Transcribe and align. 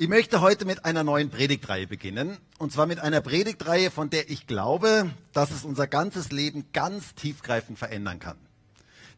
Ich 0.00 0.06
möchte 0.06 0.40
heute 0.40 0.64
mit 0.64 0.84
einer 0.84 1.02
neuen 1.02 1.28
Predigtreihe 1.28 1.88
beginnen. 1.88 2.38
Und 2.58 2.70
zwar 2.70 2.86
mit 2.86 3.00
einer 3.00 3.20
Predigtreihe, 3.20 3.90
von 3.90 4.10
der 4.10 4.30
ich 4.30 4.46
glaube, 4.46 5.10
dass 5.32 5.50
es 5.50 5.64
unser 5.64 5.88
ganzes 5.88 6.30
Leben 6.30 6.66
ganz 6.72 7.16
tiefgreifend 7.16 7.80
verändern 7.80 8.20
kann. 8.20 8.38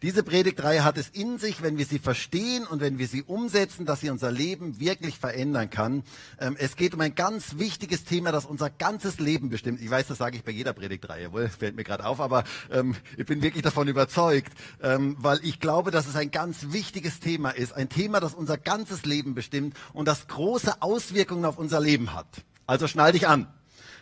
Diese 0.02 0.22
Predigtreihe 0.22 0.82
hat 0.82 0.96
es 0.96 1.10
in 1.10 1.38
sich, 1.38 1.62
wenn 1.62 1.76
wir 1.76 1.84
sie 1.84 1.98
verstehen 1.98 2.66
und 2.66 2.80
wenn 2.80 2.98
wir 2.98 3.06
sie 3.06 3.22
umsetzen, 3.22 3.84
dass 3.84 4.00
sie 4.00 4.08
unser 4.08 4.32
Leben 4.32 4.80
wirklich 4.80 5.18
verändern 5.18 5.68
kann. 5.68 6.04
Ähm, 6.40 6.56
es 6.58 6.76
geht 6.76 6.94
um 6.94 7.00
ein 7.02 7.14
ganz 7.14 7.58
wichtiges 7.58 8.04
Thema, 8.04 8.32
das 8.32 8.46
unser 8.46 8.70
ganzes 8.70 9.18
Leben 9.20 9.50
bestimmt. 9.50 9.78
Ich 9.82 9.90
weiß, 9.90 10.06
das 10.06 10.16
sage 10.16 10.38
ich 10.38 10.42
bei 10.42 10.52
jeder 10.52 10.72
Predigtreihe, 10.72 11.32
wohl, 11.32 11.48
fällt 11.50 11.76
mir 11.76 11.84
gerade 11.84 12.06
auf, 12.06 12.18
aber 12.18 12.44
ähm, 12.70 12.96
ich 13.18 13.26
bin 13.26 13.42
wirklich 13.42 13.62
davon 13.62 13.88
überzeugt, 13.88 14.54
ähm, 14.82 15.16
weil 15.18 15.38
ich 15.42 15.60
glaube, 15.60 15.90
dass 15.90 16.06
es 16.06 16.16
ein 16.16 16.30
ganz 16.30 16.72
wichtiges 16.72 17.20
Thema 17.20 17.50
ist. 17.50 17.74
Ein 17.74 17.90
Thema, 17.90 18.20
das 18.20 18.32
unser 18.32 18.56
ganzes 18.56 19.04
Leben 19.04 19.34
bestimmt 19.34 19.76
und 19.92 20.08
das 20.08 20.28
große 20.28 20.80
Auswirkungen 20.80 21.44
auf 21.44 21.58
unser 21.58 21.80
Leben 21.80 22.14
hat. 22.14 22.26
Also 22.66 22.86
schnall 22.86 23.12
dich 23.12 23.28
an. 23.28 23.48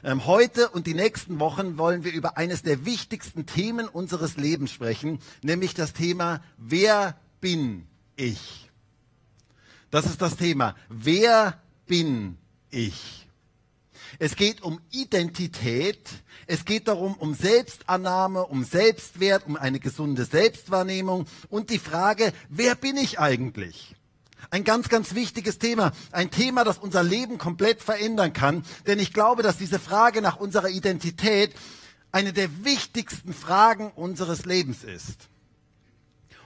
Ähm, 0.05 0.27
heute 0.27 0.69
und 0.69 0.87
die 0.87 0.95
nächsten 0.95 1.41
Wochen 1.41 1.77
wollen 1.77 2.05
wir 2.05 2.13
über 2.13 2.37
eines 2.37 2.63
der 2.63 2.85
wichtigsten 2.85 3.47
Themen 3.47 3.89
unseres 3.89 4.37
Lebens 4.37 4.71
sprechen, 4.71 5.19
nämlich 5.43 5.75
das 5.75 5.93
Thema, 5.93 6.43
wer 6.57 7.19
bin 7.41 7.87
ich? 8.17 8.71
Das 9.91 10.07
ist 10.07 10.21
das 10.21 10.37
Thema. 10.37 10.77
Wer 10.89 11.61
bin 11.87 12.39
ich? 12.71 13.27
Es 14.19 14.37
geht 14.37 14.63
um 14.63 14.81
Identität. 14.91 16.09
Es 16.47 16.65
geht 16.65 16.89
darum, 16.89 17.15
um 17.15 17.35
Selbstannahme, 17.35 18.47
um 18.47 18.65
Selbstwert, 18.65 19.47
um 19.47 19.57
eine 19.57 19.81
gesunde 19.81 20.25
Selbstwahrnehmung 20.25 21.27
und 21.51 21.71
die 21.71 21.79
Frage, 21.79 22.33
wer 22.49 22.75
bin 22.75 22.97
ich 22.97 23.19
eigentlich? 23.19 23.95
Ein 24.51 24.65
ganz, 24.65 24.89
ganz 24.89 25.15
wichtiges 25.15 25.59
Thema. 25.59 25.93
Ein 26.13 26.31
Thema, 26.31 26.65
das 26.65 26.79
unser 26.79 27.03
Leben 27.03 27.39
komplett 27.39 27.83
verändern 27.83 28.33
kann. 28.33 28.65
Denn 28.87 28.99
ich 28.99 29.13
glaube, 29.13 29.43
dass 29.43 29.59
diese 29.59 29.79
Frage 29.79 30.23
nach 30.23 30.37
unserer 30.37 30.69
Identität 30.69 31.55
eine 32.13 32.33
der 32.33 32.65
wichtigsten 32.65 33.35
Fragen 33.35 33.91
unseres 33.95 34.45
Lebens 34.45 34.85
ist. 34.85 35.29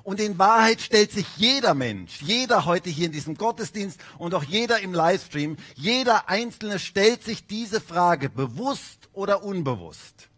Und 0.02 0.18
in 0.18 0.38
Wahrheit 0.38 0.80
stellt 0.80 1.12
sich 1.12 1.26
jeder 1.36 1.74
Mensch, 1.74 2.22
jeder 2.22 2.64
heute 2.64 2.90
hier 2.90 3.06
in 3.06 3.12
diesem 3.12 3.36
Gottesdienst 3.36 4.00
und 4.18 4.34
auch 4.34 4.42
jeder 4.42 4.80
im 4.80 4.92
Livestream, 4.92 5.56
jeder 5.76 6.28
Einzelne 6.28 6.80
stellt 6.80 7.22
sich 7.22 7.46
diese 7.46 7.80
Frage 7.80 8.28
bewusst 8.28 9.08
oder 9.12 9.44
unbewusst. 9.44 10.28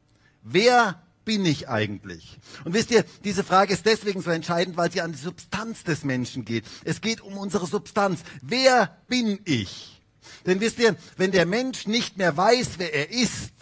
Wer 0.42 1.02
bin 1.24 1.44
ich 1.44 1.68
eigentlich? 1.68 2.38
Und 2.64 2.74
wisst 2.74 2.90
ihr, 2.90 3.04
diese 3.24 3.44
Frage 3.44 3.72
ist 3.72 3.86
deswegen 3.86 4.22
so 4.22 4.30
entscheidend, 4.30 4.76
weil 4.76 4.92
sie 4.92 5.00
an 5.00 5.12
die 5.12 5.18
Substanz 5.18 5.84
des 5.84 6.04
Menschen 6.04 6.44
geht. 6.44 6.64
Es 6.84 7.00
geht 7.00 7.20
um 7.20 7.36
unsere 7.38 7.66
Substanz. 7.66 8.20
Wer 8.42 8.96
bin 9.08 9.38
ich? 9.44 10.00
Denn 10.46 10.60
wisst 10.60 10.78
ihr, 10.78 10.96
wenn 11.16 11.30
der 11.30 11.46
Mensch 11.46 11.86
nicht 11.86 12.16
mehr 12.18 12.36
weiß, 12.36 12.78
wer 12.78 12.94
er 12.94 13.10
ist, 13.10 13.52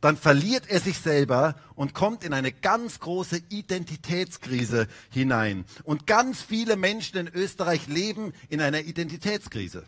dann 0.00 0.16
verliert 0.16 0.64
er 0.68 0.80
sich 0.80 0.98
selber 0.98 1.56
und 1.74 1.92
kommt 1.92 2.24
in 2.24 2.32
eine 2.32 2.52
ganz 2.52 3.00
große 3.00 3.42
Identitätskrise 3.50 4.88
hinein. 5.10 5.64
Und 5.84 6.06
ganz 6.06 6.40
viele 6.40 6.76
Menschen 6.76 7.18
in 7.18 7.28
Österreich 7.28 7.86
leben 7.86 8.32
in 8.48 8.60
einer 8.60 8.80
Identitätskrise. 8.80 9.84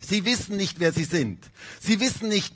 Sie 0.00 0.24
wissen 0.24 0.56
nicht, 0.56 0.80
wer 0.80 0.92
sie 0.92 1.04
sind. 1.04 1.44
Sie 1.80 2.00
wissen 2.00 2.28
nicht, 2.28 2.54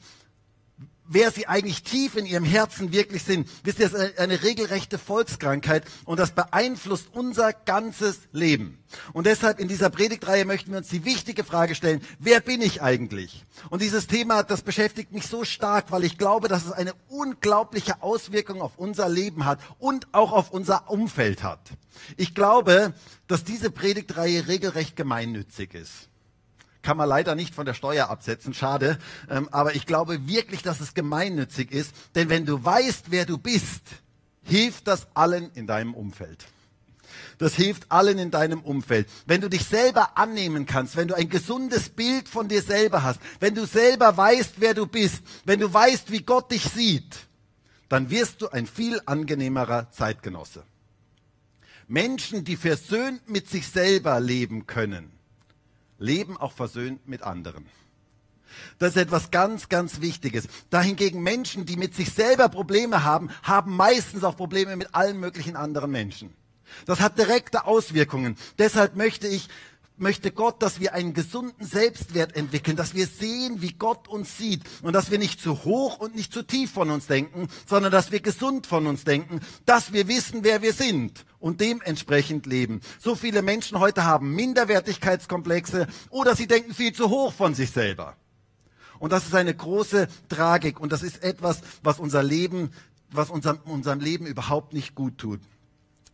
wer 1.08 1.30
sie 1.30 1.46
eigentlich 1.46 1.82
tief 1.82 2.16
in 2.16 2.26
ihrem 2.26 2.44
Herzen 2.44 2.92
wirklich 2.92 3.22
sind. 3.22 3.48
Wisst 3.64 3.78
ihr, 3.78 3.88
das 3.88 4.00
ist 4.00 4.18
eine 4.18 4.42
regelrechte 4.42 4.98
Volkskrankheit 4.98 5.84
und 6.04 6.18
das 6.18 6.32
beeinflusst 6.32 7.08
unser 7.12 7.52
ganzes 7.52 8.20
Leben. 8.32 8.78
Und 9.12 9.26
deshalb 9.26 9.58
in 9.58 9.68
dieser 9.68 9.90
Predigtreihe 9.90 10.44
möchten 10.44 10.70
wir 10.70 10.78
uns 10.78 10.88
die 10.88 11.04
wichtige 11.04 11.44
Frage 11.44 11.74
stellen, 11.74 12.00
wer 12.18 12.40
bin 12.40 12.62
ich 12.62 12.82
eigentlich? 12.82 13.44
Und 13.70 13.82
dieses 13.82 14.06
Thema, 14.06 14.42
das 14.42 14.62
beschäftigt 14.62 15.12
mich 15.12 15.26
so 15.26 15.44
stark, 15.44 15.90
weil 15.90 16.04
ich 16.04 16.18
glaube, 16.18 16.48
dass 16.48 16.64
es 16.64 16.72
eine 16.72 16.94
unglaubliche 17.08 18.02
Auswirkung 18.02 18.62
auf 18.62 18.78
unser 18.78 19.08
Leben 19.08 19.44
hat 19.44 19.60
und 19.78 20.12
auch 20.12 20.32
auf 20.32 20.50
unser 20.50 20.90
Umfeld 20.90 21.42
hat. 21.42 21.60
Ich 22.16 22.34
glaube, 22.34 22.94
dass 23.26 23.44
diese 23.44 23.70
Predigtreihe 23.70 24.48
regelrecht 24.48 24.96
gemeinnützig 24.96 25.74
ist 25.74 26.08
kann 26.86 26.96
man 26.96 27.08
leider 27.08 27.34
nicht 27.34 27.52
von 27.52 27.66
der 27.66 27.74
Steuer 27.74 28.10
absetzen, 28.10 28.54
schade. 28.54 29.00
Ähm, 29.28 29.48
aber 29.50 29.74
ich 29.74 29.86
glaube 29.86 30.28
wirklich, 30.28 30.62
dass 30.62 30.78
es 30.78 30.94
gemeinnützig 30.94 31.72
ist. 31.72 31.92
Denn 32.14 32.28
wenn 32.28 32.46
du 32.46 32.64
weißt, 32.64 33.10
wer 33.10 33.26
du 33.26 33.38
bist, 33.38 33.82
hilft 34.44 34.86
das 34.86 35.08
allen 35.12 35.50
in 35.54 35.66
deinem 35.66 35.94
Umfeld. 35.94 36.46
Das 37.38 37.56
hilft 37.56 37.90
allen 37.90 38.20
in 38.20 38.30
deinem 38.30 38.60
Umfeld. 38.60 39.08
Wenn 39.26 39.40
du 39.40 39.50
dich 39.50 39.64
selber 39.64 40.16
annehmen 40.16 40.64
kannst, 40.64 40.94
wenn 40.94 41.08
du 41.08 41.16
ein 41.16 41.28
gesundes 41.28 41.88
Bild 41.88 42.28
von 42.28 42.46
dir 42.46 42.62
selber 42.62 43.02
hast, 43.02 43.18
wenn 43.40 43.56
du 43.56 43.66
selber 43.66 44.16
weißt, 44.16 44.54
wer 44.58 44.74
du 44.74 44.86
bist, 44.86 45.24
wenn 45.44 45.58
du 45.58 45.74
weißt, 45.74 46.12
wie 46.12 46.22
Gott 46.22 46.52
dich 46.52 46.62
sieht, 46.66 47.16
dann 47.88 48.10
wirst 48.10 48.42
du 48.42 48.48
ein 48.50 48.68
viel 48.68 49.00
angenehmerer 49.06 49.90
Zeitgenosse. 49.90 50.62
Menschen, 51.88 52.44
die 52.44 52.56
versöhnt 52.56 53.28
mit 53.28 53.50
sich 53.50 53.66
selber 53.66 54.20
leben 54.20 54.68
können, 54.68 55.15
leben 55.98 56.36
auch 56.36 56.52
versöhnt 56.52 57.06
mit 57.08 57.22
anderen. 57.22 57.66
Das 58.78 58.90
ist 58.90 58.96
etwas 58.96 59.30
ganz, 59.30 59.68
ganz 59.68 60.00
Wichtiges. 60.00 60.48
Dahingegen 60.70 61.22
Menschen, 61.22 61.66
die 61.66 61.76
mit 61.76 61.94
sich 61.94 62.12
selber 62.12 62.48
Probleme 62.48 63.04
haben, 63.04 63.30
haben 63.42 63.76
meistens 63.76 64.24
auch 64.24 64.36
Probleme 64.36 64.76
mit 64.76 64.94
allen 64.94 65.18
möglichen 65.18 65.56
anderen 65.56 65.90
Menschen. 65.90 66.34
Das 66.84 67.00
hat 67.00 67.18
direkte 67.18 67.64
Auswirkungen. 67.64 68.36
Deshalb 68.58 68.96
möchte 68.96 69.28
ich 69.28 69.48
möchte 69.98 70.30
Gott, 70.30 70.62
dass 70.62 70.80
wir 70.80 70.94
einen 70.94 71.14
gesunden 71.14 71.64
Selbstwert 71.64 72.36
entwickeln, 72.36 72.76
dass 72.76 72.94
wir 72.94 73.06
sehen, 73.06 73.62
wie 73.62 73.72
Gott 73.72 74.08
uns 74.08 74.36
sieht 74.36 74.62
und 74.82 74.92
dass 74.92 75.10
wir 75.10 75.18
nicht 75.18 75.40
zu 75.40 75.64
hoch 75.64 75.98
und 75.98 76.14
nicht 76.14 76.32
zu 76.32 76.42
tief 76.42 76.72
von 76.72 76.90
uns 76.90 77.06
denken, 77.06 77.48
sondern 77.66 77.92
dass 77.92 78.12
wir 78.12 78.20
gesund 78.20 78.66
von 78.66 78.86
uns 78.86 79.04
denken, 79.04 79.40
dass 79.64 79.92
wir 79.92 80.08
wissen, 80.08 80.44
wer 80.44 80.62
wir 80.62 80.72
sind 80.72 81.24
und 81.38 81.60
dementsprechend 81.60 82.46
leben. 82.46 82.80
So 82.98 83.14
viele 83.14 83.42
Menschen 83.42 83.78
heute 83.78 84.04
haben 84.04 84.34
Minderwertigkeitskomplexe 84.34 85.86
oder 86.10 86.36
sie 86.36 86.46
denken 86.46 86.74
viel 86.74 86.92
zu 86.92 87.08
hoch 87.08 87.32
von 87.32 87.54
sich 87.54 87.70
selber. 87.70 88.16
Und 88.98 89.12
das 89.12 89.26
ist 89.26 89.34
eine 89.34 89.54
große 89.54 90.08
Tragik 90.28 90.80
und 90.80 90.92
das 90.92 91.02
ist 91.02 91.22
etwas, 91.22 91.60
was 91.82 91.98
unser 91.98 92.22
Leben, 92.22 92.70
was 93.10 93.30
unserem, 93.30 93.58
unserem 93.64 94.00
Leben 94.00 94.26
überhaupt 94.26 94.72
nicht 94.72 94.94
gut 94.94 95.18
tut. 95.18 95.40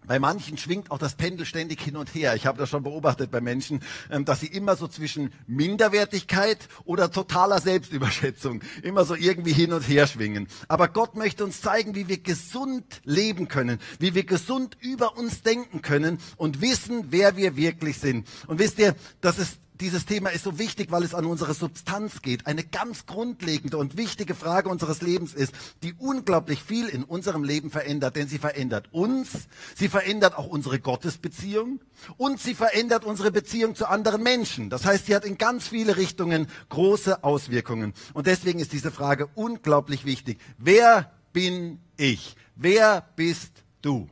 Bei 0.07 0.19
manchen 0.19 0.59
schwingt 0.59 0.91
auch 0.91 0.99
das 0.99 1.15
Pendel 1.15 1.47
ständig 1.47 1.81
hin 1.81 1.97
und 1.97 2.13
her. 2.15 2.35
Ich 2.35 2.47
habe 2.47 2.59
das 2.59 2.69
schon 2.69 2.83
beobachtet 2.83 3.31
bei 3.31 3.41
Menschen, 3.41 3.81
ähm, 4.11 4.25
dass 4.25 4.41
sie 4.41 4.49
immer 4.49 4.75
so 4.75 4.89
zwischen 4.89 5.33
Minderwertigkeit 5.47 6.59
oder 6.85 7.11
totaler 7.11 7.61
Selbstüberschätzung 7.61 8.63
immer 8.83 9.05
so 9.05 9.15
irgendwie 9.15 9.53
hin 9.53 9.73
und 9.73 9.83
her 9.83 10.07
schwingen. 10.09 10.49
Aber 10.67 10.89
Gott 10.89 11.15
möchte 11.15 11.45
uns 11.45 11.61
zeigen, 11.61 11.95
wie 11.95 12.09
wir 12.09 12.19
gesund 12.19 13.01
leben 13.05 13.47
können, 13.47 13.79
wie 14.01 14.15
wir 14.15 14.25
gesund 14.25 14.77
über 14.81 15.17
uns 15.17 15.43
denken 15.43 15.83
können 15.83 16.19
und 16.37 16.61
wissen, 16.61 17.07
wer 17.11 17.37
wir 17.37 17.57
wirklich 17.57 17.99
sind. 17.99 18.27
Und 18.49 18.59
wisst 18.59 18.81
ihr, 18.81 18.97
das 19.21 19.39
ist 19.39 19.59
dieses 19.83 20.07
Thema 20.07 20.31
ist 20.31 20.45
so 20.45 20.61
wichtig, 20.61 20.93
weil 20.93 21.03
es 21.03 21.13
an 21.13 21.27
unsere 21.27 21.55
Substanz 21.55 22.23
geht. 22.23 22.47
Eine 22.47 22.63
ganz 22.63 23.05
grundlegende 23.05 23.79
und 23.79 23.97
wichtige 23.97 24.37
Frage 24.37 24.69
unseres 24.69 25.03
Lebens 25.03 25.35
ist, 25.35 25.53
die 25.83 25.93
unglaublich 25.99 26.63
viel 26.63 26.89
in 26.89 27.03
unserem 27.03 27.43
Leben 27.43 27.71
verändert, 27.71 28.15
denn 28.15 28.29
sie 28.29 28.39
verändert 28.39 28.89
uns, 28.93 29.49
sie 29.75 29.89
verändert 29.89 30.39
auch 30.39 30.47
unsere 30.47 30.79
Gottesbeziehung 30.79 31.81
und 32.17 32.41
sie 32.41 32.55
verändert 32.55 33.05
unsere 33.05 33.33
Beziehung 33.33 33.75
zu 33.75 33.87
anderen 33.87 34.23
Menschen. 34.23 34.71
Das 34.71 34.85
heißt, 34.85 35.07
sie 35.07 35.17
hat 35.17 35.25
in 35.25 35.37
ganz 35.37 35.67
viele 35.67 35.97
Richtungen 35.97 36.47
große 36.69 37.25
Auswirkungen. 37.25 37.93
Und 38.15 38.29
deswegen 38.29 38.61
ist 38.61 38.73
diese 38.73 38.93
Frage 38.93 39.29
unglaublich 39.35 40.05
wichtig. 40.05 40.39
Wer 40.59 41.11
bin 41.33 41.81
ich? 41.97 42.37
Wer 42.55 43.05
bist 43.17 43.51
du? 43.83 44.09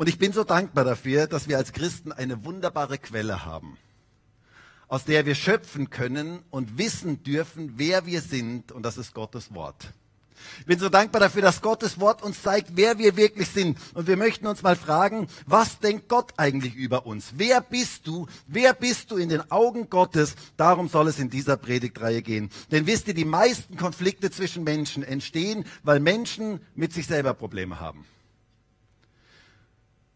Und 0.00 0.08
ich 0.08 0.16
bin 0.16 0.32
so 0.32 0.44
dankbar 0.44 0.84
dafür, 0.84 1.26
dass 1.26 1.46
wir 1.46 1.58
als 1.58 1.74
Christen 1.74 2.10
eine 2.10 2.42
wunderbare 2.46 2.96
Quelle 2.96 3.44
haben, 3.44 3.76
aus 4.88 5.04
der 5.04 5.26
wir 5.26 5.34
schöpfen 5.34 5.90
können 5.90 6.42
und 6.48 6.78
wissen 6.78 7.22
dürfen, 7.22 7.74
wer 7.76 8.06
wir 8.06 8.22
sind, 8.22 8.72
und 8.72 8.82
das 8.82 8.96
ist 8.96 9.12
Gottes 9.12 9.52
Wort. 9.52 9.92
Ich 10.60 10.64
bin 10.64 10.78
so 10.78 10.88
dankbar 10.88 11.20
dafür, 11.20 11.42
dass 11.42 11.60
Gottes 11.60 12.00
Wort 12.00 12.22
uns 12.22 12.40
zeigt, 12.40 12.70
wer 12.76 12.96
wir 12.96 13.14
wirklich 13.18 13.48
sind. 13.48 13.76
Und 13.92 14.06
wir 14.06 14.16
möchten 14.16 14.46
uns 14.46 14.62
mal 14.62 14.74
fragen, 14.74 15.26
was 15.44 15.80
denkt 15.80 16.08
Gott 16.08 16.32
eigentlich 16.38 16.76
über 16.76 17.04
uns? 17.04 17.34
Wer 17.36 17.60
bist 17.60 18.06
du? 18.06 18.26
Wer 18.46 18.72
bist 18.72 19.10
du 19.10 19.18
in 19.18 19.28
den 19.28 19.50
Augen 19.50 19.90
Gottes? 19.90 20.34
Darum 20.56 20.88
soll 20.88 21.08
es 21.08 21.18
in 21.18 21.28
dieser 21.28 21.58
Predigtreihe 21.58 22.22
gehen. 22.22 22.48
Denn 22.70 22.86
wisst 22.86 23.06
ihr, 23.08 23.14
die 23.14 23.26
meisten 23.26 23.76
Konflikte 23.76 24.30
zwischen 24.30 24.64
Menschen 24.64 25.02
entstehen, 25.02 25.66
weil 25.82 26.00
Menschen 26.00 26.60
mit 26.74 26.94
sich 26.94 27.06
selber 27.06 27.34
Probleme 27.34 27.80
haben. 27.80 28.06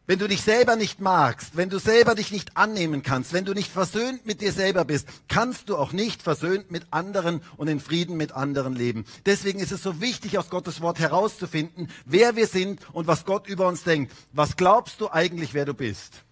Wenn 0.07 0.19
du 0.19 0.29
dich 0.29 0.43
selber 0.43 0.77
nicht 0.77 1.01
magst, 1.01 1.57
wenn 1.57 1.71
du 1.71 1.79
selber 1.79 2.15
dich 2.15 2.31
nicht 2.31 2.59
annehmen 2.59 3.03
kannst, 3.03 3.33
wenn 3.33 3.47
du 3.47 3.55
nicht 3.55 3.71
versöhnt 3.71 4.27
mit 4.27 4.43
dir 4.43 4.53
selber 4.53 4.85
bist, 4.85 5.09
kannst 5.29 5.71
du 5.71 5.79
auch 5.79 5.93
nicht 5.93 6.23
versöhnt 6.23 6.71
mit 6.71 6.87
anderen 6.91 7.41
und 7.57 7.69
in 7.69 7.81
Frieden 7.81 8.19
mit 8.19 8.33
anderen 8.33 8.77
leben. 8.77 9.07
Deswegen 9.25 9.61
ist 9.61 9.73
es 9.73 9.83
so 9.83 10.03
wichtig, 10.03 10.37
aus 10.37 10.51
Gottes 10.51 10.83
Wort 10.83 10.99
herauszufinden, 10.99 11.89
wer 12.05 12.37
wir 12.37 12.47
sind 12.47 12.81
und 12.93 13.07
was 13.07 13.25
Gott 13.25 13.49
über 13.49 13.67
uns 13.67 13.83
denkt. 13.83 14.13
Was 14.33 14.57
glaubst 14.57 15.01
du 15.01 15.11
eigentlich, 15.11 15.55
wer 15.55 15.65
du 15.65 15.73
bist? 15.73 16.23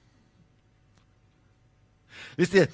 Wisst 2.36 2.52
ihr, 2.52 2.68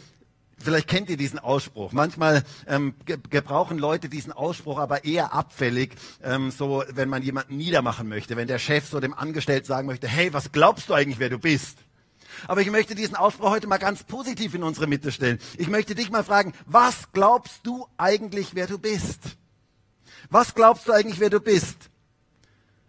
Vielleicht 0.59 0.89
kennt 0.89 1.09
ihr 1.09 1.17
diesen 1.17 1.39
Ausspruch. 1.39 1.93
Manchmal 1.93 2.43
ähm, 2.67 2.95
gebrauchen 3.07 3.79
Leute 3.79 4.09
diesen 4.09 4.33
Ausspruch 4.33 4.79
aber 4.79 5.05
eher 5.05 5.33
abfällig, 5.33 5.95
ähm, 6.23 6.51
so 6.51 6.83
wenn 6.91 7.09
man 7.09 7.23
jemanden 7.23 7.57
niedermachen 7.57 8.09
möchte, 8.09 8.37
wenn 8.37 8.49
der 8.49 8.59
Chef 8.59 8.89
so 8.89 8.99
dem 8.99 9.15
Angestellten 9.15 9.67
sagen 9.67 9.87
möchte, 9.87 10.09
hey, 10.09 10.33
was 10.33 10.51
glaubst 10.51 10.89
du 10.89 10.95
eigentlich, 10.95 11.21
wer 11.21 11.31
du 11.31 11.39
bist? 11.39 11.79
Aber 12.47 12.61
ich 12.61 12.71
möchte 12.71 12.95
diesen 12.95 13.17
Ausspruch 13.17 13.51
heute 13.51 13.67
mal 13.67 13.79
ganz 13.79 14.05
positiv 14.05 14.55
in 14.55 14.63
unsere 14.63 14.87
Mitte 14.87 15.11
stellen. 15.13 15.39
Ich 15.57 15.69
möchte 15.69 15.95
dich 15.95 16.11
mal 16.11 16.25
fragen, 16.25 16.53
was 16.67 17.13
glaubst 17.13 17.61
du 17.65 17.87
eigentlich, 17.97 18.55
wer 18.55 18.67
du 18.67 18.79
bist? 18.79 19.21
Was 20.31 20.55
glaubst 20.55 20.89
du 20.89 20.93
eigentlich, 20.93 21.21
wer 21.21 21.31
du 21.31 21.41
bist? 21.41 21.91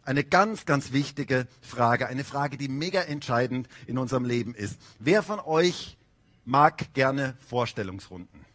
Eine 0.04 0.24
ganz, 0.24 0.66
ganz 0.66 0.92
wichtige 0.92 1.48
Frage, 1.62 2.08
eine 2.08 2.24
Frage, 2.24 2.58
die 2.58 2.68
mega 2.68 3.02
entscheidend 3.02 3.68
in 3.86 3.98
unserem 3.98 4.26
Leben 4.26 4.56
ist. 4.56 4.80
Wer 4.98 5.22
von 5.22 5.40
euch 5.40 5.99
mag 6.46 6.94
gerne 6.94 7.36
Vorstellungsrunden? 7.48 8.46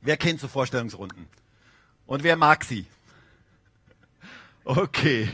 Wer 0.00 0.16
kennt 0.16 0.40
so 0.40 0.48
Vorstellungsrunden? 0.48 1.26
Und 2.06 2.22
wer 2.22 2.36
mag 2.36 2.64
sie? 2.64 2.86
Okay. 4.64 5.30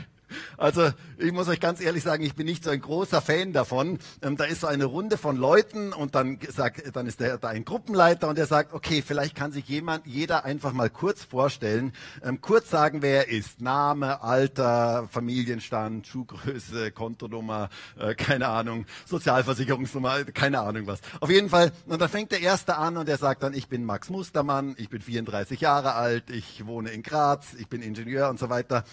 Also 0.56 0.90
ich 1.18 1.32
muss 1.32 1.48
euch 1.48 1.60
ganz 1.60 1.80
ehrlich 1.80 2.02
sagen, 2.02 2.24
ich 2.24 2.34
bin 2.34 2.46
nicht 2.46 2.64
so 2.64 2.70
ein 2.70 2.80
großer 2.80 3.20
Fan 3.20 3.52
davon. 3.52 3.98
Ähm, 4.22 4.36
da 4.36 4.44
ist 4.44 4.60
so 4.60 4.66
eine 4.66 4.84
Runde 4.84 5.16
von 5.16 5.36
Leuten 5.36 5.92
und 5.92 6.14
dann, 6.14 6.38
sagt, 6.48 6.96
dann 6.96 7.06
ist 7.06 7.20
der, 7.20 7.38
da 7.38 7.48
ein 7.48 7.64
Gruppenleiter 7.64 8.28
und 8.28 8.38
der 8.38 8.46
sagt, 8.46 8.72
okay, 8.72 9.02
vielleicht 9.06 9.34
kann 9.34 9.52
sich 9.52 9.68
jemand, 9.68 10.06
jeder 10.06 10.44
einfach 10.44 10.72
mal 10.72 10.90
kurz 10.90 11.24
vorstellen, 11.24 11.92
ähm, 12.22 12.40
kurz 12.40 12.70
sagen, 12.70 13.02
wer 13.02 13.28
er 13.28 13.28
ist. 13.28 13.60
Name, 13.60 14.22
Alter, 14.22 15.08
Familienstand, 15.10 16.06
Schuhgröße, 16.06 16.90
Kontonummer, 16.92 17.68
äh, 17.98 18.14
keine 18.14 18.48
Ahnung, 18.48 18.86
Sozialversicherungsnummer, 19.06 20.24
keine 20.24 20.60
Ahnung 20.60 20.86
was. 20.86 21.00
Auf 21.20 21.30
jeden 21.30 21.48
Fall, 21.48 21.72
und 21.86 22.00
dann 22.00 22.08
fängt 22.08 22.32
der 22.32 22.40
Erste 22.40 22.76
an 22.76 22.96
und 22.96 23.08
der 23.08 23.18
sagt 23.18 23.42
dann, 23.42 23.54
ich 23.54 23.68
bin 23.68 23.84
Max 23.84 24.10
Mustermann, 24.10 24.74
ich 24.78 24.88
bin 24.88 25.00
34 25.00 25.60
Jahre 25.60 25.94
alt, 25.94 26.30
ich 26.30 26.66
wohne 26.66 26.90
in 26.90 27.02
Graz, 27.02 27.54
ich 27.58 27.68
bin 27.68 27.82
Ingenieur 27.82 28.28
und 28.28 28.38
so 28.38 28.50
weiter. 28.50 28.84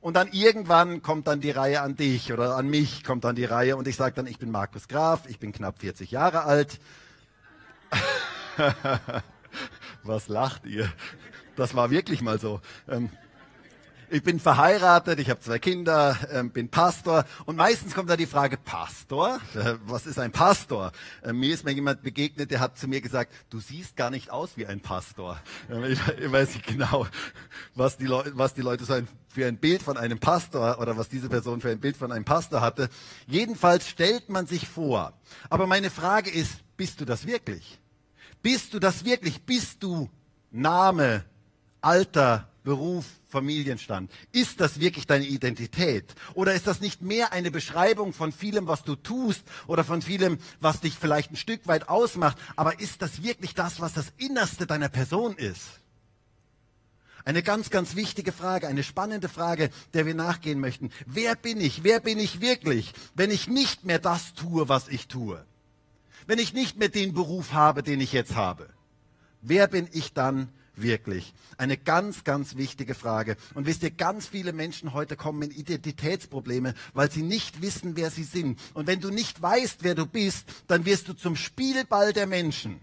Und 0.00 0.14
dann 0.14 0.28
irgendwann 0.32 1.02
kommt 1.02 1.26
dann 1.26 1.40
die 1.40 1.50
Reihe 1.50 1.80
an 1.80 1.96
dich 1.96 2.32
oder 2.32 2.56
an 2.56 2.68
mich 2.68 3.02
kommt 3.02 3.24
dann 3.24 3.34
die 3.34 3.44
Reihe 3.44 3.76
und 3.76 3.88
ich 3.88 3.96
sage 3.96 4.14
dann, 4.14 4.26
ich 4.26 4.38
bin 4.38 4.50
Markus 4.50 4.86
Graf, 4.88 5.28
ich 5.28 5.38
bin 5.38 5.52
knapp 5.52 5.80
40 5.80 6.10
Jahre 6.10 6.44
alt. 6.44 6.78
Was 10.04 10.28
lacht 10.28 10.66
ihr? 10.66 10.92
Das 11.56 11.74
war 11.74 11.90
wirklich 11.90 12.22
mal 12.22 12.38
so. 12.38 12.60
Ähm, 12.88 13.10
ich 14.10 14.22
bin 14.22 14.40
verheiratet, 14.40 15.18
ich 15.18 15.30
habe 15.30 15.40
zwei 15.40 15.58
Kinder, 15.58 16.16
äh, 16.30 16.42
bin 16.42 16.68
Pastor 16.68 17.24
und 17.44 17.56
meistens 17.56 17.94
kommt 17.94 18.10
da 18.10 18.16
die 18.16 18.26
Frage, 18.26 18.56
Pastor? 18.56 19.40
Äh, 19.54 19.74
was 19.86 20.06
ist 20.06 20.18
ein 20.18 20.32
Pastor? 20.32 20.92
Äh, 21.22 21.32
mir 21.32 21.52
ist 21.52 21.64
mir 21.64 21.72
jemand 21.72 22.02
begegnet, 22.02 22.50
der 22.50 22.60
hat 22.60 22.78
zu 22.78 22.88
mir 22.88 23.00
gesagt, 23.00 23.32
du 23.50 23.60
siehst 23.60 23.96
gar 23.96 24.10
nicht 24.10 24.30
aus 24.30 24.56
wie 24.56 24.66
ein 24.66 24.80
Pastor. 24.80 25.40
Äh, 25.70 25.92
ich, 25.92 26.00
ich, 26.18 26.32
weiß 26.32 26.54
nicht 26.54 26.66
genau, 26.66 27.06
was 27.74 27.96
die, 27.96 28.06
Leute, 28.06 28.32
was 28.34 28.54
die 28.54 28.62
Leute 28.62 28.84
so 28.84 28.94
ein, 28.94 29.08
für 29.28 29.46
ein 29.46 29.58
Bild 29.58 29.82
von 29.82 29.96
einem 29.96 30.18
Pastor 30.18 30.78
oder 30.80 30.96
was 30.96 31.08
diese 31.08 31.28
Person 31.28 31.60
für 31.60 31.70
ein 31.70 31.80
Bild 31.80 31.96
von 31.96 32.12
einem 32.12 32.24
Pastor 32.24 32.60
hatte. 32.60 32.88
Jedenfalls 33.26 33.88
stellt 33.88 34.28
man 34.28 34.46
sich 34.46 34.68
vor. 34.68 35.12
Aber 35.50 35.66
meine 35.66 35.90
Frage 35.90 36.30
ist, 36.30 36.52
bist 36.76 37.00
du 37.00 37.04
das 37.04 37.26
wirklich? 37.26 37.78
Bist 38.42 38.72
du 38.72 38.78
das 38.78 39.04
wirklich? 39.04 39.42
Bist 39.42 39.82
du 39.82 40.08
Name, 40.50 41.24
Alter, 41.80 42.48
Beruf, 42.64 43.04
Familienstand. 43.28 44.10
Ist 44.32 44.60
das 44.60 44.80
wirklich 44.80 45.06
deine 45.06 45.26
Identität? 45.26 46.14
Oder 46.34 46.54
ist 46.54 46.66
das 46.66 46.80
nicht 46.80 47.02
mehr 47.02 47.32
eine 47.32 47.50
Beschreibung 47.50 48.12
von 48.12 48.32
vielem, 48.32 48.66
was 48.66 48.84
du 48.84 48.96
tust 48.96 49.42
oder 49.66 49.84
von 49.84 50.02
vielem, 50.02 50.38
was 50.60 50.80
dich 50.80 50.94
vielleicht 50.94 51.30
ein 51.30 51.36
Stück 51.36 51.66
weit 51.66 51.88
ausmacht? 51.88 52.38
Aber 52.56 52.80
ist 52.80 53.02
das 53.02 53.22
wirklich 53.22 53.54
das, 53.54 53.80
was 53.80 53.92
das 53.92 54.12
Innerste 54.16 54.66
deiner 54.66 54.88
Person 54.88 55.36
ist? 55.36 55.80
Eine 57.24 57.42
ganz, 57.42 57.68
ganz 57.68 57.94
wichtige 57.94 58.32
Frage, 58.32 58.68
eine 58.68 58.82
spannende 58.82 59.28
Frage, 59.28 59.68
der 59.92 60.06
wir 60.06 60.14
nachgehen 60.14 60.60
möchten. 60.60 60.90
Wer 61.04 61.36
bin 61.36 61.60
ich? 61.60 61.84
Wer 61.84 62.00
bin 62.00 62.18
ich 62.18 62.40
wirklich, 62.40 62.94
wenn 63.14 63.30
ich 63.30 63.48
nicht 63.48 63.84
mehr 63.84 63.98
das 63.98 64.32
tue, 64.32 64.70
was 64.70 64.88
ich 64.88 65.08
tue? 65.08 65.44
Wenn 66.26 66.38
ich 66.38 66.54
nicht 66.54 66.78
mehr 66.78 66.88
den 66.88 67.12
Beruf 67.12 67.52
habe, 67.52 67.82
den 67.82 68.00
ich 68.00 68.12
jetzt 68.14 68.34
habe? 68.34 68.70
Wer 69.42 69.66
bin 69.66 69.88
ich 69.92 70.14
dann 70.14 70.48
wirklich? 70.82 71.34
Eine 71.56 71.76
ganz, 71.76 72.24
ganz 72.24 72.56
wichtige 72.56 72.94
Frage. 72.94 73.36
Und 73.54 73.66
wisst 73.66 73.82
ihr, 73.82 73.90
ganz 73.90 74.26
viele 74.26 74.52
Menschen 74.52 74.92
heute 74.92 75.16
kommen 75.16 75.42
in 75.42 75.50
Identitätsprobleme, 75.50 76.74
weil 76.94 77.10
sie 77.10 77.22
nicht 77.22 77.62
wissen, 77.62 77.96
wer 77.96 78.10
sie 78.10 78.24
sind. 78.24 78.58
Und 78.74 78.86
wenn 78.86 79.00
du 79.00 79.10
nicht 79.10 79.40
weißt, 79.40 79.82
wer 79.82 79.94
du 79.94 80.06
bist, 80.06 80.44
dann 80.66 80.84
wirst 80.84 81.08
du 81.08 81.14
zum 81.14 81.36
Spielball 81.36 82.12
der 82.12 82.26
Menschen. 82.26 82.80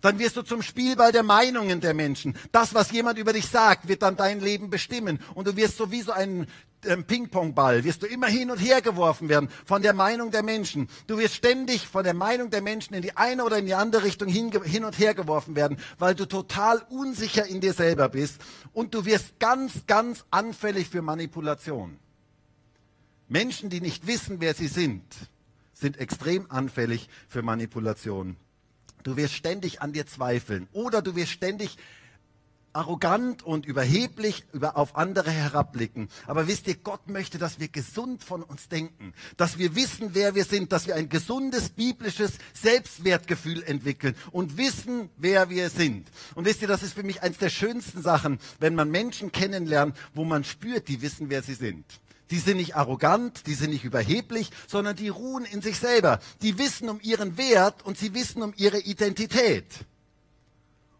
Dann 0.00 0.18
wirst 0.18 0.36
du 0.36 0.42
zum 0.42 0.62
Spielball 0.62 1.12
der 1.12 1.22
Meinungen 1.22 1.80
der 1.80 1.94
Menschen. 1.94 2.36
Das, 2.52 2.74
was 2.74 2.90
jemand 2.90 3.18
über 3.18 3.32
dich 3.32 3.46
sagt, 3.46 3.88
wird 3.88 4.02
dann 4.02 4.16
dein 4.16 4.40
Leben 4.40 4.70
bestimmen. 4.70 5.18
Und 5.34 5.46
du 5.46 5.56
wirst 5.56 5.76
sowieso 5.76 6.12
ein 6.12 6.46
ähm, 6.86 7.04
Ping-Pong-Ball, 7.04 7.84
wirst 7.84 8.02
du 8.02 8.06
immer 8.06 8.26
hin 8.26 8.50
und 8.50 8.58
her 8.58 8.82
geworfen 8.82 9.28
werden 9.28 9.48
von 9.64 9.82
der 9.82 9.94
Meinung 9.94 10.30
der 10.30 10.42
Menschen. 10.42 10.88
Du 11.06 11.18
wirst 11.18 11.34
ständig 11.34 11.86
von 11.86 12.04
der 12.04 12.14
Meinung 12.14 12.50
der 12.50 12.62
Menschen 12.62 12.94
in 12.94 13.02
die 13.02 13.16
eine 13.16 13.44
oder 13.44 13.58
in 13.58 13.66
die 13.66 13.74
andere 13.74 14.04
Richtung 14.04 14.28
hin, 14.28 14.50
hin 14.64 14.84
und 14.84 14.98
her 14.98 15.14
geworfen 15.14 15.56
werden, 15.56 15.78
weil 15.98 16.14
du 16.14 16.26
total 16.26 16.82
unsicher 16.90 17.46
in 17.46 17.60
dir 17.60 17.72
selber 17.72 18.08
bist. 18.08 18.40
Und 18.72 18.94
du 18.94 19.04
wirst 19.04 19.38
ganz, 19.38 19.86
ganz 19.86 20.24
anfällig 20.30 20.88
für 20.88 21.02
Manipulation. 21.02 21.98
Menschen, 23.28 23.70
die 23.70 23.80
nicht 23.80 24.06
wissen, 24.06 24.40
wer 24.40 24.54
sie 24.54 24.68
sind, 24.68 25.02
sind 25.72 25.98
extrem 25.98 26.50
anfällig 26.50 27.08
für 27.28 27.42
Manipulation. 27.42 28.36
Du 29.02 29.16
wirst 29.16 29.34
ständig 29.34 29.82
an 29.82 29.92
dir 29.92 30.06
zweifeln 30.06 30.68
oder 30.72 31.02
du 31.02 31.14
wirst 31.14 31.32
ständig 31.32 31.76
arrogant 32.74 33.42
und 33.42 33.66
überheblich 33.66 34.44
über, 34.52 34.76
auf 34.76 34.96
andere 34.96 35.30
herabblicken. 35.30 36.08
Aber 36.26 36.46
wisst 36.48 36.66
ihr, 36.66 36.74
Gott 36.74 37.08
möchte, 37.08 37.38
dass 37.38 37.60
wir 37.60 37.68
gesund 37.68 38.22
von 38.22 38.42
uns 38.42 38.68
denken, 38.68 39.14
dass 39.36 39.58
wir 39.58 39.74
wissen, 39.74 40.10
wer 40.12 40.34
wir 40.34 40.44
sind, 40.44 40.72
dass 40.72 40.86
wir 40.86 40.96
ein 40.96 41.08
gesundes 41.08 41.70
biblisches 41.70 42.32
Selbstwertgefühl 42.52 43.62
entwickeln 43.62 44.16
und 44.32 44.56
wissen, 44.56 45.08
wer 45.16 45.50
wir 45.50 45.70
sind. 45.70 46.08
Und 46.34 46.44
wisst 46.44 46.62
ihr, 46.62 46.68
das 46.68 46.82
ist 46.82 46.94
für 46.94 47.04
mich 47.04 47.22
eines 47.22 47.38
der 47.38 47.50
schönsten 47.50 48.02
Sachen, 48.02 48.38
wenn 48.58 48.74
man 48.74 48.90
Menschen 48.90 49.32
kennenlernt, 49.32 49.96
wo 50.12 50.24
man 50.24 50.44
spürt, 50.44 50.88
die 50.88 51.00
wissen, 51.00 51.30
wer 51.30 51.42
sie 51.42 51.54
sind. 51.54 51.84
Die 52.30 52.38
sind 52.38 52.56
nicht 52.56 52.74
arrogant, 52.74 53.46
die 53.46 53.54
sind 53.54 53.70
nicht 53.70 53.84
überheblich, 53.84 54.50
sondern 54.66 54.96
die 54.96 55.08
ruhen 55.08 55.44
in 55.44 55.62
sich 55.62 55.78
selber. 55.78 56.18
Die 56.42 56.58
wissen 56.58 56.88
um 56.88 56.98
ihren 57.02 57.36
Wert 57.36 57.84
und 57.84 57.98
sie 57.98 58.14
wissen 58.14 58.42
um 58.42 58.52
ihre 58.56 58.80
Identität. 58.80 59.66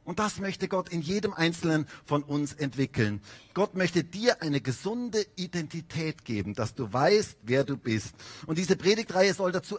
Und 0.05 0.19
das 0.19 0.39
möchte 0.39 0.69
Gott 0.69 0.91
in 0.91 1.01
jedem 1.01 1.33
Einzelnen 1.33 1.87
von 2.05 2.23
uns 2.23 2.53
entwickeln. 2.53 3.21
Gott 3.55 3.75
möchte 3.75 4.05
dir 4.05 4.43
eine 4.43 4.61
gesunde 4.61 5.25
Identität 5.37 6.25
geben, 6.25 6.55
dass 6.55 6.75
du 6.75 6.93
weißt, 6.93 7.39
wer 7.43 7.65
du 7.65 7.77
bist. 7.77 8.15
Und 8.47 8.59
diese 8.59 8.77
Predigtreihe 8.77 9.33
soll 9.33 9.53
dazu 9.53 9.79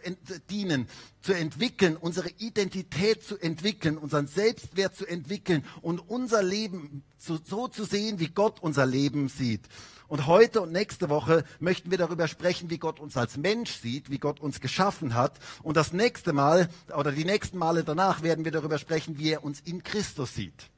dienen, 0.50 0.88
zu 1.22 1.34
entwickeln, 1.34 1.96
unsere 1.96 2.29
Identität 2.38 3.24
zu 3.24 3.38
entwickeln, 3.38 3.98
unseren 3.98 4.27
Selbstwert 4.27 4.96
zu 4.96 5.05
entwickeln 5.05 5.63
und 5.82 6.00
unser 6.10 6.41
Leben 6.41 7.03
so, 7.17 7.67
zu 7.67 7.84
sehen, 7.84 8.20
wie 8.20 8.29
Gott 8.29 8.62
unser 8.62 8.86
Leben 8.86 9.29
sieht. 9.29 9.67
Und 10.08 10.28
heute 10.28 10.62
und 10.62 10.72
nächste 10.72 11.10
Woche 11.10 11.44
möchten 11.60 11.90
wir 11.92 11.98
darüber 11.98 12.28
sprechen, 12.28 12.70
wie 12.70 12.78
Gott 12.78 13.00
uns 13.00 13.18
als 13.18 13.38
Mensch 13.38 13.72
sieht, 13.72 14.10
wie 14.10 14.20
Gott 14.20 14.40
uns 14.40 14.60
geschaffen 14.62 15.16
hat. 15.16 15.40
Und 15.64 15.78
das 15.78 15.94
nächste 15.94 16.34
Mal 16.34 16.70
oder 16.96 17.12
die 17.12 17.26
nächsten 17.26 17.58
Male 17.58 17.84
danach 17.84 18.22
werden 18.22 18.46
wir 18.46 18.52
darüber 18.52 18.78
sprechen, 18.78 19.18
wie 19.18 19.32
er 19.32 19.44
uns 19.44 19.62
in 19.62 19.84
Christus 19.84 20.36
sieht. 20.36 20.70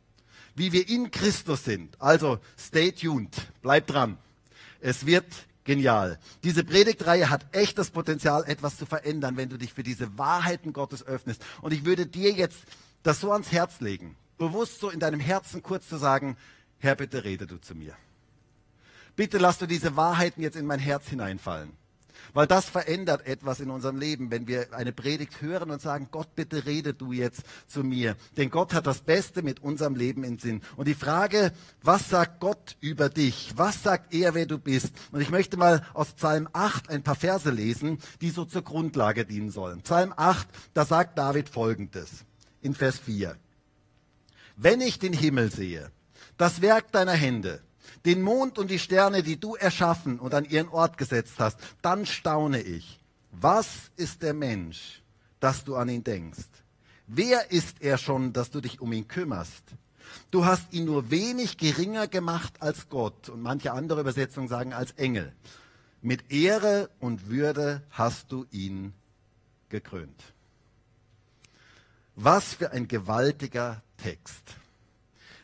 Wie 0.56 0.72
wir 0.72 0.88
in 0.88 1.12
Christus 1.12 1.66
sind. 1.66 2.00
Also 2.02 2.40
stay 2.58 2.92
tuned, 2.92 3.36
bleib 3.62 3.88
dran. 3.88 4.18
Es 4.80 5.06
wird 5.06 5.26
genial. 5.66 6.18
Diese 6.44 6.64
Predigtreihe 6.64 7.30
hat 7.30 7.46
echt 7.52 7.78
das 7.78 7.92
Potenzial, 7.92 8.44
etwas 8.48 8.78
zu 8.78 8.86
verändern, 8.86 9.38
wenn 9.38 9.50
du 9.50 9.58
dich 9.58 9.74
für 9.74 9.84
diese 9.84 10.18
Wahrheiten 10.18 10.74
Gottes 10.74 11.06
öffnest. 11.06 11.44
Und 11.62 11.74
ich 11.74 11.86
würde 11.86 12.08
dir 12.08 12.32
jetzt 12.32 12.60
das 13.04 13.20
so 13.20 13.32
ans 13.32 13.52
Herz 13.52 13.82
legen, 13.82 14.16
bewusst 14.38 14.80
so 14.80 14.90
in 14.90 15.00
deinem 15.00 15.20
Herzen 15.20 15.62
kurz 15.62 15.88
zu 15.88 15.98
sagen, 15.98 16.38
Herr, 16.80 16.96
bitte 16.96 17.24
rede 17.24 17.46
du 17.46 17.58
zu 17.58 17.76
mir. 17.76 17.96
Bitte 19.18 19.40
lass 19.40 19.58
du 19.58 19.66
diese 19.66 19.98
Wahrheiten 19.98 20.42
jetzt 20.42 20.56
in 20.56 20.68
mein 20.68 20.80
Herz 20.80 21.10
hineinfallen. 21.10 21.74
Weil 22.34 22.46
das 22.46 22.66
verändert 22.66 23.26
etwas 23.26 23.60
in 23.60 23.72
unserem 23.72 23.98
Leben, 23.98 24.30
wenn 24.30 24.48
wir 24.48 24.68
eine 24.72 24.92
Predigt 24.92 25.42
hören 25.42 25.72
und 25.72 25.82
sagen, 25.82 26.10
Gott, 26.12 26.36
bitte 26.36 26.68
rede 26.68 26.94
du 26.94 27.12
jetzt 27.12 27.42
zu 27.66 27.84
mir. 27.84 28.16
Denn 28.38 28.52
Gott 28.52 28.76
hat 28.76 28.86
das 28.86 29.02
Beste 29.02 29.42
mit 29.42 29.62
unserem 29.64 29.96
Leben 29.96 30.24
im 30.24 30.38
Sinn. 30.38 30.62
Und 30.76 30.88
die 30.88 30.94
Frage, 30.94 31.52
was 31.82 32.10
sagt 32.10 32.40
Gott 32.40 32.78
über 32.80 33.10
dich? 33.10 33.54
Was 33.56 33.82
sagt 33.82 34.14
er, 34.14 34.36
wer 34.36 34.46
du 34.46 34.60
bist? 34.60 34.94
Und 35.12 35.22
ich 35.22 35.32
möchte 35.32 35.58
mal 35.58 35.84
aus 35.96 36.14
Psalm 36.14 36.48
8 36.54 36.90
ein 36.92 37.02
paar 37.02 37.16
Verse 37.16 37.50
lesen, 37.50 37.98
die 38.22 38.30
so 38.30 38.46
zur 38.46 38.62
Grundlage 38.62 39.26
dienen 39.26 39.50
sollen. 39.50 39.82
Psalm 39.82 40.14
8, 40.16 40.48
da 40.76 40.86
sagt 40.86 41.18
David 41.18 41.50
Folgendes 41.50 42.24
in 42.62 42.76
Vers 42.76 43.00
4. 43.00 43.36
Wenn 44.58 44.82
ich 44.82 45.00
den 45.00 45.14
Himmel 45.14 45.52
sehe, 45.52 45.92
das 46.38 46.62
Werk 46.62 46.92
deiner 46.92 47.14
Hände, 47.14 47.62
den 48.08 48.22
Mond 48.22 48.58
und 48.58 48.72
die 48.72 48.80
Sterne, 48.80 49.22
die 49.22 49.38
du 49.38 49.56
erschaffen 49.56 50.18
und 50.18 50.34
an 50.34 50.46
ihren 50.46 50.70
Ort 50.70 50.98
gesetzt 50.98 51.34
hast, 51.40 51.60
dann 51.82 52.06
staune 52.06 52.62
ich. 52.62 53.02
Was 53.32 53.92
ist 53.98 54.22
der 54.22 54.34
Mensch, 54.34 55.04
dass 55.42 55.66
du 55.66 55.76
an 55.76 55.90
ihn 55.90 56.06
denkst? 56.06 56.48
Wer 57.08 57.52
ist 57.52 57.82
er 57.82 57.98
schon, 57.98 58.32
dass 58.32 58.50
du 58.50 58.62
dich 58.62 58.80
um 58.80 58.94
ihn 58.94 59.10
kümmerst? 59.10 59.64
Du 60.32 60.46
hast 60.46 60.72
ihn 60.72 60.86
nur 60.86 61.12
wenig 61.12 61.58
geringer 61.58 62.08
gemacht 62.08 62.54
als 62.62 62.88
Gott. 62.88 63.28
Und 63.28 63.42
manche 63.42 63.74
andere 63.74 64.00
Übersetzungen 64.00 64.48
sagen 64.48 64.72
als 64.72 64.94
Engel. 64.94 65.34
Mit 66.02 66.32
Ehre 66.32 66.90
und 67.02 67.28
Würde 67.28 67.84
hast 67.90 68.32
du 68.32 68.46
ihn 68.52 68.94
gekrönt. 69.68 70.24
Was 72.16 72.54
für 72.54 72.72
ein 72.72 72.88
gewaltiger 72.88 73.84
Text. 73.98 74.56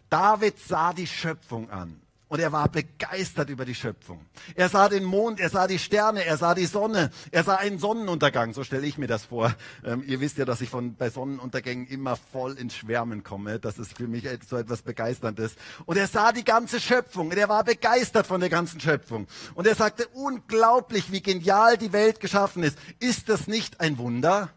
David 0.09 0.57
sah 0.59 0.93
die 0.93 1.07
Schöpfung 1.07 1.69
an. 1.69 2.02
Und 2.33 2.39
er 2.39 2.51
war 2.51 2.67
begeistert 2.67 3.51
über 3.51 3.63
die 3.63 3.75
Schöpfung. 3.75 4.25
Er 4.55 4.67
sah 4.67 4.89
den 4.89 5.03
Mond, 5.03 5.39
er 5.39 5.51
sah 5.51 5.67
die 5.67 5.77
Sterne, 5.77 6.25
er 6.25 6.35
sah 6.35 6.55
die 6.55 6.65
Sonne, 6.65 7.11
er 7.29 7.43
sah 7.43 7.57
einen 7.57 7.77
Sonnenuntergang. 7.77 8.53
So 8.53 8.63
stelle 8.63 8.87
ich 8.87 8.97
mir 8.97 9.05
das 9.05 9.25
vor. 9.25 9.53
Ähm, 9.85 10.03
ihr 10.07 10.19
wisst 10.19 10.39
ja, 10.39 10.45
dass 10.45 10.59
ich 10.59 10.69
von, 10.69 10.95
bei 10.95 11.11
Sonnenuntergängen 11.11 11.85
immer 11.85 12.15
voll 12.15 12.53
ins 12.53 12.75
Schwärmen 12.75 13.23
komme. 13.23 13.59
Das 13.59 13.77
ist 13.77 13.95
für 13.95 14.07
mich 14.07 14.27
so 14.49 14.57
etwas 14.57 14.81
Begeisterndes. 14.81 15.53
Und 15.85 15.95
er 15.95 16.07
sah 16.07 16.31
die 16.31 16.43
ganze 16.43 16.79
Schöpfung 16.79 17.29
und 17.29 17.37
er 17.37 17.49
war 17.49 17.63
begeistert 17.63 18.25
von 18.25 18.39
der 18.39 18.49
ganzen 18.49 18.79
Schöpfung. 18.79 19.27
Und 19.53 19.67
er 19.67 19.75
sagte, 19.75 20.07
unglaublich, 20.07 21.11
wie 21.11 21.21
genial 21.21 21.77
die 21.77 21.93
Welt 21.93 22.19
geschaffen 22.19 22.63
ist. 22.63 22.79
Ist 22.99 23.29
das 23.29 23.45
nicht 23.45 23.79
ein 23.79 23.99
Wunder? 23.99 24.49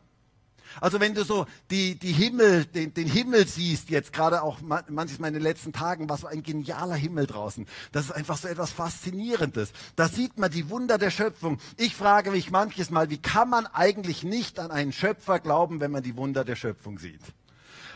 Also 0.80 1.00
wenn 1.00 1.14
du 1.14 1.25
so 1.25 1.47
die, 1.71 1.99
die 1.99 2.12
Himmel, 2.12 2.64
den, 2.66 2.92
den 2.95 3.09
Himmel 3.09 3.47
siehst, 3.47 3.90
jetzt 3.90 4.12
gerade 4.12 4.42
auch 4.42 4.59
manchmal 4.62 5.28
in 5.28 5.35
den 5.35 5.42
letzten 5.42 5.73
Tagen, 5.73 6.09
war 6.09 6.16
so 6.16 6.26
ein 6.26 6.42
genialer 6.42 6.95
Himmel 6.95 7.26
draußen. 7.26 7.66
Das 7.92 8.06
ist 8.06 8.12
einfach 8.12 8.37
so 8.37 8.49
etwas 8.49 8.73
Faszinierendes. 8.73 9.73
Da 9.97 10.09
sieht 10.09 10.38
man 10.38 10.50
die 10.50 10.71
Wunder 10.71 10.99
der 10.99 11.11
Schöpfung. 11.11 11.59
Ich 11.76 11.97
frage 11.97 12.30
mich 12.30 12.50
manches 12.50 12.90
Mal, 12.90 13.11
wie 13.11 13.18
kann 13.18 13.49
man 13.49 13.66
eigentlich 13.66 14.23
nicht 14.25 14.59
an 14.59 14.71
einen 14.71 14.92
Schöpfer 14.92 15.38
glauben, 15.38 15.80
wenn 15.80 15.90
man 15.90 16.02
die 16.02 16.16
Wunder 16.16 16.45
der 16.45 16.56
Schöpfung 16.56 16.99
sieht? 16.99 17.21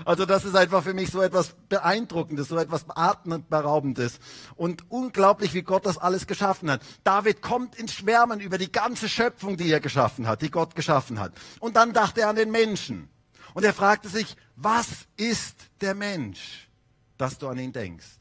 Also 0.04 0.26
das 0.26 0.45
ist 0.45 0.57
einfach 0.57 0.83
für 0.83 0.95
mich 0.95 1.11
so 1.11 1.21
etwas 1.21 1.54
Beeindruckendes, 1.69 2.49
so 2.49 2.57
etwas 2.57 2.85
Atmenberaubendes 2.88 4.19
und 4.57 4.90
unglaublich, 4.90 5.54
wie 5.54 5.62
Gott 5.62 5.87
das 5.87 5.99
alles 5.99 6.26
geschaffen 6.26 6.71
hat. 6.71 6.83
David 7.04 7.42
kommt 7.42 7.75
ins 7.76 7.95
Schwärmen 7.95 8.40
über 8.40 8.59
die 8.59 8.73
ganze 8.73 9.09
Schöpfung, 9.09 9.57
die 9.57 9.71
er 9.71 9.80
geschaffen 9.80 10.26
hat, 10.26 10.42
die 10.42 10.50
Gott 10.50 10.75
geschaffen 10.75 11.21
hat. 11.21 11.33
Und 11.59 11.76
dann 11.76 11.92
dachte 11.92 12.23
er 12.23 12.28
an 12.28 12.37
den 12.37 12.50
Menschen. 12.50 13.09
Und 13.54 13.64
er 13.64 13.75
fragte 13.75 14.09
sich, 14.09 14.37
was 14.57 14.87
ist 15.16 15.57
der 15.80 15.95
Mensch, 15.95 16.69
dass 17.19 17.38
du 17.38 17.49
an 17.49 17.59
ihn 17.59 17.73
denkst? 17.73 18.19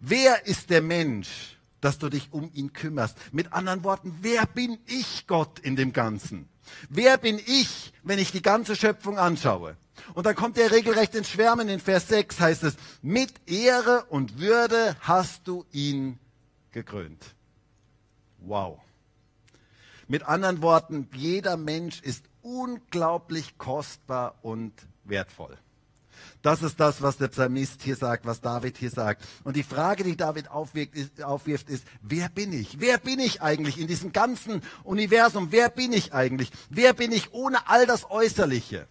Wer 0.00 0.46
ist 0.46 0.70
der 0.70 0.82
Mensch, 0.82 1.58
dass 1.80 1.98
du 1.98 2.08
dich 2.08 2.32
um 2.32 2.50
ihn 2.52 2.72
kümmerst? 2.72 3.16
Mit 3.32 3.52
anderen 3.52 3.84
Worten, 3.84 4.18
wer 4.20 4.46
bin 4.46 4.78
ich 4.86 5.26
Gott 5.26 5.58
in 5.58 5.76
dem 5.76 5.92
Ganzen? 5.92 6.48
Wer 6.88 7.18
bin 7.18 7.38
ich, 7.44 7.92
wenn 8.02 8.18
ich 8.18 8.32
die 8.32 8.42
ganze 8.42 8.76
Schöpfung 8.76 9.18
anschaue? 9.18 9.76
Und 10.14 10.26
dann 10.26 10.34
kommt 10.34 10.58
er 10.58 10.70
regelrecht 10.70 11.14
ins 11.14 11.28
Schwärmen. 11.28 11.68
In 11.68 11.80
Vers 11.80 12.08
6 12.08 12.40
heißt 12.40 12.64
es, 12.64 12.76
mit 13.02 13.32
Ehre 13.46 14.04
und 14.08 14.38
Würde 14.38 14.96
hast 15.00 15.46
du 15.46 15.64
ihn 15.72 16.18
gekrönt. 16.72 17.24
Wow. 18.38 18.80
Mit 20.06 20.24
anderen 20.24 20.60
Worten, 20.60 21.08
jeder 21.14 21.56
Mensch 21.56 22.02
ist 22.02 22.24
unglaublich 22.42 23.56
kostbar 23.56 24.34
und 24.42 24.72
wertvoll. 25.04 25.56
Das 26.42 26.62
ist 26.62 26.78
das, 26.78 27.00
was 27.00 27.16
der 27.16 27.28
Psalmist 27.28 27.82
hier 27.82 27.96
sagt, 27.96 28.26
was 28.26 28.40
David 28.40 28.76
hier 28.76 28.90
sagt. 28.90 29.24
Und 29.44 29.56
die 29.56 29.62
Frage, 29.62 30.04
die 30.04 30.16
David 30.16 30.48
aufwirft 30.48 30.94
ist, 30.94 31.22
aufwirft, 31.22 31.70
ist, 31.70 31.84
wer 32.02 32.28
bin 32.28 32.52
ich? 32.52 32.80
Wer 32.80 32.98
bin 32.98 33.18
ich 33.18 33.40
eigentlich 33.40 33.78
in 33.78 33.86
diesem 33.86 34.12
ganzen 34.12 34.62
Universum? 34.82 35.48
Wer 35.52 35.70
bin 35.70 35.92
ich 35.92 36.12
eigentlich? 36.12 36.50
Wer 36.68 36.92
bin 36.92 37.12
ich 37.12 37.32
ohne 37.32 37.66
all 37.68 37.86
das 37.86 38.10
Äußerliche? 38.10 38.86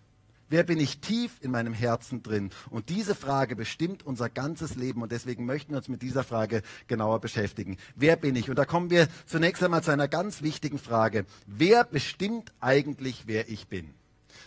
Wer 0.53 0.61
bin 0.61 0.79
ich 0.79 0.99
tief 0.99 1.31
in 1.41 1.49
meinem 1.49 1.73
Herzen 1.73 2.21
drin? 2.21 2.51
Und 2.69 2.89
diese 2.89 3.15
Frage 3.15 3.55
bestimmt 3.55 4.05
unser 4.05 4.29
ganzes 4.29 4.75
Leben 4.75 5.01
und 5.01 5.11
deswegen 5.11 5.47
möchten 5.47 5.71
wir 5.71 5.79
uns 5.79 5.87
mit 5.87 6.03
dieser 6.03 6.23
Frage 6.23 6.61
genauer 6.85 7.21
beschäftigen. 7.21 7.77
Wer 7.95 8.17
bin 8.17 8.35
ich? 8.35 8.51
Und 8.51 8.57
da 8.57 8.65
kommen 8.65 8.91
wir 8.91 9.07
zunächst 9.25 9.63
einmal 9.63 9.81
zu 9.81 9.89
einer 9.89 10.07
ganz 10.07 10.43
wichtigen 10.43 10.77
Frage. 10.77 11.25
Wer 11.47 11.83
bestimmt 11.83 12.53
eigentlich, 12.59 13.23
wer 13.25 13.49
ich 13.49 13.65
bin? 13.67 13.95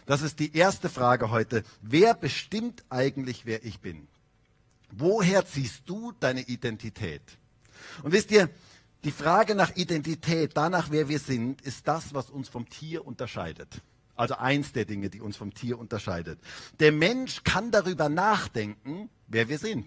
Das 0.06 0.22
ist 0.22 0.38
die 0.38 0.56
erste 0.56 0.88
Frage 0.88 1.32
heute. 1.32 1.64
Wer 1.82 2.14
bestimmt 2.14 2.84
eigentlich, 2.88 3.44
wer 3.44 3.64
ich 3.64 3.80
bin? 3.80 4.06
Woher 4.92 5.44
ziehst 5.44 5.82
du 5.86 6.12
deine 6.20 6.42
Identität? 6.42 7.22
Und 8.04 8.12
wisst 8.12 8.30
ihr, 8.30 8.48
die 9.02 9.10
Frage 9.10 9.56
nach 9.56 9.74
Identität, 9.74 10.52
danach 10.54 10.92
wer 10.92 11.08
wir 11.08 11.18
sind, 11.18 11.62
ist 11.62 11.88
das, 11.88 12.14
was 12.14 12.30
uns 12.30 12.48
vom 12.48 12.68
Tier 12.68 13.04
unterscheidet. 13.04 13.82
Also 14.16 14.36
eins 14.36 14.72
der 14.72 14.84
Dinge, 14.84 15.10
die 15.10 15.20
uns 15.20 15.36
vom 15.36 15.54
Tier 15.54 15.78
unterscheidet. 15.78 16.38
Der 16.80 16.92
Mensch 16.92 17.44
kann 17.44 17.70
darüber 17.70 18.08
nachdenken, 18.08 19.10
wer 19.28 19.48
wir 19.48 19.58
sind. 19.58 19.86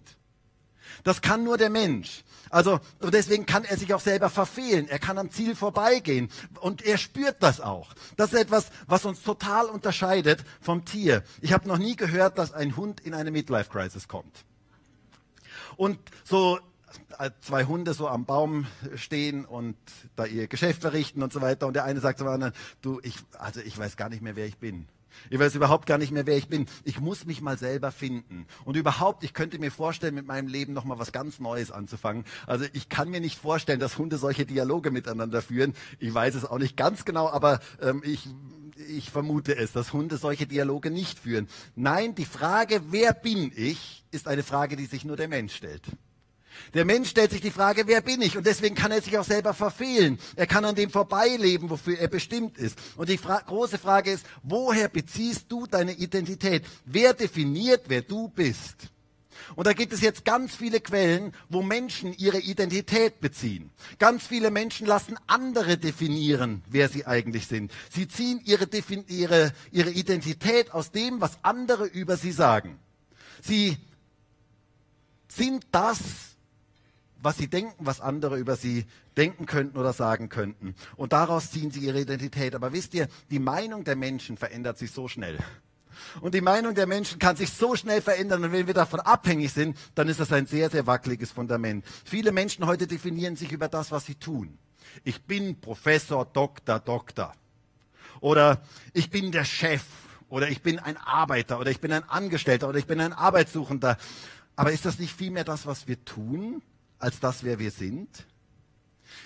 Das 1.03 1.21
kann 1.21 1.43
nur 1.43 1.57
der 1.57 1.69
Mensch. 1.69 2.23
Also, 2.49 2.79
deswegen 3.01 3.45
kann 3.45 3.63
er 3.63 3.77
sich 3.77 3.93
auch 3.93 3.99
selber 3.99 4.29
verfehlen. 4.29 4.87
Er 4.87 4.99
kann 4.99 5.17
am 5.17 5.29
Ziel 5.29 5.55
vorbeigehen. 5.55 6.29
Und 6.59 6.81
er 6.81 6.97
spürt 6.97 7.43
das 7.43 7.61
auch. 7.61 7.93
Das 8.17 8.33
ist 8.33 8.39
etwas, 8.39 8.69
was 8.87 9.05
uns 9.05 9.21
total 9.21 9.67
unterscheidet 9.67 10.43
vom 10.61 10.85
Tier. 10.85 11.23
Ich 11.41 11.53
habe 11.53 11.67
noch 11.67 11.77
nie 11.77 11.95
gehört, 11.95 12.37
dass 12.37 12.53
ein 12.53 12.75
Hund 12.75 13.01
in 13.01 13.13
eine 13.13 13.31
Midlife-Crisis 13.31 14.07
kommt. 14.07 14.45
Und 15.77 15.99
so 16.23 16.59
zwei 17.41 17.65
Hunde 17.65 17.93
so 17.93 18.07
am 18.07 18.25
Baum 18.25 18.67
stehen 18.95 19.45
und 19.45 19.75
da 20.15 20.25
ihr 20.25 20.47
Geschäft 20.47 20.81
verrichten 20.81 21.23
und 21.23 21.33
so 21.33 21.41
weiter. 21.41 21.67
Und 21.67 21.73
der 21.73 21.85
eine 21.85 21.99
sagt 21.99 22.19
zum 22.19 22.27
anderen, 22.27 22.53
du, 22.81 22.99
ich, 23.03 23.15
also 23.37 23.61
ich 23.61 23.77
weiß 23.77 23.97
gar 23.97 24.09
nicht 24.09 24.21
mehr, 24.21 24.35
wer 24.35 24.45
ich 24.45 24.57
bin. 24.57 24.87
Ich 25.29 25.39
weiß 25.39 25.55
überhaupt 25.55 25.85
gar 25.85 25.97
nicht 25.97 26.11
mehr, 26.11 26.25
wer 26.25 26.37
ich 26.37 26.47
bin. 26.47 26.67
Ich 26.83 26.99
muss 26.99 27.25
mich 27.25 27.41
mal 27.41 27.57
selber 27.57 27.91
finden. 27.91 28.45
Und 28.65 28.77
überhaupt, 28.77 29.23
ich 29.23 29.33
könnte 29.33 29.59
mir 29.59 29.71
vorstellen, 29.71 30.15
mit 30.15 30.25
meinem 30.25 30.47
Leben 30.47 30.73
nochmal 30.73 30.99
was 30.99 31.11
ganz 31.11 31.39
Neues 31.39 31.71
anzufangen. 31.71 32.25
Also 32.47 32.65
ich 32.73 32.89
kann 32.89 33.09
mir 33.09 33.19
nicht 33.19 33.37
vorstellen, 33.37 33.79
dass 33.79 33.97
Hunde 33.97 34.17
solche 34.17 34.45
Dialoge 34.45 34.91
miteinander 34.91 35.41
führen. 35.41 35.73
Ich 35.99 36.13
weiß 36.13 36.35
es 36.35 36.45
auch 36.45 36.59
nicht 36.59 36.77
ganz 36.77 37.05
genau, 37.05 37.29
aber 37.29 37.59
ähm, 37.81 38.01
ich, 38.05 38.27
ich 38.87 39.09
vermute 39.11 39.55
es, 39.55 39.71
dass 39.71 39.93
Hunde 39.93 40.17
solche 40.17 40.47
Dialoge 40.47 40.91
nicht 40.91 41.19
führen. 41.19 41.47
Nein, 41.75 42.15
die 42.15 42.25
Frage, 42.25 42.81
wer 42.89 43.13
bin 43.13 43.51
ich, 43.55 44.05
ist 44.11 44.27
eine 44.27 44.43
Frage, 44.43 44.75
die 44.75 44.85
sich 44.85 45.05
nur 45.05 45.17
der 45.17 45.27
Mensch 45.27 45.55
stellt. 45.55 45.83
Der 46.73 46.85
Mensch 46.85 47.09
stellt 47.09 47.31
sich 47.31 47.41
die 47.41 47.51
Frage, 47.51 47.87
wer 47.87 48.01
bin 48.01 48.21
ich? 48.21 48.37
Und 48.37 48.45
deswegen 48.45 48.75
kann 48.75 48.91
er 48.91 49.01
sich 49.01 49.17
auch 49.17 49.23
selber 49.23 49.53
verfehlen. 49.53 50.19
Er 50.35 50.47
kann 50.47 50.65
an 50.65 50.75
dem 50.75 50.89
vorbeileben, 50.89 51.69
wofür 51.69 51.97
er 51.97 52.07
bestimmt 52.07 52.57
ist. 52.57 52.77
Und 52.95 53.09
die 53.09 53.17
Fra 53.17 53.39
große 53.39 53.77
Frage 53.77 54.11
ist, 54.11 54.25
woher 54.43 54.87
beziehst 54.87 55.45
du 55.51 55.65
deine 55.65 55.93
Identität? 55.93 56.63
Wer 56.85 57.13
definiert, 57.13 57.83
wer 57.87 58.01
du 58.01 58.29
bist? 58.29 58.89
Und 59.55 59.67
da 59.67 59.73
gibt 59.73 59.93
es 59.93 60.01
jetzt 60.01 60.25
ganz 60.25 60.55
viele 60.55 60.79
Quellen, 60.79 61.33
wo 61.49 61.61
Menschen 61.61 62.13
ihre 62.13 62.39
Identität 62.39 63.19
beziehen. 63.19 63.71
Ganz 63.97 64.27
viele 64.27 64.51
Menschen 64.51 64.85
lassen 64.85 65.17
andere 65.27 65.77
definieren, 65.77 66.63
wer 66.67 66.89
sie 66.89 67.05
eigentlich 67.05 67.47
sind. 67.47 67.71
Sie 67.89 68.07
ziehen 68.07 68.41
ihre, 68.45 68.67
ihre, 69.07 69.53
ihre 69.71 69.91
Identität 69.91 70.71
aus 70.71 70.91
dem, 70.91 71.21
was 71.21 71.43
andere 71.43 71.85
über 71.85 72.17
sie 72.17 72.31
sagen. 72.31 72.79
Sie 73.41 73.77
sind 75.27 75.65
das, 75.71 75.99
was 77.21 77.37
sie 77.37 77.47
denken, 77.47 77.85
was 77.85 78.01
andere 78.01 78.37
über 78.37 78.55
sie 78.55 78.85
denken 79.17 79.45
könnten 79.45 79.77
oder 79.77 79.93
sagen 79.93 80.29
könnten. 80.29 80.75
Und 80.95 81.13
daraus 81.13 81.51
ziehen 81.51 81.71
sie 81.71 81.81
ihre 81.81 82.01
Identität. 82.01 82.55
Aber 82.55 82.73
wisst 82.73 82.93
ihr, 82.93 83.07
die 83.29 83.39
Meinung 83.39 83.83
der 83.83 83.95
Menschen 83.95 84.37
verändert 84.37 84.77
sich 84.77 84.91
so 84.91 85.07
schnell. 85.07 85.37
Und 86.21 86.33
die 86.33 86.41
Meinung 86.41 86.75
der 86.75 86.87
Menschen 86.87 87.19
kann 87.19 87.35
sich 87.35 87.51
so 87.51 87.75
schnell 87.75 88.01
verändern. 88.01 88.43
Und 88.43 88.51
wenn 88.51 88.67
wir 88.67 88.73
davon 88.73 88.99
abhängig 88.99 89.51
sind, 89.51 89.77
dann 89.95 90.07
ist 90.07 90.19
das 90.19 90.31
ein 90.31 90.45
sehr, 90.45 90.69
sehr 90.69 90.87
wackeliges 90.87 91.31
Fundament. 91.31 91.85
Viele 92.05 92.31
Menschen 92.31 92.65
heute 92.65 92.87
definieren 92.87 93.35
sich 93.35 93.51
über 93.51 93.67
das, 93.67 93.91
was 93.91 94.05
sie 94.05 94.15
tun. 94.15 94.57
Ich 95.03 95.23
bin 95.23 95.59
Professor, 95.59 96.25
Doktor, 96.25 96.79
Doktor. 96.79 97.33
Oder 98.21 98.61
ich 98.93 99.09
bin 99.09 99.31
der 99.31 99.45
Chef. 99.45 99.83
Oder 100.29 100.49
ich 100.49 100.61
bin 100.61 100.79
ein 100.79 100.97
Arbeiter. 100.97 101.59
Oder 101.59 101.71
ich 101.71 101.81
bin 101.81 101.91
ein 101.91 102.07
Angestellter. 102.07 102.69
Oder 102.69 102.79
ich 102.79 102.87
bin 102.87 103.01
ein 103.01 103.13
Arbeitssuchender. 103.13 103.97
Aber 104.55 104.71
ist 104.71 104.85
das 104.85 104.99
nicht 104.99 105.15
vielmehr 105.15 105.43
das, 105.43 105.65
was 105.65 105.87
wir 105.87 106.03
tun? 106.05 106.61
Als 106.99 107.19
das, 107.19 107.43
wer 107.43 107.59
wir 107.59 107.71
sind? 107.71 108.27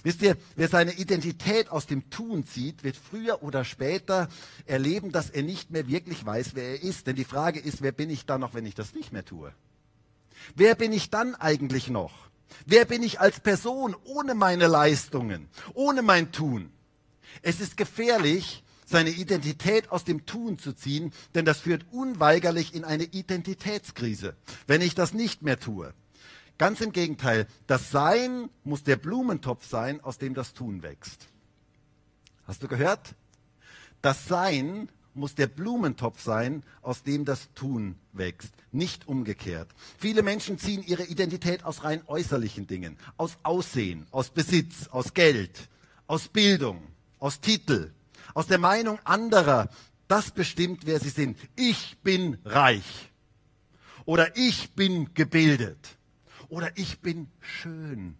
Wisst 0.03 0.22
ihr, 0.22 0.38
wer 0.56 0.68
seine 0.68 0.94
Identität 0.94 1.70
aus 1.70 1.86
dem 1.86 2.10
Tun 2.10 2.46
zieht, 2.46 2.84
wird 2.84 2.96
früher 2.96 3.44
oder 3.44 3.65
später 3.65 4.30
erleben, 4.65 5.12
dass 5.12 5.30
er 5.30 5.44
nicht 5.44 5.72
mehr 5.72 5.88
wirklich 5.88 6.25
weiß, 6.25 6.56
wer 6.56 6.63
er 6.63 6.84
ist. 6.84 7.08
Denn 7.08 7.15
die 7.15 7.25
Frage 7.25 7.60
ist, 7.60 7.82
wer 7.82 7.92
bin 7.92 8.10
ich 8.10 8.25
dann 8.25 8.42
noch, 8.42 8.53
wenn 8.53 8.65
ich 8.65 8.75
das 8.75 8.94
nicht 8.94 9.12
mehr 9.12 9.25
tue? 9.25 9.53
Wer 10.56 10.75
bin 10.75 10.92
ich 10.94 11.10
dann 11.10 11.36
eigentlich 11.36 11.89
noch? 11.89 12.13
Wer 12.65 12.86
bin 12.86 13.01
ich 13.01 13.20
als 13.20 13.39
Person 13.39 13.96
ohne 14.03 14.36
meine 14.36 14.68
Leistungen, 14.68 15.48
ohne 15.74 16.01
mein 16.01 16.32
Tun? 16.32 16.72
Es 17.42 17.60
ist 17.60 17.77
gefährlich, 17.77 18.63
seine 18.86 19.10
Identität 19.10 19.89
aus 19.89 20.03
dem 20.03 20.25
Tun 20.25 20.60
zu 20.60 20.74
ziehen, 20.74 21.13
denn 21.34 21.46
das 21.46 21.60
führt 21.62 21.86
unweigerlich 21.92 22.75
in 22.75 22.84
eine 22.84 23.06
Identitätskrise, 23.06 24.36
wenn 24.68 24.82
ich 24.82 24.94
das 24.96 25.13
nicht 25.13 25.42
mehr 25.42 25.60
tue. 25.60 25.94
Ganz 26.57 26.81
im 26.81 26.91
Gegenteil, 26.91 27.48
das 27.67 27.91
Sein 27.91 28.50
muss 28.63 28.83
der 28.83 28.95
Blumentopf 28.95 29.67
sein, 29.67 30.01
aus 30.01 30.17
dem 30.17 30.33
das 30.33 30.53
Tun 30.53 30.83
wächst. 30.83 31.27
Hast 32.45 32.62
du 32.63 32.67
gehört? 32.67 33.15
Das 34.01 34.27
Sein 34.27 34.89
muss 35.15 35.36
der 35.36 35.48
Blumentopf 35.48 36.22
sein, 36.22 36.63
aus 36.81 37.03
dem 37.03 37.25
das 37.25 37.53
Tun 37.53 37.95
wächst, 38.12 38.53
nicht 38.72 39.07
umgekehrt. 39.07 39.69
Viele 39.98 40.24
Menschen 40.24 40.57
ziehen 40.57 40.83
ihre 40.83 41.03
Identität 41.03 41.63
aus 41.63 41.83
rein 41.83 42.01
äußerlichen 42.07 42.67
Dingen, 42.67 42.98
aus 43.17 43.38
Aussehen, 43.43 44.07
aus 44.12 44.29
Besitz, 44.29 44.88
aus 44.88 45.13
Geld, 45.13 45.69
aus 46.07 46.27
Bildung, 46.27 46.81
aus 47.19 47.39
Titel, 47.39 47.91
aus 48.33 48.48
der 48.48 48.57
Meinung 48.60 49.00
anderer. 49.03 49.69
Das 50.07 50.31
bestimmt, 50.31 50.86
wer 50.86 51.00
sie 51.00 51.10
sind. 51.10 51.38
Ich 51.55 51.98
bin 52.03 52.38
reich. 52.45 53.12
Oder 54.05 54.36
ich 54.36 54.72
bin 54.72 55.13
gebildet. 55.13 55.98
Oder 56.53 56.69
ich 56.75 57.00
bin 57.00 57.31
schön 57.39 58.15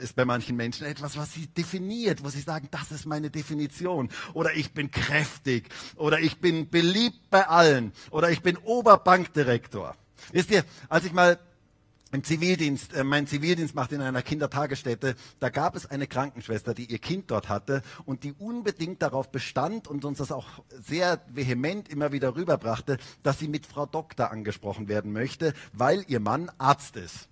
ist 0.00 0.16
bei 0.16 0.24
manchen 0.24 0.56
Menschen 0.56 0.86
etwas, 0.86 1.16
was 1.16 1.32
sie 1.32 1.46
definiert, 1.46 2.24
wo 2.24 2.28
sie 2.28 2.40
sagen, 2.40 2.68
das 2.72 2.90
ist 2.90 3.06
meine 3.06 3.30
Definition. 3.30 4.08
Oder 4.32 4.54
ich 4.54 4.72
bin 4.72 4.90
kräftig. 4.90 5.68
Oder 5.94 6.18
ich 6.18 6.40
bin 6.40 6.68
beliebt 6.68 7.30
bei 7.30 7.46
allen. 7.46 7.92
Oder 8.10 8.30
ich 8.30 8.42
bin 8.42 8.56
Oberbankdirektor. 8.56 9.94
Wisst 10.32 10.50
ihr, 10.50 10.64
als 10.88 11.04
ich 11.04 11.12
mal 11.12 11.38
im 12.10 12.24
Zivildienst, 12.24 12.92
äh, 12.94 13.04
meinen 13.04 13.28
Zivildienst 13.28 13.74
machte 13.76 13.94
in 13.94 14.00
einer 14.00 14.22
Kindertagesstätte, 14.22 15.14
da 15.38 15.48
gab 15.48 15.76
es 15.76 15.86
eine 15.86 16.08
Krankenschwester, 16.08 16.74
die 16.74 16.86
ihr 16.86 16.98
Kind 16.98 17.30
dort 17.30 17.48
hatte 17.48 17.82
und 18.04 18.24
die 18.24 18.32
unbedingt 18.32 19.00
darauf 19.00 19.30
bestand 19.30 19.86
und 19.86 20.04
uns 20.04 20.18
das 20.18 20.32
auch 20.32 20.46
sehr 20.70 21.20
vehement 21.28 21.88
immer 21.88 22.10
wieder 22.10 22.34
rüberbrachte, 22.34 22.98
dass 23.22 23.38
sie 23.38 23.48
mit 23.48 23.66
Frau 23.66 23.86
Doktor 23.86 24.32
angesprochen 24.32 24.88
werden 24.88 25.12
möchte, 25.12 25.54
weil 25.72 26.04
ihr 26.08 26.20
Mann 26.20 26.50
Arzt 26.58 26.96
ist. 26.96 27.28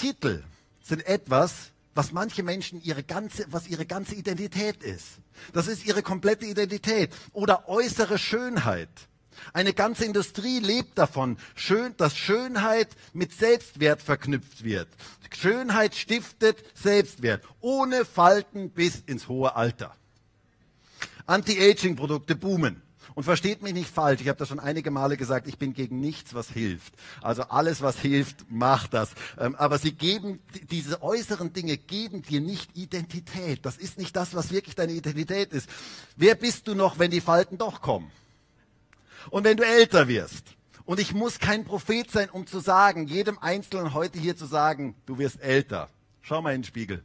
Titel 0.00 0.42
sind 0.80 1.06
etwas, 1.06 1.72
was 1.94 2.10
manche 2.12 2.42
Menschen 2.42 2.82
ihre 2.82 3.02
ganze, 3.02 3.44
was 3.50 3.68
ihre 3.68 3.84
ganze 3.84 4.14
Identität 4.14 4.82
ist. 4.82 5.18
Das 5.52 5.68
ist 5.68 5.84
ihre 5.84 6.02
komplette 6.02 6.46
Identität 6.46 7.10
oder 7.32 7.68
äußere 7.68 8.16
Schönheit. 8.16 8.88
Eine 9.52 9.74
ganze 9.74 10.06
Industrie 10.06 10.58
lebt 10.58 10.96
davon, 10.96 11.36
schön, 11.54 11.94
dass 11.98 12.16
Schönheit 12.16 12.88
mit 13.12 13.32
Selbstwert 13.34 14.00
verknüpft 14.00 14.64
wird. 14.64 14.88
Schönheit 15.36 15.94
stiftet 15.94 16.64
Selbstwert, 16.74 17.44
ohne 17.60 18.06
Falten 18.06 18.70
bis 18.70 19.00
ins 19.00 19.28
hohe 19.28 19.54
Alter. 19.54 19.94
Anti-Aging-Produkte 21.26 22.36
boomen. 22.36 22.82
Und 23.14 23.24
versteht 23.24 23.62
mich 23.62 23.74
nicht 23.74 23.90
falsch, 23.90 24.20
ich 24.20 24.28
habe 24.28 24.38
das 24.38 24.48
schon 24.48 24.60
einige 24.60 24.90
Male 24.90 25.16
gesagt, 25.16 25.46
ich 25.46 25.58
bin 25.58 25.72
gegen 25.72 26.00
nichts, 26.00 26.34
was 26.34 26.48
hilft. 26.48 26.94
Also 27.22 27.42
alles, 27.42 27.82
was 27.82 27.98
hilft, 27.98 28.50
macht 28.50 28.94
das. 28.94 29.10
Ähm, 29.38 29.54
aber 29.56 29.78
sie 29.78 29.92
geben, 29.92 30.40
diese 30.70 31.02
äußeren 31.02 31.52
Dinge 31.52 31.76
geben 31.76 32.22
dir 32.22 32.40
nicht 32.40 32.76
Identität. 32.76 33.66
Das 33.66 33.76
ist 33.76 33.98
nicht 33.98 34.14
das, 34.16 34.34
was 34.34 34.52
wirklich 34.52 34.74
deine 34.74 34.92
Identität 34.92 35.52
ist. 35.52 35.68
Wer 36.16 36.34
bist 36.34 36.68
du 36.68 36.74
noch, 36.74 36.98
wenn 36.98 37.10
die 37.10 37.20
Falten 37.20 37.58
doch 37.58 37.80
kommen? 37.80 38.10
Und 39.30 39.44
wenn 39.44 39.56
du 39.56 39.64
älter 39.64 40.08
wirst? 40.08 40.44
Und 40.84 40.98
ich 40.98 41.14
muss 41.14 41.38
kein 41.38 41.64
Prophet 41.64 42.10
sein, 42.10 42.30
um 42.30 42.46
zu 42.46 42.58
sagen, 42.58 43.06
jedem 43.06 43.38
Einzelnen 43.38 43.94
heute 43.94 44.18
hier 44.18 44.36
zu 44.36 44.46
sagen, 44.46 44.96
du 45.06 45.18
wirst 45.18 45.40
älter. 45.40 45.88
Schau 46.22 46.42
mal 46.42 46.54
in 46.54 46.62
den 46.62 46.66
Spiegel. 46.66 47.02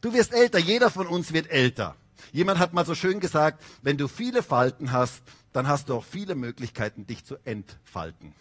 Du 0.00 0.12
wirst 0.12 0.32
älter, 0.32 0.58
jeder 0.58 0.90
von 0.90 1.06
uns 1.06 1.32
wird 1.32 1.50
älter. 1.50 1.96
Jemand 2.32 2.58
hat 2.58 2.72
mal 2.72 2.86
so 2.86 2.94
schön 2.94 3.20
gesagt, 3.20 3.62
wenn 3.82 3.96
du 3.96 4.08
viele 4.08 4.42
Falten 4.42 4.92
hast, 4.92 5.22
dann 5.52 5.68
hast 5.68 5.88
du 5.88 5.94
auch 5.94 6.04
viele 6.04 6.34
Möglichkeiten, 6.34 7.06
dich 7.06 7.24
zu 7.24 7.36
entfalten. 7.44 8.34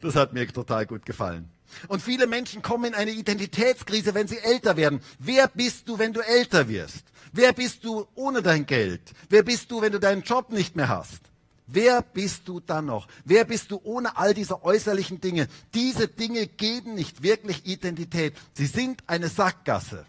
Das 0.00 0.16
hat 0.16 0.32
mir 0.32 0.46
total 0.48 0.86
gut 0.86 1.06
gefallen. 1.06 1.50
Und 1.88 2.02
viele 2.02 2.26
Menschen 2.26 2.62
kommen 2.62 2.84
in 2.84 2.94
eine 2.94 3.10
Identitätskrise, 3.10 4.14
wenn 4.14 4.28
sie 4.28 4.38
älter 4.38 4.76
werden. 4.76 5.00
Wer 5.18 5.48
bist 5.48 5.88
du, 5.88 5.98
wenn 5.98 6.12
du 6.12 6.20
älter 6.20 6.68
wirst? 6.68 7.04
Wer 7.32 7.52
bist 7.52 7.84
du 7.84 8.06
ohne 8.14 8.42
dein 8.42 8.66
Geld? 8.66 9.00
Wer 9.28 9.42
bist 9.42 9.70
du, 9.70 9.80
wenn 9.80 9.92
du 9.92 9.98
deinen 9.98 10.22
Job 10.22 10.50
nicht 10.50 10.76
mehr 10.76 10.88
hast? 10.88 11.20
Wer 11.66 12.02
bist 12.02 12.46
du 12.46 12.60
dann 12.60 12.86
noch? 12.86 13.08
Wer 13.24 13.44
bist 13.44 13.70
du 13.70 13.80
ohne 13.82 14.16
all 14.16 14.34
diese 14.34 14.62
äußerlichen 14.62 15.20
Dinge? 15.20 15.48
Diese 15.72 16.06
Dinge 16.06 16.46
geben 16.46 16.94
nicht 16.94 17.22
wirklich 17.22 17.64
Identität. 17.66 18.34
Sie 18.52 18.66
sind 18.66 19.02
eine 19.06 19.28
Sackgasse. 19.28 20.04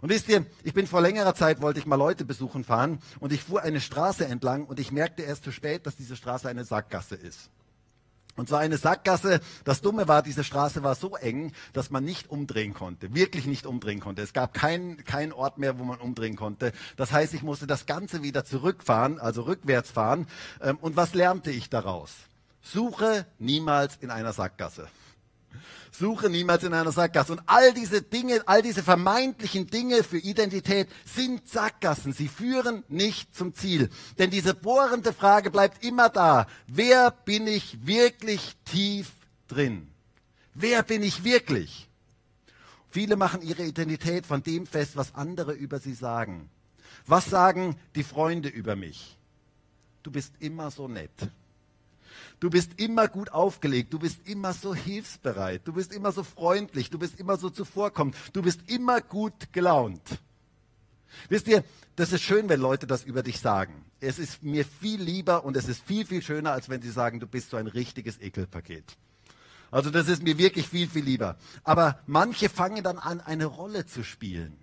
Und 0.00 0.08
wisst 0.10 0.28
ihr, 0.28 0.46
ich 0.62 0.74
bin 0.74 0.86
vor 0.86 1.00
längerer 1.00 1.34
Zeit, 1.34 1.60
wollte 1.60 1.78
ich 1.78 1.86
mal 1.86 1.96
Leute 1.96 2.24
besuchen 2.24 2.64
fahren 2.64 2.98
und 3.20 3.32
ich 3.32 3.42
fuhr 3.42 3.62
eine 3.62 3.80
Straße 3.80 4.26
entlang 4.26 4.66
und 4.66 4.78
ich 4.80 4.92
merkte 4.92 5.22
erst 5.22 5.44
zu 5.44 5.52
spät, 5.52 5.86
dass 5.86 5.96
diese 5.96 6.16
Straße 6.16 6.48
eine 6.48 6.64
Sackgasse 6.64 7.14
ist. 7.14 7.50
Und 8.36 8.48
zwar 8.48 8.60
eine 8.60 8.78
Sackgasse. 8.78 9.40
Das 9.64 9.80
Dumme 9.80 10.08
war, 10.08 10.22
diese 10.22 10.42
Straße 10.42 10.82
war 10.82 10.96
so 10.96 11.16
eng, 11.16 11.52
dass 11.72 11.90
man 11.90 12.04
nicht 12.04 12.30
umdrehen 12.30 12.74
konnte. 12.74 13.14
Wirklich 13.14 13.46
nicht 13.46 13.64
umdrehen 13.64 14.00
konnte. 14.00 14.22
Es 14.22 14.32
gab 14.32 14.54
keinen 14.54 15.04
kein 15.04 15.32
Ort 15.32 15.58
mehr, 15.58 15.78
wo 15.78 15.84
man 15.84 16.00
umdrehen 16.00 16.34
konnte. 16.34 16.72
Das 16.96 17.12
heißt, 17.12 17.32
ich 17.34 17.42
musste 17.42 17.66
das 17.66 17.86
Ganze 17.86 18.22
wieder 18.22 18.44
zurückfahren, 18.44 19.20
also 19.20 19.42
rückwärts 19.42 19.90
fahren. 19.90 20.26
Ähm, 20.60 20.78
und 20.80 20.96
was 20.96 21.14
lernte 21.14 21.52
ich 21.52 21.70
daraus? 21.70 22.10
Suche 22.60 23.26
niemals 23.38 23.96
in 24.00 24.10
einer 24.10 24.32
Sackgasse. 24.32 24.88
Suche 25.90 26.28
niemals 26.28 26.64
in 26.64 26.74
einer 26.74 26.92
Sackgasse. 26.92 27.32
Und 27.32 27.42
all 27.46 27.72
diese 27.72 28.02
Dinge, 28.02 28.42
all 28.46 28.62
diese 28.62 28.82
vermeintlichen 28.82 29.68
Dinge 29.68 30.02
für 30.02 30.18
Identität 30.18 30.88
sind 31.04 31.48
Sackgassen. 31.48 32.12
Sie 32.12 32.28
führen 32.28 32.82
nicht 32.88 33.34
zum 33.34 33.54
Ziel. 33.54 33.90
Denn 34.18 34.30
diese 34.30 34.54
bohrende 34.54 35.12
Frage 35.12 35.50
bleibt 35.50 35.84
immer 35.84 36.08
da. 36.08 36.46
Wer 36.66 37.10
bin 37.10 37.46
ich 37.46 37.86
wirklich 37.86 38.56
tief 38.64 39.12
drin? 39.48 39.88
Wer 40.54 40.82
bin 40.82 41.02
ich 41.02 41.24
wirklich? 41.24 41.88
Viele 42.90 43.16
machen 43.16 43.42
ihre 43.42 43.64
Identität 43.64 44.24
von 44.24 44.42
dem 44.42 44.66
fest, 44.66 44.96
was 44.96 45.14
andere 45.14 45.52
über 45.52 45.80
sie 45.80 45.94
sagen. 45.94 46.48
Was 47.06 47.26
sagen 47.26 47.76
die 47.96 48.04
Freunde 48.04 48.48
über 48.48 48.76
mich? 48.76 49.18
Du 50.02 50.10
bist 50.10 50.32
immer 50.38 50.70
so 50.70 50.86
nett. 50.86 51.10
Du 52.44 52.50
bist 52.50 52.78
immer 52.78 53.08
gut 53.08 53.32
aufgelegt, 53.32 53.94
du 53.94 53.98
bist 53.98 54.28
immer 54.28 54.52
so 54.52 54.74
hilfsbereit, 54.74 55.62
du 55.64 55.72
bist 55.72 55.94
immer 55.94 56.12
so 56.12 56.22
freundlich, 56.22 56.90
du 56.90 56.98
bist 56.98 57.18
immer 57.18 57.38
so 57.38 57.48
zuvorkommend, 57.48 58.14
du 58.34 58.42
bist 58.42 58.60
immer 58.66 59.00
gut 59.00 59.50
gelaunt. 59.52 60.02
Wisst 61.30 61.48
ihr, 61.48 61.64
das 61.96 62.12
ist 62.12 62.20
schön, 62.20 62.50
wenn 62.50 62.60
Leute 62.60 62.86
das 62.86 63.02
über 63.02 63.22
dich 63.22 63.40
sagen. 63.40 63.86
Es 63.98 64.18
ist 64.18 64.42
mir 64.42 64.66
viel 64.66 65.00
lieber 65.00 65.46
und 65.46 65.56
es 65.56 65.68
ist 65.68 65.82
viel, 65.86 66.04
viel 66.04 66.20
schöner, 66.20 66.52
als 66.52 66.68
wenn 66.68 66.82
sie 66.82 66.90
sagen, 66.90 67.18
du 67.18 67.26
bist 67.26 67.48
so 67.48 67.56
ein 67.56 67.66
richtiges 67.66 68.20
Ekelpaket. 68.20 68.98
Also 69.70 69.88
das 69.88 70.08
ist 70.08 70.22
mir 70.22 70.36
wirklich 70.36 70.68
viel, 70.68 70.86
viel 70.86 71.04
lieber. 71.04 71.38
Aber 71.62 71.98
manche 72.06 72.50
fangen 72.50 72.84
dann 72.84 72.98
an, 72.98 73.22
eine 73.22 73.46
Rolle 73.46 73.86
zu 73.86 74.04
spielen. 74.04 74.54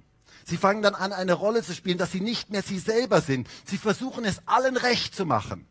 Sie 0.45 0.57
fangen 0.57 0.83
dann 0.83 0.93
an, 0.93 1.13
eine 1.13 1.33
Rolle 1.33 1.63
zu 1.63 1.73
spielen, 1.73 1.97
dass 1.97 2.11
sie 2.11 2.21
nicht 2.21 2.51
mehr 2.51 2.61
sie 2.61 2.77
selber 2.77 3.21
sind. 3.21 3.47
Sie 3.65 3.79
versuchen 3.79 4.23
es 4.23 4.39
allen 4.45 4.77
recht 4.77 5.15
zu 5.15 5.25
machen. 5.25 5.65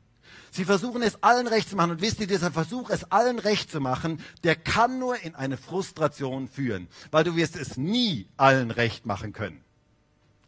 Sie 0.50 0.64
versuchen 0.64 1.02
es 1.02 1.22
allen 1.22 1.46
recht 1.46 1.68
zu 1.68 1.76
machen. 1.76 1.92
Und 1.92 2.00
wisst 2.00 2.20
ihr, 2.20 2.26
dieser 2.26 2.50
Versuch, 2.50 2.90
es 2.90 3.10
allen 3.10 3.38
recht 3.38 3.70
zu 3.70 3.80
machen, 3.80 4.20
der 4.44 4.56
kann 4.56 4.98
nur 4.98 5.20
in 5.22 5.34
eine 5.34 5.56
Frustration 5.56 6.48
führen. 6.48 6.88
Weil 7.10 7.24
du 7.24 7.36
wirst 7.36 7.56
es 7.56 7.76
nie 7.76 8.26
allen 8.36 8.70
recht 8.70 9.06
machen 9.06 9.32
können. 9.32 9.62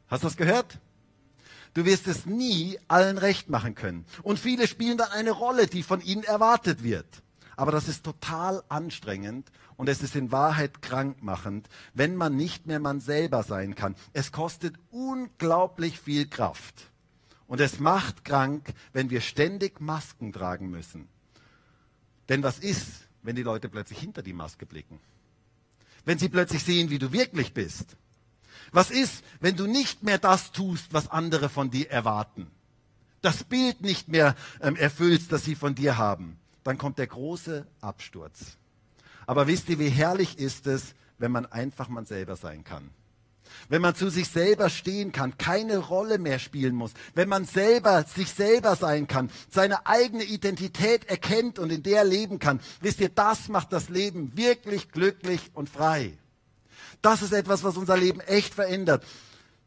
Hast 0.09 0.25
du 0.25 0.27
das 0.29 0.37
gehört? 0.37 0.79
Du 1.75 1.85
wirst 1.87 2.07
es 2.07 2.27
nie 2.27 2.79
allen 2.89 3.17
recht 3.17 3.49
machen 3.49 3.75
können. 3.75 4.05
Und 4.23 4.39
viele 4.39 4.67
spielen 4.67 4.99
dann 4.99 5.11
eine 5.11 5.31
Rolle, 5.31 5.67
die 5.67 5.83
von 5.83 6.03
ihnen 6.03 6.25
erwartet 6.25 6.83
wird. 6.83 7.07
Aber 7.57 7.73
das 7.73 7.89
ist 7.89 8.05
total 8.05 8.63
anstrengend 8.69 9.51
und 9.77 9.89
es 9.89 10.03
ist 10.03 10.17
in 10.17 10.33
Wahrheit 10.33 10.83
krankmachend, 10.83 11.69
wenn 11.95 12.17
man 12.17 12.37
nicht 12.37 12.67
mehr 12.67 12.81
man 12.81 13.01
selber 13.01 13.43
sein 13.43 13.75
kann. 13.75 13.95
Es 14.13 14.33
kostet 14.33 14.75
unglaublich 14.91 15.99
viel 15.99 16.29
Kraft. 16.29 16.92
Und 17.53 17.61
es 17.61 17.81
macht 17.81 18.25
krank, 18.25 18.73
wenn 18.95 19.11
wir 19.11 19.21
ständig 19.21 19.79
Masken 19.79 20.33
tragen 20.33 20.71
müssen. 20.71 21.07
Denn 22.31 22.43
was 22.43 22.59
ist, 22.59 23.07
wenn 23.23 23.37
die 23.37 23.43
Leute 23.43 23.69
plötzlich 23.69 23.99
hinter 23.99 24.23
die 24.23 24.33
Maske 24.33 24.65
blicken? 24.65 24.99
Wenn 26.07 26.19
sie 26.19 26.31
plötzlich 26.31 26.65
sehen, 26.65 26.89
wie 26.89 26.99
du 26.99 27.13
wirklich 27.13 27.53
bist? 27.53 27.99
Was 28.71 28.91
ist, 28.91 29.23
wenn 29.41 29.55
du 29.55 29.67
nicht 29.67 30.03
mehr 30.03 30.17
das 30.17 30.53
tust, 30.53 30.95
was 30.95 31.11
andere 31.11 31.51
von 31.51 31.71
dir 31.71 31.91
erwarten? 31.91 32.51
Das 33.21 33.45
Bild 33.45 33.83
nicht 33.83 34.09
mehr 34.09 34.35
ähm, 34.63 34.75
erfüllst, 34.75 35.31
das 35.31 35.45
sie 35.45 35.55
von 35.55 35.75
dir 35.75 35.99
haben? 35.99 36.39
Dann 36.65 36.79
kommt 36.79 36.97
der 36.97 37.09
große 37.09 37.67
Absturz. 37.83 38.57
Aber 39.27 39.47
wisst 39.47 39.69
ihr, 39.69 39.79
wie 39.79 39.91
herrlich 39.91 40.39
ist 40.39 40.67
es, 40.67 40.95
wenn 41.19 41.33
man 41.33 41.45
einfach 41.45 41.89
man 41.89 42.07
selber 42.07 42.37
sein 42.37 42.65
kann? 42.65 42.89
Wenn 43.69 43.83
man 43.83 43.95
zu 43.95 44.11
sich 44.11 44.29
selber 44.29 44.71
stehen 44.71 45.13
kann, 45.13 45.39
keine 45.39 45.79
Rolle 45.79 46.19
mehr 46.19 46.39
spielen 46.39 46.75
muss, 46.75 46.93
wenn 47.15 47.29
man 47.29 47.45
selber 47.45 48.05
sich 48.05 48.31
selber 48.31 48.77
sein 48.77 49.07
kann, 49.07 49.31
seine 49.51 49.87
eigene 49.87 50.25
Identität 50.25 51.09
erkennt 51.09 51.59
und 51.59 51.71
in 51.71 51.83
der 51.83 52.05
leben 52.05 52.39
kann, 52.39 52.61
wisst 52.81 53.01
ihr, 53.01 53.09
das 53.09 53.49
macht 53.49 53.73
das 53.73 53.89
Leben 53.89 54.37
wirklich 54.37 54.91
glücklich 54.91 55.51
und 55.55 55.69
frei. 55.69 56.13
Das 57.01 57.23
ist 57.23 57.33
etwas, 57.33 57.65
was 57.65 57.77
unser 57.77 57.97
Leben 57.97 58.21
echt 58.21 58.55
verändert. 58.55 59.05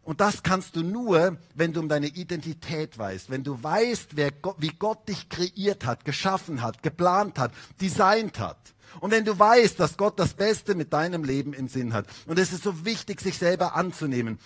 Und 0.06 0.22
das 0.22 0.44
kannst 0.44 0.76
du 0.76 0.84
nur, 0.84 1.38
wenn 1.56 1.74
du 1.74 1.80
um 1.80 1.90
deine 1.90 2.06
Identität 2.06 2.96
weißt, 2.98 3.32
wenn 3.32 3.44
du 3.44 3.62
weißt, 3.62 4.12
Gott, 4.44 4.56
wie 4.60 4.70
Gott 4.70 5.10
dich 5.10 5.30
kreiert 5.30 5.84
hat, 5.84 6.06
geschaffen 6.06 6.62
hat, 6.62 6.84
geplant 6.84 7.40
hat, 7.40 7.52
designt 7.82 8.40
hat. 8.40 8.58
Und 9.00 9.10
wenn 9.10 9.26
du 9.26 9.38
weißt, 9.38 9.80
dass 9.80 9.98
Gott 9.98 10.20
das 10.20 10.36
Beste 10.36 10.76
mit 10.76 10.94
deinem 10.94 11.24
Leben 11.24 11.54
im 11.54 11.68
Sinn 11.68 11.92
hat. 11.92 12.06
Und 12.28 12.38
es 12.38 12.54
ist 12.54 12.64
so 12.64 12.86
wichtig, 12.86 13.20
sich 13.20 13.40
selber 13.40 13.76
anzunehmen. 13.76 14.38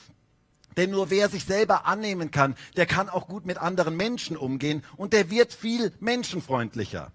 Denn 0.77 0.91
nur 0.91 1.09
wer 1.09 1.27
sich 1.27 1.43
selber 1.43 1.85
annehmen 1.85 2.31
kann, 2.31 2.55
der 2.77 2.85
kann 2.85 3.09
auch 3.09 3.27
gut 3.27 3.45
mit 3.45 3.57
anderen 3.57 3.97
Menschen 3.97 4.37
umgehen 4.37 4.81
und 4.95 5.11
der 5.11 5.29
wird 5.29 5.53
viel 5.53 5.91
menschenfreundlicher. 5.99 7.11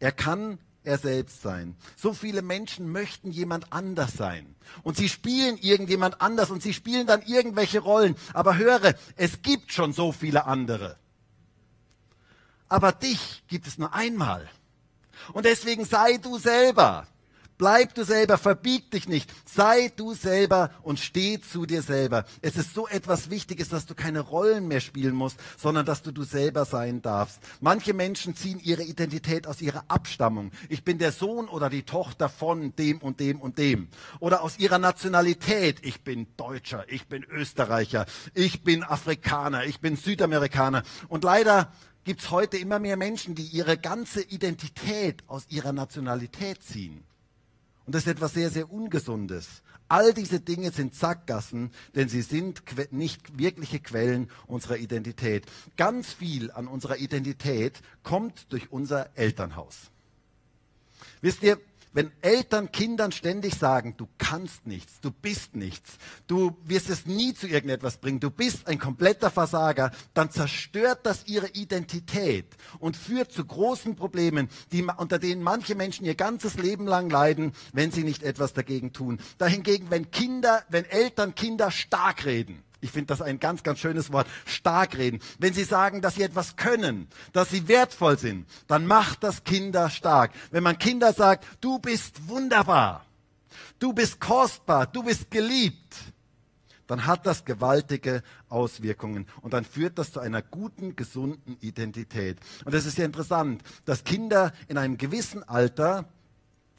Er 0.00 0.12
kann 0.12 0.58
er 0.86 0.98
selbst 0.98 1.42
sein. 1.42 1.76
So 1.96 2.12
viele 2.12 2.42
Menschen 2.42 2.90
möchten 2.90 3.30
jemand 3.30 3.72
anders 3.72 4.14
sein. 4.14 4.54
Und 4.82 4.96
sie 4.96 5.08
spielen 5.08 5.58
irgendjemand 5.58 6.20
anders 6.20 6.50
und 6.50 6.62
sie 6.62 6.72
spielen 6.72 7.06
dann 7.06 7.22
irgendwelche 7.22 7.80
Rollen. 7.80 8.16
Aber 8.32 8.56
höre, 8.56 8.94
es 9.16 9.42
gibt 9.42 9.72
schon 9.72 9.92
so 9.92 10.12
viele 10.12 10.46
andere. 10.46 10.96
Aber 12.68 12.92
dich 12.92 13.44
gibt 13.48 13.66
es 13.66 13.78
nur 13.78 13.92
einmal. 13.94 14.48
Und 15.32 15.44
deswegen 15.44 15.84
sei 15.84 16.18
du 16.18 16.38
selber. 16.38 17.06
Bleib 17.58 17.94
du 17.94 18.04
selber, 18.04 18.36
verbieg 18.36 18.90
dich 18.90 19.08
nicht. 19.08 19.32
Sei 19.46 19.90
du 19.96 20.12
selber 20.12 20.70
und 20.82 21.00
steh 21.00 21.40
zu 21.40 21.64
dir 21.64 21.80
selber. 21.80 22.26
Es 22.42 22.56
ist 22.56 22.74
so 22.74 22.86
etwas 22.86 23.30
Wichtiges, 23.30 23.70
dass 23.70 23.86
du 23.86 23.94
keine 23.94 24.20
Rollen 24.20 24.68
mehr 24.68 24.80
spielen 24.80 25.14
musst, 25.14 25.38
sondern 25.56 25.86
dass 25.86 26.02
du 26.02 26.12
du 26.12 26.24
selber 26.24 26.66
sein 26.66 27.00
darfst. 27.00 27.40
Manche 27.60 27.94
Menschen 27.94 28.36
ziehen 28.36 28.60
ihre 28.62 28.82
Identität 28.82 29.46
aus 29.46 29.62
ihrer 29.62 29.84
Abstammung. 29.88 30.50
Ich 30.68 30.84
bin 30.84 30.98
der 30.98 31.12
Sohn 31.12 31.48
oder 31.48 31.70
die 31.70 31.84
Tochter 31.84 32.28
von 32.28 32.76
dem 32.76 32.98
und 32.98 33.20
dem 33.20 33.40
und 33.40 33.56
dem. 33.56 33.88
Oder 34.20 34.42
aus 34.42 34.58
ihrer 34.58 34.78
Nationalität. 34.78 35.78
Ich 35.82 36.02
bin 36.02 36.26
Deutscher, 36.36 36.84
ich 36.88 37.06
bin 37.06 37.24
Österreicher, 37.24 38.04
ich 38.34 38.64
bin 38.64 38.82
Afrikaner, 38.82 39.64
ich 39.64 39.80
bin 39.80 39.96
Südamerikaner. 39.96 40.82
Und 41.08 41.24
leider 41.24 41.72
gibt 42.04 42.20
es 42.20 42.30
heute 42.30 42.58
immer 42.58 42.78
mehr 42.78 42.98
Menschen, 42.98 43.34
die 43.34 43.46
ihre 43.46 43.78
ganze 43.78 44.20
Identität 44.20 45.24
aus 45.26 45.46
ihrer 45.48 45.72
Nationalität 45.72 46.62
ziehen. 46.62 47.02
Und 47.86 47.94
das 47.94 48.02
ist 48.02 48.08
etwas 48.08 48.34
sehr, 48.34 48.50
sehr 48.50 48.70
Ungesundes. 48.70 49.62
All 49.88 50.12
diese 50.12 50.40
Dinge 50.40 50.72
sind 50.72 50.96
Sackgassen, 50.96 51.70
denn 51.94 52.08
sie 52.08 52.22
sind 52.22 52.62
nicht 52.90 53.38
wirkliche 53.38 53.78
Quellen 53.78 54.28
unserer 54.48 54.78
Identität. 54.78 55.46
Ganz 55.76 56.12
viel 56.12 56.50
an 56.50 56.66
unserer 56.66 56.96
Identität 56.96 57.80
kommt 58.02 58.52
durch 58.52 58.72
unser 58.72 59.16
Elternhaus. 59.16 59.90
Wisst 61.20 61.44
ihr, 61.44 61.60
wenn 61.96 62.12
Eltern 62.20 62.70
Kindern 62.72 63.10
ständig 63.10 63.54
sagen, 63.54 63.94
du 63.96 64.06
kannst 64.18 64.66
nichts, 64.66 65.00
du 65.00 65.10
bist 65.10 65.56
nichts, 65.56 65.96
du 66.26 66.54
wirst 66.62 66.90
es 66.90 67.06
nie 67.06 67.32
zu 67.32 67.46
irgendetwas 67.46 67.96
bringen, 67.96 68.20
du 68.20 68.30
bist 68.30 68.68
ein 68.68 68.78
kompletter 68.78 69.30
Versager, 69.30 69.90
dann 70.12 70.30
zerstört 70.30 71.00
das 71.04 71.26
ihre 71.26 71.48
Identität 71.48 72.54
und 72.80 72.98
führt 72.98 73.32
zu 73.32 73.46
großen 73.46 73.96
Problemen, 73.96 74.50
die, 74.72 74.86
unter 74.98 75.18
denen 75.18 75.42
manche 75.42 75.74
Menschen 75.74 76.04
ihr 76.04 76.16
ganzes 76.16 76.58
Leben 76.58 76.86
lang 76.86 77.08
leiden, 77.08 77.52
wenn 77.72 77.90
sie 77.90 78.04
nicht 78.04 78.22
etwas 78.22 78.52
dagegen 78.52 78.92
tun. 78.92 79.18
Dahingegen, 79.38 79.90
wenn 79.90 80.10
Kinder, 80.10 80.64
wenn 80.68 80.84
Eltern 80.84 81.34
Kinder 81.34 81.70
stark 81.70 82.26
reden, 82.26 82.62
ich 82.80 82.90
finde 82.90 83.06
das 83.06 83.22
ein 83.22 83.40
ganz, 83.40 83.62
ganz 83.62 83.78
schönes 83.78 84.12
Wort. 84.12 84.26
Stark 84.44 84.96
reden. 84.96 85.20
Wenn 85.38 85.54
sie 85.54 85.64
sagen, 85.64 86.02
dass 86.02 86.16
sie 86.16 86.22
etwas 86.22 86.56
können, 86.56 87.08
dass 87.32 87.50
sie 87.50 87.68
wertvoll 87.68 88.18
sind, 88.18 88.46
dann 88.66 88.86
macht 88.86 89.22
das 89.22 89.44
Kinder 89.44 89.90
stark. 89.90 90.32
Wenn 90.50 90.62
man 90.62 90.78
Kinder 90.78 91.12
sagt, 91.12 91.44
du 91.60 91.78
bist 91.78 92.28
wunderbar, 92.28 93.06
du 93.78 93.92
bist 93.92 94.20
kostbar, 94.20 94.86
du 94.86 95.02
bist 95.02 95.30
geliebt, 95.30 95.96
dann 96.86 97.06
hat 97.06 97.26
das 97.26 97.44
gewaltige 97.44 98.22
Auswirkungen 98.48 99.26
und 99.40 99.52
dann 99.54 99.64
führt 99.64 99.98
das 99.98 100.12
zu 100.12 100.20
einer 100.20 100.42
guten, 100.42 100.94
gesunden 100.94 101.56
Identität. 101.60 102.38
Und 102.64 102.74
es 102.74 102.86
ist 102.86 102.98
ja 102.98 103.04
interessant, 103.04 103.62
dass 103.84 104.04
Kinder 104.04 104.52
in 104.68 104.78
einem 104.78 104.96
gewissen 104.98 105.42
Alter 105.42 106.08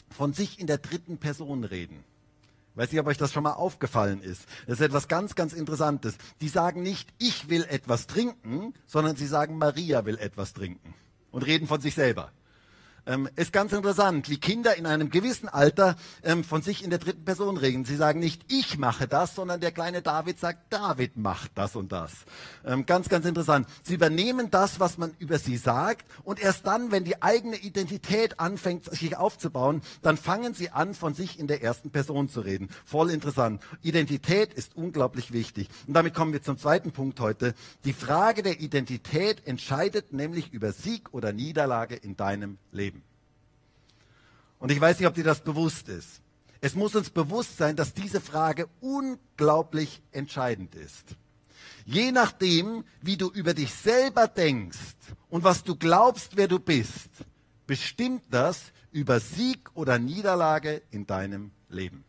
von 0.09 0.33
sich 0.33 0.59
in 0.59 0.67
der 0.67 0.77
dritten 0.77 1.17
Person 1.17 1.63
reden. 1.63 2.03
Weiß 2.77 2.91
nicht, 2.91 3.01
ob 3.01 3.07
euch 3.07 3.17
das 3.17 3.33
schon 3.33 3.41
mal 3.41 3.53
aufgefallen 3.53 4.21
ist. 4.21 4.45
Das 4.67 4.79
ist 4.79 4.85
etwas 4.85 5.07
ganz, 5.07 5.33
ganz 5.33 5.53
Interessantes. 5.53 6.15
Die 6.41 6.47
sagen 6.47 6.83
nicht, 6.83 7.09
ich 7.17 7.49
will 7.49 7.65
etwas 7.67 8.05
trinken, 8.05 8.75
sondern 8.85 9.15
sie 9.15 9.25
sagen, 9.25 9.57
Maria 9.57 10.05
will 10.05 10.19
etwas 10.19 10.53
trinken 10.53 10.93
und 11.31 11.41
reden 11.41 11.67
von 11.67 11.81
sich 11.81 11.95
selber. 11.95 12.31
Ähm, 13.07 13.29
ist 13.37 13.53
ganz 13.53 13.71
interessant, 13.71 14.29
wie 14.29 14.37
Kinder 14.37 14.75
in 14.75 14.85
einem 14.85 15.09
gewissen 15.09 15.47
Alter 15.47 15.95
ähm, 16.23 16.43
von 16.43 16.61
sich 16.61 16.83
in 16.83 16.89
der 16.89 16.99
dritten 16.99 17.23
Person 17.23 17.55
reden. 17.55 17.85
Sie 17.85 17.95
sagen 17.95 18.19
nicht, 18.19 18.43
ich 18.51 18.77
mache 18.77 19.07
das, 19.07 19.33
sondern 19.33 19.61
der 19.61 19.71
kleine 19.71 20.01
David 20.01 20.39
sagt, 20.39 20.73
David 20.73 21.15
macht 21.15 21.51
das 21.55 21.77
und 21.77 21.93
das. 21.93 22.11
Ähm, 22.65 22.85
ganz, 22.85 23.07
ganz 23.07 23.25
interessant. 23.25 23.65
Sie 23.83 23.93
übernehmen 23.93 24.51
das, 24.51 24.81
was 24.81 24.97
man 24.97 25.15
über 25.19 25.39
sie 25.39 25.55
sagt 25.55 26.05
und 26.25 26.41
erst 26.41 26.67
dann, 26.67 26.91
wenn 26.91 27.05
die 27.05 27.21
eigene 27.21 27.55
Identität 27.55 28.41
anfängt, 28.41 28.91
sich 28.91 29.15
aufzubauen, 29.15 29.81
dann 30.01 30.17
fangen 30.17 30.53
sie 30.53 30.71
an, 30.71 30.93
von 30.93 31.13
sich 31.13 31.39
in 31.39 31.47
der 31.47 31.63
ersten 31.63 31.91
Person 31.91 32.27
zu 32.27 32.41
reden. 32.41 32.67
Voll 32.83 33.09
interessant. 33.09 33.61
Identität 33.83 34.53
ist 34.53 34.75
unglaublich 34.75 35.31
wichtig. 35.31 35.69
Und 35.87 35.93
damit 35.93 36.13
kommen 36.13 36.33
wir 36.33 36.43
zum 36.43 36.57
zweiten 36.57 36.91
Punkt 36.91 37.21
heute. 37.21 37.53
Die 37.85 37.93
Frage 37.93 38.43
der 38.43 38.59
Identität 38.59 39.47
entscheidet 39.47 40.11
nämlich 40.11 40.51
über 40.51 40.73
Sieg 40.73 41.13
oder 41.13 41.31
Niederlage 41.31 41.95
in 41.95 42.17
deinem 42.17 42.57
Leben. 42.73 42.96
Und 44.59 44.71
ich 44.71 44.81
weiß 44.81 44.99
nicht, 44.99 45.07
ob 45.07 45.13
dir 45.13 45.23
das 45.23 45.41
bewusst 45.41 45.89
ist. 45.89 46.21
Es 46.61 46.75
muss 46.75 46.95
uns 46.95 47.09
bewusst 47.09 47.57
sein, 47.57 47.75
dass 47.75 47.93
diese 47.93 48.19
Frage 48.19 48.67
unglaublich 48.81 50.01
entscheidend 50.11 50.75
ist. 50.75 51.15
Je 51.85 52.11
nachdem, 52.11 52.83
wie 53.01 53.17
du 53.17 53.29
über 53.29 53.53
dich 53.53 53.73
selber 53.73 54.27
denkst 54.27 54.77
und 55.29 55.43
was 55.43 55.63
du 55.63 55.75
glaubst, 55.75 56.35
wer 56.35 56.47
du 56.47 56.59
bist, 56.59 57.09
bestimmt 57.67 58.23
das 58.29 58.71
über 58.91 59.19
Sieg 59.19 59.69
oder 59.75 59.99
Niederlage 59.99 60.81
in 60.91 61.05
deinem 61.05 61.51
Leben. 61.69 62.03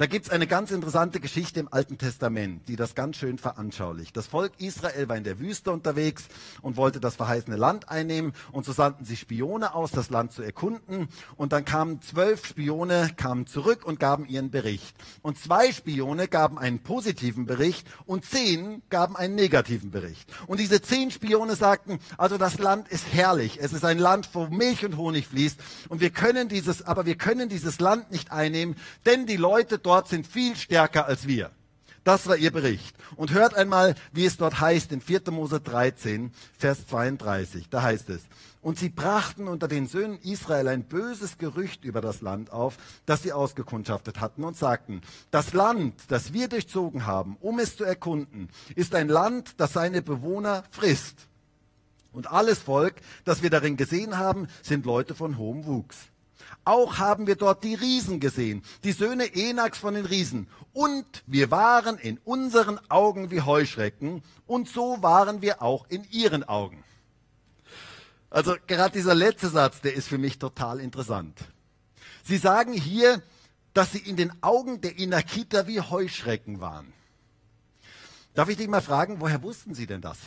Da 0.00 0.06
gibt 0.06 0.24
es 0.24 0.32
eine 0.32 0.46
ganz 0.46 0.70
interessante 0.70 1.20
Geschichte 1.20 1.60
im 1.60 1.68
Alten 1.70 1.98
Testament, 1.98 2.66
die 2.68 2.76
das 2.76 2.94
ganz 2.94 3.18
schön 3.18 3.36
veranschaulicht. 3.36 4.16
Das 4.16 4.26
Volk 4.26 4.52
Israel 4.56 5.10
war 5.10 5.16
in 5.18 5.24
der 5.24 5.38
Wüste 5.38 5.72
unterwegs 5.72 6.24
und 6.62 6.78
wollte 6.78 7.00
das 7.00 7.16
verheißene 7.16 7.56
Land 7.56 7.90
einnehmen 7.90 8.32
und 8.50 8.64
so 8.64 8.72
sandten 8.72 9.04
sie 9.04 9.18
Spione 9.18 9.74
aus, 9.74 9.90
das 9.90 10.08
Land 10.08 10.32
zu 10.32 10.40
erkunden 10.40 11.08
und 11.36 11.52
dann 11.52 11.66
kamen 11.66 12.00
zwölf 12.00 12.46
Spione, 12.46 13.10
kamen 13.14 13.46
zurück 13.46 13.84
und 13.84 14.00
gaben 14.00 14.24
ihren 14.24 14.50
Bericht. 14.50 14.96
Und 15.20 15.38
zwei 15.38 15.70
Spione 15.70 16.28
gaben 16.28 16.58
einen 16.58 16.82
positiven 16.82 17.44
Bericht 17.44 17.86
und 18.06 18.24
zehn 18.24 18.80
gaben 18.88 19.18
einen 19.18 19.34
negativen 19.34 19.90
Bericht. 19.90 20.32
Und 20.46 20.60
diese 20.60 20.80
zehn 20.80 21.10
Spione 21.10 21.56
sagten, 21.56 21.98
also 22.16 22.38
das 22.38 22.56
Land 22.56 22.88
ist 22.88 23.04
herrlich, 23.12 23.58
es 23.60 23.74
ist 23.74 23.84
ein 23.84 23.98
Land, 23.98 24.30
wo 24.32 24.46
Milch 24.46 24.82
und 24.82 24.96
Honig 24.96 25.26
fließt 25.26 25.60
und 25.90 26.00
wir 26.00 26.08
können 26.08 26.48
dieses, 26.48 26.80
aber 26.80 27.04
wir 27.04 27.16
können 27.16 27.50
dieses 27.50 27.80
Land 27.80 28.10
nicht 28.10 28.32
einnehmen, 28.32 28.76
denn 29.04 29.26
die 29.26 29.36
Leute 29.36 29.78
dort 29.78 29.89
dort 29.90 30.06
sind 30.06 30.24
viel 30.24 30.54
stärker 30.54 31.06
als 31.06 31.26
wir. 31.26 31.50
Das 32.04 32.28
war 32.28 32.36
ihr 32.36 32.52
Bericht. 32.52 32.94
Und 33.16 33.32
hört 33.32 33.54
einmal, 33.54 33.96
wie 34.12 34.24
es 34.24 34.36
dort 34.36 34.60
heißt 34.60 34.92
in 34.92 35.00
4. 35.00 35.22
Mose 35.32 35.60
13, 35.60 36.30
Vers 36.56 36.86
32. 36.86 37.68
Da 37.68 37.82
heißt 37.82 38.08
es, 38.10 38.22
und 38.62 38.78
sie 38.78 38.88
brachten 38.88 39.48
unter 39.48 39.66
den 39.66 39.88
Söhnen 39.88 40.20
Israel 40.22 40.68
ein 40.68 40.84
böses 40.84 41.38
Gerücht 41.38 41.84
über 41.84 42.00
das 42.00 42.20
Land 42.20 42.52
auf, 42.52 42.76
das 43.04 43.24
sie 43.24 43.32
ausgekundschaftet 43.32 44.20
hatten 44.20 44.44
und 44.44 44.56
sagten, 44.56 45.00
das 45.32 45.54
Land, 45.54 45.94
das 46.06 46.32
wir 46.32 46.46
durchzogen 46.46 47.04
haben, 47.04 47.36
um 47.40 47.58
es 47.58 47.76
zu 47.76 47.82
erkunden, 47.82 48.48
ist 48.76 48.94
ein 48.94 49.08
Land, 49.08 49.54
das 49.56 49.72
seine 49.72 50.02
Bewohner 50.02 50.62
frisst. 50.70 51.26
Und 52.12 52.30
alles 52.30 52.60
Volk, 52.60 52.94
das 53.24 53.42
wir 53.42 53.50
darin 53.50 53.76
gesehen 53.76 54.18
haben, 54.18 54.46
sind 54.62 54.86
Leute 54.86 55.16
von 55.16 55.36
hohem 55.36 55.66
Wuchs. 55.66 56.09
Auch 56.70 56.98
haben 56.98 57.26
wir 57.26 57.34
dort 57.34 57.64
die 57.64 57.74
Riesen 57.74 58.20
gesehen, 58.20 58.62
die 58.84 58.92
Söhne 58.92 59.34
Enaks 59.34 59.78
von 59.78 59.94
den 59.94 60.06
Riesen. 60.06 60.46
Und 60.72 61.04
wir 61.26 61.50
waren 61.50 61.98
in 61.98 62.18
unseren 62.18 62.78
Augen 62.88 63.32
wie 63.32 63.40
Heuschrecken 63.40 64.22
und 64.46 64.68
so 64.68 65.02
waren 65.02 65.42
wir 65.42 65.62
auch 65.62 65.86
in 65.88 66.06
ihren 66.12 66.44
Augen. 66.44 66.84
Also 68.30 68.54
gerade 68.68 68.92
dieser 68.92 69.16
letzte 69.16 69.48
Satz, 69.48 69.80
der 69.80 69.94
ist 69.94 70.06
für 70.06 70.18
mich 70.18 70.38
total 70.38 70.78
interessant. 70.78 71.40
Sie 72.22 72.36
sagen 72.36 72.72
hier, 72.72 73.20
dass 73.74 73.90
sie 73.90 73.98
in 73.98 74.14
den 74.14 74.32
Augen 74.40 74.80
der 74.80 74.96
Inakita 74.96 75.66
wie 75.66 75.80
Heuschrecken 75.80 76.60
waren. 76.60 76.92
Darf 78.34 78.48
ich 78.48 78.58
dich 78.58 78.68
mal 78.68 78.80
fragen, 78.80 79.20
woher 79.20 79.42
wussten 79.42 79.74
Sie 79.74 79.88
denn 79.88 80.02
das? 80.02 80.18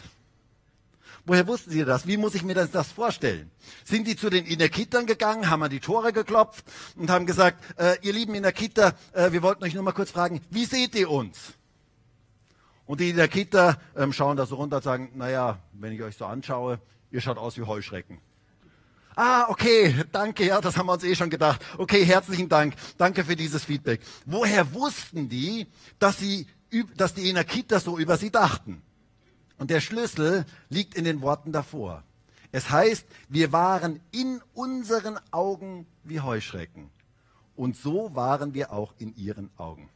Woher 1.25 1.47
wussten 1.47 1.71
Sie 1.71 1.85
das? 1.85 2.05
Wie 2.05 2.17
muss 2.17 2.35
ich 2.35 2.43
mir 2.43 2.53
das, 2.53 2.71
das 2.71 2.91
vorstellen? 2.91 3.49
Sind 3.85 4.07
die 4.07 4.17
zu 4.17 4.29
den 4.29 4.45
Inakitern 4.45 5.05
gegangen, 5.05 5.49
haben 5.49 5.63
an 5.63 5.69
die 5.69 5.79
Tore 5.79 6.11
geklopft 6.11 6.65
und 6.97 7.09
haben 7.09 7.25
gesagt, 7.25 7.63
äh, 7.79 7.95
ihr 8.01 8.11
lieben 8.11 8.35
Inakiter, 8.35 8.93
äh, 9.13 9.31
wir 9.31 9.41
wollten 9.41 9.63
euch 9.63 9.73
nur 9.73 9.83
mal 9.83 9.93
kurz 9.93 10.11
fragen, 10.11 10.41
wie 10.49 10.65
seht 10.65 10.95
ihr 10.95 11.09
uns? 11.09 11.53
Und 12.85 12.99
die 12.99 13.11
Inakiter 13.11 13.79
ähm, 13.95 14.11
schauen 14.11 14.35
da 14.35 14.45
so 14.45 14.55
runter 14.55 14.77
und 14.77 14.83
sagen, 14.83 15.11
naja, 15.15 15.59
wenn 15.71 15.93
ich 15.93 16.01
euch 16.01 16.17
so 16.17 16.25
anschaue, 16.25 16.79
ihr 17.09 17.21
schaut 17.21 17.37
aus 17.37 17.57
wie 17.57 17.63
Heuschrecken. 17.63 18.19
Ah, 19.15 19.45
okay, 19.47 19.95
danke, 20.11 20.45
ja, 20.45 20.59
das 20.59 20.75
haben 20.75 20.87
wir 20.87 20.93
uns 20.93 21.03
eh 21.03 21.15
schon 21.15 21.29
gedacht. 21.29 21.61
Okay, 21.77 22.03
herzlichen 22.03 22.49
Dank. 22.49 22.73
Danke 22.97 23.23
für 23.23 23.35
dieses 23.35 23.63
Feedback. 23.63 24.01
Woher 24.25 24.73
wussten 24.73 25.29
die, 25.29 25.67
dass, 25.99 26.17
sie, 26.17 26.47
dass 26.97 27.13
die 27.13 27.29
Inakiter 27.29 27.79
so 27.79 27.97
über 27.97 28.17
sie 28.17 28.31
dachten? 28.31 28.81
Und 29.57 29.69
der 29.69 29.81
Schlüssel 29.81 30.45
liegt 30.69 30.95
in 30.95 31.05
den 31.05 31.21
Worten 31.21 31.51
davor. 31.51 32.03
Es 32.51 32.69
heißt, 32.69 33.05
wir 33.29 33.51
waren 33.51 33.99
in 34.11 34.41
unseren 34.53 35.19
Augen 35.31 35.87
wie 36.03 36.19
Heuschrecken. 36.19 36.89
Und 37.55 37.77
so 37.77 38.15
waren 38.15 38.53
wir 38.53 38.71
auch 38.71 38.93
in 38.97 39.15
ihren 39.15 39.49
Augen. 39.57 39.89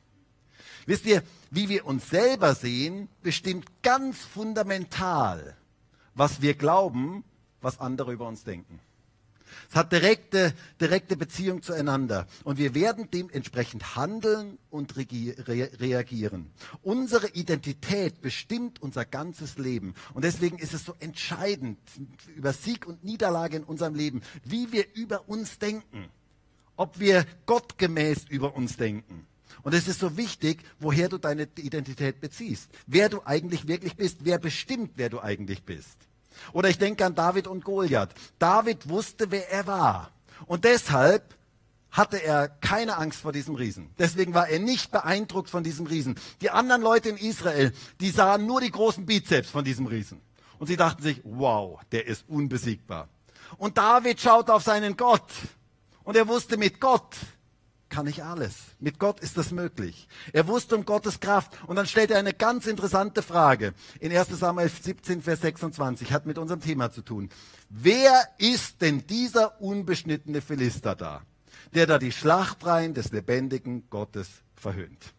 Wisst 0.86 1.06
ihr, 1.06 1.22
wie 1.52 1.70
wir 1.70 1.86
uns 1.86 2.10
selber 2.10 2.56
sehen, 2.56 3.10
bestimmt 3.22 3.66
ganz 3.84 4.20
fundamental, 4.20 5.58
was 6.16 6.42
wir 6.42 6.54
glauben, 6.54 7.24
was 7.62 7.80
andere 7.80 8.14
über 8.14 8.28
uns 8.28 8.44
denken. 8.44 8.80
Es 9.70 9.76
hat 9.76 9.92
direkte, 9.92 10.54
direkte 10.80 11.18
Beziehung 11.18 11.62
zueinander. 11.62 12.28
Und 12.44 12.58
wir 12.58 12.76
werden 12.76 13.10
dementsprechend 13.12 13.96
handeln 13.96 14.58
und 14.70 14.96
reagieren. 14.98 16.52
Unsere 16.84 17.30
Identität 17.30 18.22
bestimmt 18.22 18.82
unser 18.82 19.06
ganzes 19.06 19.58
Leben. 19.58 19.94
Und 20.14 20.24
deswegen 20.24 20.58
ist 20.58 20.74
es 20.74 20.86
so 20.86 20.96
entscheidend 21.00 21.80
über 22.36 22.54
Sieg 22.54 22.86
und 22.86 23.04
Niederlage 23.04 23.58
in 23.58 23.64
unserem 23.64 23.96
Leben, 23.96 24.22
wie 24.44 24.72
wir 24.72 24.86
über 24.94 25.28
uns 25.28 25.60
denken. 25.60 26.10
Ob 26.76 27.00
wir 27.00 27.26
gottgemäß 27.46 28.26
über 28.30 28.56
uns 28.56 28.78
denken. 28.78 29.26
Und 29.64 29.74
es 29.74 29.88
ist 29.88 30.00
so 30.00 30.16
wichtig, 30.16 30.64
woher 30.80 31.10
du 31.10 31.18
deine 31.18 31.48
Identität 31.58 32.22
beziehst. 32.22 32.70
Wer 32.86 33.10
du 33.10 33.22
eigentlich 33.26 33.68
wirklich 33.68 33.96
bist. 33.96 34.20
Wer 34.24 34.38
bestimmt, 34.38 34.92
wer 34.96 35.10
du 35.10 35.20
eigentlich 35.20 35.64
bist. 35.64 36.07
Oder 36.54 36.70
ich 36.70 36.78
denke 36.78 37.06
an 37.06 37.16
David 37.16 37.48
und 37.48 37.64
Goliath. 37.64 38.10
David 38.40 38.90
wusste, 38.90 39.32
wer 39.32 39.52
er 39.52 39.68
war. 39.68 40.12
Und 40.46 40.66
deshalb 40.66 41.36
hatte 41.92 42.24
er 42.24 42.48
keine 42.48 42.98
Angst 42.98 43.22
vor 43.22 43.32
diesem 43.32 43.56
Riesen. 43.56 43.90
Deswegen 43.98 44.34
war 44.34 44.50
er 44.50 44.60
nicht 44.60 44.92
beeindruckt 44.92 45.50
von 45.50 45.64
diesem 45.64 45.88
Riesen. 45.88 46.20
Die 46.42 46.50
anderen 46.50 46.82
Leute 46.82 47.10
in 47.10 47.18
Israel, 47.18 47.74
die 48.00 48.12
sahen 48.12 48.46
nur 48.46 48.62
die 48.62 48.72
großen 48.72 49.06
Bizeps 49.06 49.50
von 49.50 49.66
diesem 49.66 49.88
Riesen. 49.88 50.22
Und 50.60 50.68
sie 50.68 50.78
dachten 50.78 51.02
sich, 51.02 51.22
wow, 51.24 51.80
der 51.92 52.06
ist 52.06 52.26
unbesiegbar. 52.28 53.10
Und 53.58 53.78
David 53.78 54.22
schaut 54.22 54.50
auf 54.50 54.64
seinen 54.64 54.98
Gott. 54.98 55.32
Und 56.04 56.16
er 56.16 56.28
wusste, 56.28 56.58
mit 56.58 56.80
Gott 56.80 57.16
kann 57.90 58.08
ich 58.08 58.24
alles. 58.24 58.56
Mit 58.80 59.00
Gott 59.00 59.20
ist 59.20 59.38
das 59.38 59.52
möglich. 59.52 60.08
Er 60.34 60.48
wusste 60.48 60.76
um 60.76 60.86
Gottes 60.86 61.20
Kraft. 61.20 61.52
Und 61.68 61.76
dann 61.76 61.88
stellt 61.88 62.12
er 62.12 62.20
eine 62.20 62.34
ganz 62.34 62.68
interessante 62.68 63.22
Frage. 63.22 63.74
In 64.00 64.16
1 64.16 64.28
Samuel 64.30 64.70
17, 64.70 65.22
Vers 65.22 65.42
26 65.42 66.12
hat 66.12 66.26
mit 66.26 66.38
unserem 66.38 66.62
Thema 66.62 66.92
zu 66.92 67.02
tun. 67.02 67.30
Wer 67.70 68.28
ist 68.38 68.82
denn 68.82 69.06
dieser 69.08 69.62
unbeschnittene 69.62 70.42
Philister 70.42 70.96
da, 70.96 71.22
der 71.74 71.86
da 71.86 71.98
die 71.98 72.12
Schlachtreihen 72.12 72.94
des 72.94 73.12
lebendigen 73.12 73.90
Gottes 73.90 74.28
verhöhnt? 74.56 75.14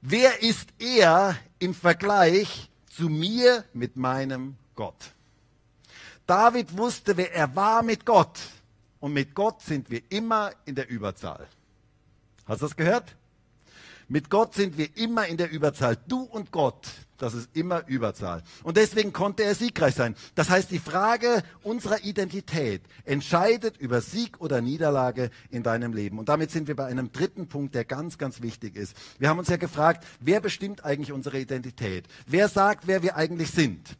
Wer 0.00 0.42
ist 0.42 0.68
er 0.78 1.36
im 1.58 1.74
Vergleich 1.74 2.70
zu 2.90 3.08
mir 3.08 3.64
mit 3.72 3.96
meinem 3.96 4.56
Gott? 4.74 5.12
David 6.26 6.76
wusste, 6.76 7.16
wer 7.16 7.32
er 7.34 7.54
war 7.54 7.82
mit 7.82 8.04
Gott. 8.06 8.38
Und 9.02 9.14
mit 9.14 9.34
Gott 9.34 9.60
sind 9.62 9.90
wir 9.90 10.00
immer 10.10 10.52
in 10.64 10.76
der 10.76 10.88
Überzahl. 10.88 11.48
Hast 12.46 12.62
du 12.62 12.66
das 12.66 12.76
gehört? 12.76 13.16
Mit 14.06 14.30
Gott 14.30 14.54
sind 14.54 14.78
wir 14.78 14.96
immer 14.96 15.26
in 15.26 15.36
der 15.36 15.50
Überzahl. 15.50 15.98
Du 16.06 16.22
und 16.22 16.52
Gott, 16.52 16.86
das 17.18 17.34
ist 17.34 17.48
immer 17.52 17.84
Überzahl. 17.88 18.44
Und 18.62 18.76
deswegen 18.76 19.12
konnte 19.12 19.42
er 19.42 19.56
siegreich 19.56 19.96
sein. 19.96 20.14
Das 20.36 20.50
heißt, 20.50 20.70
die 20.70 20.78
Frage 20.78 21.42
unserer 21.64 22.04
Identität 22.04 22.82
entscheidet 23.04 23.76
über 23.76 24.00
Sieg 24.02 24.40
oder 24.40 24.60
Niederlage 24.60 25.30
in 25.50 25.64
deinem 25.64 25.94
Leben. 25.94 26.20
Und 26.20 26.28
damit 26.28 26.52
sind 26.52 26.68
wir 26.68 26.76
bei 26.76 26.86
einem 26.86 27.10
dritten 27.10 27.48
Punkt, 27.48 27.74
der 27.74 27.84
ganz, 27.84 28.18
ganz 28.18 28.40
wichtig 28.40 28.76
ist. 28.76 28.96
Wir 29.18 29.28
haben 29.28 29.40
uns 29.40 29.48
ja 29.48 29.56
gefragt, 29.56 30.06
wer 30.20 30.40
bestimmt 30.40 30.84
eigentlich 30.84 31.10
unsere 31.10 31.40
Identität? 31.40 32.06
Wer 32.28 32.48
sagt, 32.48 32.86
wer 32.86 33.02
wir 33.02 33.16
eigentlich 33.16 33.50
sind? 33.50 33.96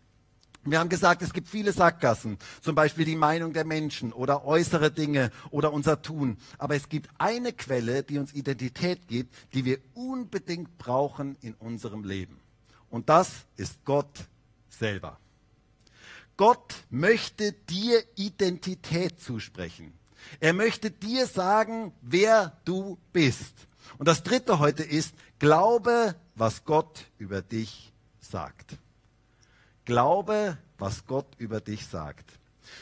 Wir 0.65 0.79
haben 0.79 0.89
gesagt, 0.89 1.23
es 1.23 1.33
gibt 1.33 1.49
viele 1.49 1.73
Sackgassen, 1.73 2.39
zum 2.61 2.77
Beispiel 2.77 3.05
die 3.05 3.17
Meinung 3.17 3.53
der 3.53 3.65
Menschen 3.65 4.13
oder 4.13 4.45
äußere 4.45 4.93
Dinge 4.93 5.33
oder 5.51 5.73
unser 5.73 6.03
Tun. 6.03 6.37
Aber 6.57 6.77
es 6.77 6.89
gibt 6.89 7.11
eine 7.19 7.53
Quelle, 7.53 8.05
die 8.05 8.19
uns 8.19 8.33
Identität 8.33 9.09
gibt, 9.09 9.35
die 9.55 9.65
wir 9.65 9.79
unbedingt 9.95 10.79
brauchen 10.79 11.37
in 11.41 11.55
unserem 11.55 12.05
Leben. 12.05 12.39
Und 12.91 13.09
das 13.09 13.31
ist 13.57 13.85
Gott 13.85 14.29
selber. 14.69 15.19
Gott 16.37 16.75
möchte 16.91 17.53
dir 17.53 18.03
Identität 18.15 19.21
zusprechen. 19.21 19.93
Er 20.39 20.53
möchte 20.53 20.93
dir 20.93 21.27
sagen, 21.27 21.93
wer 22.03 22.57
du 22.65 22.99
bist. 23.13 23.55
Und 23.99 24.07
das 24.07 24.23
Dritte 24.23 24.61
heute 24.61 24.85
ist, 24.85 25.15
glaube, 25.41 26.15
was 26.37 26.65
Gott 26.65 27.07
über 27.19 27.43
dich 27.43 27.93
sagt. 28.21 28.77
Glaube, 29.85 30.57
was 30.79 31.07
Gott 31.07 31.27
über 31.39 31.61
dich 31.61 31.87
sagt. 31.87 32.39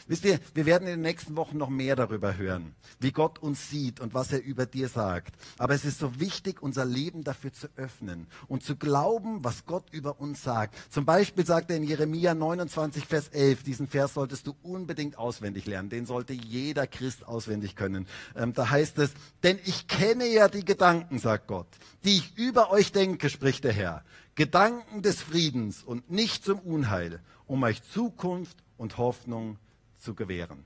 Wisst 0.06 0.24
ihr, 0.24 0.38
wir 0.54 0.66
werden 0.66 0.86
in 0.86 0.94
den 0.94 1.00
nächsten 1.02 1.36
Wochen 1.36 1.56
noch 1.56 1.68
mehr 1.68 1.96
darüber 1.96 2.36
hören, 2.36 2.74
wie 2.98 3.12
Gott 3.12 3.38
uns 3.38 3.70
sieht 3.70 4.00
und 4.00 4.14
was 4.14 4.32
er 4.32 4.42
über 4.42 4.66
dir 4.66 4.88
sagt. 4.88 5.34
Aber 5.58 5.74
es 5.74 5.84
ist 5.84 5.98
so 5.98 6.20
wichtig, 6.20 6.62
unser 6.62 6.84
Leben 6.84 7.24
dafür 7.24 7.52
zu 7.52 7.68
öffnen 7.76 8.26
und 8.48 8.62
zu 8.62 8.76
glauben, 8.76 9.42
was 9.44 9.66
Gott 9.66 9.84
über 9.92 10.20
uns 10.20 10.42
sagt. 10.42 10.76
Zum 10.90 11.04
Beispiel 11.04 11.46
sagt 11.46 11.70
er 11.70 11.76
in 11.76 11.84
Jeremia 11.84 12.34
29, 12.34 13.06
Vers 13.06 13.28
11, 13.28 13.62
diesen 13.62 13.86
Vers 13.86 14.14
solltest 14.14 14.46
du 14.46 14.54
unbedingt 14.62 15.18
auswendig 15.18 15.66
lernen. 15.66 15.90
Den 15.90 16.06
sollte 16.06 16.32
jeder 16.32 16.86
Christ 16.86 17.26
auswendig 17.26 17.76
können. 17.76 18.06
Ähm, 18.36 18.52
da 18.52 18.68
heißt 18.70 18.98
es, 18.98 19.12
denn 19.42 19.58
ich 19.64 19.88
kenne 19.88 20.26
ja 20.26 20.48
die 20.48 20.64
Gedanken, 20.64 21.18
sagt 21.18 21.46
Gott, 21.46 21.68
die 22.04 22.16
ich 22.16 22.36
über 22.36 22.70
euch 22.70 22.92
denke, 22.92 23.30
spricht 23.30 23.64
der 23.64 23.72
Herr. 23.72 24.04
Gedanken 24.40 25.02
des 25.02 25.20
Friedens 25.20 25.82
und 25.82 26.10
nicht 26.10 26.42
zum 26.46 26.60
Unheil, 26.60 27.20
um 27.46 27.62
euch 27.62 27.82
Zukunft 27.82 28.56
und 28.78 28.96
Hoffnung 28.96 29.58
zu 29.98 30.14
gewähren. 30.14 30.64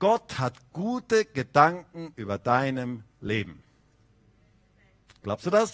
Gott 0.00 0.40
hat 0.40 0.54
gute 0.72 1.24
Gedanken 1.24 2.12
über 2.16 2.36
deinem 2.36 3.04
Leben. 3.20 3.62
Glaubst 5.22 5.46
du 5.46 5.50
das? 5.50 5.72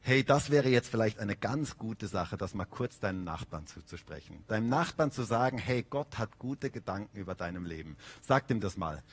Hey, 0.00 0.24
das 0.24 0.50
wäre 0.50 0.68
jetzt 0.68 0.88
vielleicht 0.88 1.20
eine 1.20 1.36
ganz 1.36 1.78
gute 1.78 2.08
Sache, 2.08 2.36
das 2.36 2.52
mal 2.52 2.64
kurz 2.64 2.98
deinem 2.98 3.22
Nachbarn 3.22 3.68
zuzusprechen. 3.68 4.42
Deinem 4.48 4.68
Nachbarn 4.68 5.12
zu 5.12 5.22
sagen, 5.22 5.58
hey, 5.58 5.84
Gott 5.88 6.18
hat 6.18 6.40
gute 6.40 6.70
Gedanken 6.70 7.16
über 7.16 7.36
deinem 7.36 7.66
Leben. 7.66 7.96
Sag 8.20 8.50
ihm 8.50 8.58
das 8.58 8.76
mal. 8.76 9.04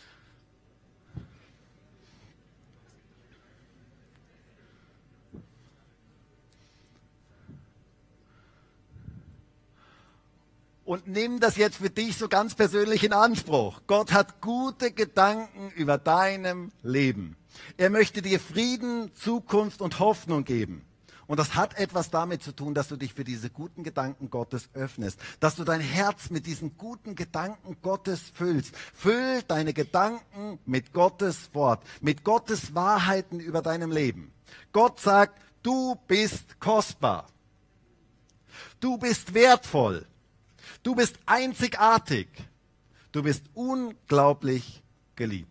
Und 10.86 11.08
nimm 11.08 11.40
das 11.40 11.56
jetzt 11.56 11.78
für 11.78 11.90
dich 11.90 12.18
so 12.18 12.28
ganz 12.28 12.56
persönlich 12.56 13.04
in 13.04 13.14
Anspruch. 13.14 13.82
Gott 13.88 14.12
hat 14.12 14.42
gute 14.42 14.92
Gedanken 14.92 15.72
über 15.76 15.98
deinem 15.98 16.72
Leben. 16.82 17.38
Er 17.78 17.90
möchte 17.90 18.22
dir 18.22 18.40
Frieden, 18.40 19.12
Zukunft 19.16 19.82
und 19.82 20.00
Hoffnung 20.00 20.44
geben. 20.44 20.86
Und 21.26 21.40
das 21.40 21.56
hat 21.56 21.78
etwas 21.80 22.10
damit 22.10 22.44
zu 22.44 22.52
tun, 22.52 22.74
dass 22.74 22.90
du 22.90 22.98
dich 22.98 23.14
für 23.14 23.24
diese 23.24 23.50
guten 23.50 23.84
Gedanken 23.84 24.30
Gottes 24.30 24.70
öffnest, 24.74 25.20
dass 25.40 25.56
du 25.56 25.64
dein 25.64 25.80
Herz 25.80 26.30
mit 26.30 26.46
diesen 26.46 26.78
guten 26.78 27.16
Gedanken 27.16 27.78
Gottes 27.82 28.22
füllst. 28.34 28.76
Füll 28.94 29.42
deine 29.48 29.74
Gedanken 29.74 30.60
mit 30.66 30.92
Gottes 30.92 31.50
Wort, 31.54 31.84
mit 32.02 32.24
Gottes 32.24 32.76
Wahrheiten 32.76 33.40
über 33.40 33.62
deinem 33.62 33.92
Leben. 33.92 34.34
Gott 34.74 35.00
sagt, 35.00 35.42
du 35.62 35.96
bist 36.08 36.60
kostbar. 36.60 37.28
Du 38.80 38.98
bist 38.98 39.34
wertvoll. 39.34 40.06
Du 40.84 40.96
bist 40.96 41.18
einzigartig. 41.26 42.28
Du 43.12 43.24
bist 43.24 43.44
unglaublich 43.54 44.84
geliebt. 45.16 45.50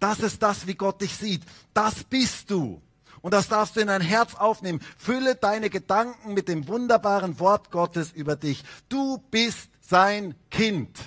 Das 0.00 0.20
ist 0.20 0.42
das, 0.42 0.66
wie 0.66 0.74
Gott 0.74 1.00
dich 1.00 1.14
sieht. 1.14 1.42
Das 1.72 2.04
bist 2.04 2.50
du. 2.50 2.82
Und 3.22 3.32
das 3.32 3.48
darfst 3.48 3.76
du 3.76 3.80
in 3.80 3.86
dein 3.88 4.02
Herz 4.02 4.34
aufnehmen. 4.34 4.80
Fülle 4.98 5.36
deine 5.36 5.70
Gedanken 5.70 6.34
mit 6.34 6.48
dem 6.48 6.68
wunderbaren 6.68 7.40
Wort 7.40 7.70
Gottes 7.70 8.12
über 8.12 8.36
dich. 8.36 8.62
Du 8.88 9.18
bist 9.30 9.70
sein 9.80 10.34
Kind. 10.50 10.98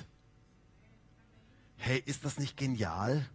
Hey, 1.77 2.01
ist 2.05 2.25
das 2.25 2.39
nicht 2.39 2.57
genial? 2.57 3.25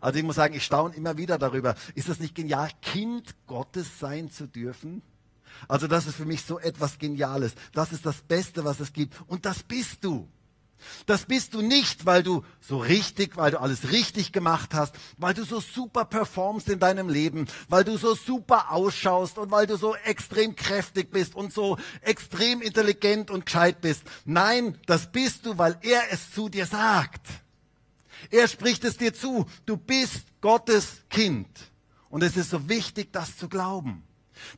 Also 0.00 0.18
ich 0.18 0.24
muss 0.24 0.36
sagen, 0.36 0.54
ich 0.54 0.64
staune 0.64 0.94
immer 0.94 1.16
wieder 1.16 1.38
darüber. 1.38 1.74
Ist 1.94 2.08
das 2.08 2.20
nicht 2.20 2.34
genial, 2.34 2.70
Kind 2.80 3.34
Gottes 3.46 3.98
sein 3.98 4.30
zu 4.30 4.46
dürfen? 4.46 5.02
Also 5.66 5.86
das 5.86 6.06
ist 6.06 6.16
für 6.16 6.24
mich 6.24 6.42
so 6.42 6.58
etwas 6.58 6.98
Geniales. 6.98 7.54
Das 7.72 7.92
ist 7.92 8.06
das 8.06 8.22
Beste, 8.22 8.64
was 8.64 8.80
es 8.80 8.92
gibt. 8.92 9.14
Und 9.26 9.44
das 9.44 9.62
bist 9.62 10.04
du. 10.04 10.28
Das 11.06 11.24
bist 11.24 11.54
du 11.54 11.60
nicht, 11.60 12.06
weil 12.06 12.22
du 12.22 12.44
so 12.60 12.78
richtig, 12.78 13.36
weil 13.36 13.50
du 13.50 13.60
alles 13.60 13.90
richtig 13.90 14.32
gemacht 14.32 14.74
hast, 14.74 14.94
weil 15.16 15.34
du 15.34 15.44
so 15.44 15.60
super 15.60 16.04
performst 16.04 16.68
in 16.68 16.78
deinem 16.78 17.08
Leben, 17.08 17.46
weil 17.68 17.84
du 17.84 17.96
so 17.96 18.14
super 18.14 18.70
ausschaust 18.70 19.38
und 19.38 19.50
weil 19.50 19.66
du 19.66 19.76
so 19.76 19.94
extrem 19.96 20.54
kräftig 20.54 21.10
bist 21.10 21.34
und 21.34 21.52
so 21.52 21.78
extrem 22.02 22.62
intelligent 22.62 23.30
und 23.30 23.46
gescheit 23.46 23.80
bist. 23.80 24.02
Nein, 24.24 24.78
das 24.86 25.10
bist 25.10 25.46
du, 25.46 25.58
weil 25.58 25.78
er 25.82 26.12
es 26.12 26.32
zu 26.32 26.48
dir 26.48 26.66
sagt. 26.66 27.26
Er 28.30 28.48
spricht 28.48 28.84
es 28.84 28.96
dir 28.96 29.14
zu. 29.14 29.46
Du 29.66 29.76
bist 29.76 30.26
Gottes 30.40 31.02
Kind. 31.08 31.48
Und 32.08 32.22
es 32.22 32.36
ist 32.36 32.50
so 32.50 32.68
wichtig, 32.68 33.12
das 33.12 33.36
zu 33.36 33.48
glauben 33.48 34.07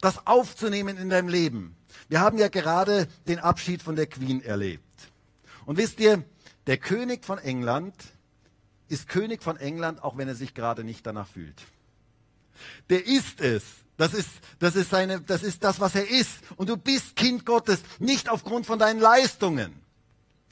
das 0.00 0.26
aufzunehmen 0.26 0.96
in 0.96 1.10
deinem 1.10 1.28
Leben. 1.28 1.76
Wir 2.08 2.20
haben 2.20 2.38
ja 2.38 2.48
gerade 2.48 3.08
den 3.28 3.38
Abschied 3.38 3.82
von 3.82 3.96
der 3.96 4.06
Queen 4.06 4.42
erlebt. 4.42 4.84
Und 5.66 5.76
wisst 5.76 6.00
ihr, 6.00 6.24
der 6.66 6.78
König 6.78 7.24
von 7.24 7.38
England 7.38 7.94
ist 8.88 9.08
König 9.08 9.42
von 9.42 9.56
England, 9.56 10.02
auch 10.02 10.16
wenn 10.16 10.28
er 10.28 10.34
sich 10.34 10.54
gerade 10.54 10.84
nicht 10.84 11.06
danach 11.06 11.28
fühlt. 11.28 11.62
Der 12.88 13.06
ist 13.06 13.40
es. 13.40 13.62
Das 13.96 14.14
ist, 14.14 14.30
das 14.58 14.76
ist 14.76 14.90
seine, 14.90 15.20
das 15.20 15.42
ist 15.42 15.62
das, 15.62 15.78
was 15.78 15.94
er 15.94 16.08
ist. 16.08 16.40
Und 16.56 16.68
du 16.68 16.76
bist 16.76 17.16
Kind 17.16 17.44
Gottes 17.44 17.82
nicht 17.98 18.28
aufgrund 18.28 18.66
von 18.66 18.78
deinen 18.78 18.98
Leistungen 18.98 19.80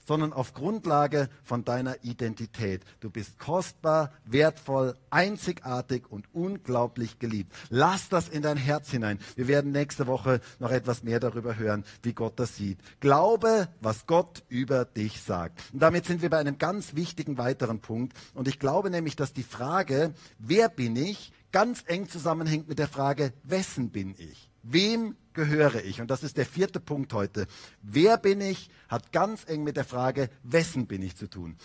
sondern 0.09 0.33
auf 0.33 0.55
Grundlage 0.55 1.29
von 1.44 1.64
deiner 1.64 2.03
Identität. 2.03 2.83
Du 3.01 3.11
bist 3.11 3.38
kostbar, 3.38 4.11
wertvoll, 4.25 4.97
einzigartig 5.11 6.11
und 6.11 6.25
unglaublich 6.33 7.18
geliebt. 7.18 7.53
Lass 7.68 8.09
das 8.09 8.31
in 8.31 8.40
dein 8.40 8.57
Herz 8.57 8.90
hinein. 8.90 9.18
Wir 9.37 9.49
werden 9.49 9.71
nächste 9.71 10.07
Woche 10.07 10.40
noch 10.61 10.71
etwas 10.71 11.03
mehr 11.03 11.21
darüber 11.21 11.57
hören, 11.57 11.85
wie 12.03 12.14
Gott 12.14 12.40
das 12.40 12.57
sieht. 12.57 12.79
Glaube, 13.01 13.68
was 13.83 14.07
Gott 14.07 14.44
über 14.49 14.87
dich 14.87 15.21
sagt. 15.21 15.61
Und 15.75 15.83
damit 15.83 16.07
sind 16.07 16.23
wir 16.23 16.31
bei 16.31 16.38
einem 16.38 16.57
ganz 16.57 16.94
wichtigen 16.94 17.37
weiteren 17.37 17.81
Punkt. 17.81 18.16
Und 18.33 18.49
ich 18.49 18.59
glaube 18.59 18.88
nämlich, 18.88 19.14
dass 19.14 19.35
die 19.35 19.42
Frage, 19.42 20.14
wer 20.38 20.71
bin 20.71 20.97
ich, 20.97 21.33
ganz 21.53 21.85
eng 21.87 22.09
zusammenhängt 22.09 22.66
mit 22.66 22.79
der 22.79 22.88
Frage, 22.88 23.35
wessen 23.42 23.90
bin 23.90 24.14
ich? 24.16 24.49
Wem 24.62 25.16
gehöre 25.33 25.85
ich? 25.85 26.01
Und 26.01 26.11
das 26.11 26.23
ist 26.23 26.37
der 26.37 26.47
vierte 26.47 26.81
Punkt 26.81 27.12
heute. 27.12 27.47
Wer 27.83 28.16
bin 28.16 28.40
ich, 28.40 28.71
hat 28.88 29.12
ganz 29.12 29.44
eng 29.47 29.64
mit 29.64 29.77
der 29.77 29.85
Frage, 29.85 30.31
wessen 30.42 30.87
bin 30.87 31.03
ich 31.03 31.16
zu 31.16 31.29
tun. 31.29 31.57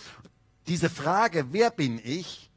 Diese 0.68 0.90
Frage, 0.90 1.48
wer 1.52 1.72
bin 1.72 2.00
ich, 2.04 2.50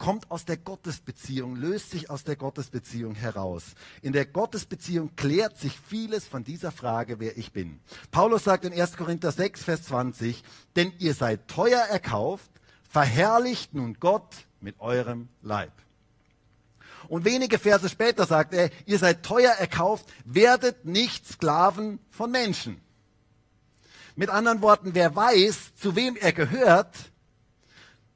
kommt 0.00 0.30
aus 0.30 0.46
der 0.46 0.56
Gottesbeziehung, 0.56 1.56
löst 1.56 1.90
sich 1.90 2.08
aus 2.08 2.24
der 2.24 2.34
Gottesbeziehung 2.34 3.14
heraus. 3.14 3.74
In 4.00 4.12
der 4.12 4.24
Gottesbeziehung 4.24 5.14
klärt 5.14 5.58
sich 5.58 5.78
vieles 5.78 6.26
von 6.26 6.42
dieser 6.42 6.72
Frage, 6.72 7.20
wer 7.20 7.36
ich 7.36 7.52
bin. 7.52 7.80
Paulus 8.10 8.44
sagt 8.44 8.64
in 8.64 8.72
1. 8.72 8.96
Korinther 8.96 9.30
6, 9.30 9.62
Vers 9.62 9.82
20, 9.84 10.42
denn 10.74 10.92
ihr 10.98 11.14
seid 11.14 11.48
teuer 11.48 11.80
erkauft, 11.80 12.50
verherrlicht 12.88 13.74
nun 13.74 13.94
Gott 14.00 14.46
mit 14.60 14.80
eurem 14.80 15.28
Leib. 15.42 15.72
Und 17.10 17.24
wenige 17.24 17.58
Verse 17.58 17.88
später 17.88 18.24
sagt 18.24 18.54
er, 18.54 18.70
ihr 18.86 18.96
seid 18.96 19.24
teuer 19.24 19.50
erkauft, 19.50 20.06
werdet 20.24 20.84
nicht 20.84 21.26
Sklaven 21.26 21.98
von 22.08 22.30
Menschen. 22.30 22.80
Mit 24.14 24.30
anderen 24.30 24.62
Worten, 24.62 24.94
wer 24.94 25.16
weiß, 25.16 25.74
zu 25.74 25.96
wem 25.96 26.14
er 26.14 26.32
gehört, 26.32 26.94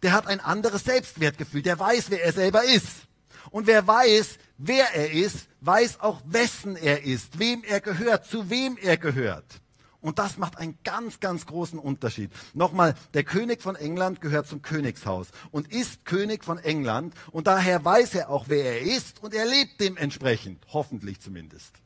der 0.04 0.12
hat 0.12 0.28
ein 0.28 0.38
anderes 0.38 0.84
Selbstwertgefühl, 0.84 1.62
der 1.62 1.76
weiß, 1.76 2.10
wer 2.10 2.22
er 2.22 2.32
selber 2.32 2.62
ist. 2.62 3.08
Und 3.50 3.66
wer 3.66 3.84
weiß, 3.84 4.38
wer 4.58 4.94
er 4.94 5.10
ist, 5.10 5.48
weiß 5.60 5.98
auch, 5.98 6.22
wessen 6.26 6.76
er 6.76 7.02
ist, 7.02 7.40
wem 7.40 7.64
er 7.64 7.80
gehört, 7.80 8.26
zu 8.26 8.48
wem 8.48 8.76
er 8.76 8.96
gehört. 8.96 9.60
Und 10.04 10.18
das 10.18 10.36
macht 10.36 10.58
einen 10.58 10.78
ganz, 10.84 11.18
ganz 11.18 11.46
großen 11.46 11.78
Unterschied. 11.78 12.30
Nochmal, 12.52 12.94
der 13.14 13.24
König 13.24 13.62
von 13.62 13.74
England 13.74 14.20
gehört 14.20 14.46
zum 14.46 14.60
Königshaus 14.60 15.28
und 15.50 15.72
ist 15.72 16.04
König 16.04 16.44
von 16.44 16.58
England 16.58 17.14
und 17.32 17.46
daher 17.46 17.82
weiß 17.82 18.14
er 18.14 18.28
auch, 18.28 18.44
wer 18.48 18.64
er 18.66 18.80
ist 18.82 19.22
und 19.22 19.32
er 19.32 19.46
lebt 19.46 19.80
dementsprechend, 19.80 20.62
hoffentlich 20.74 21.20
zumindest. 21.20 21.83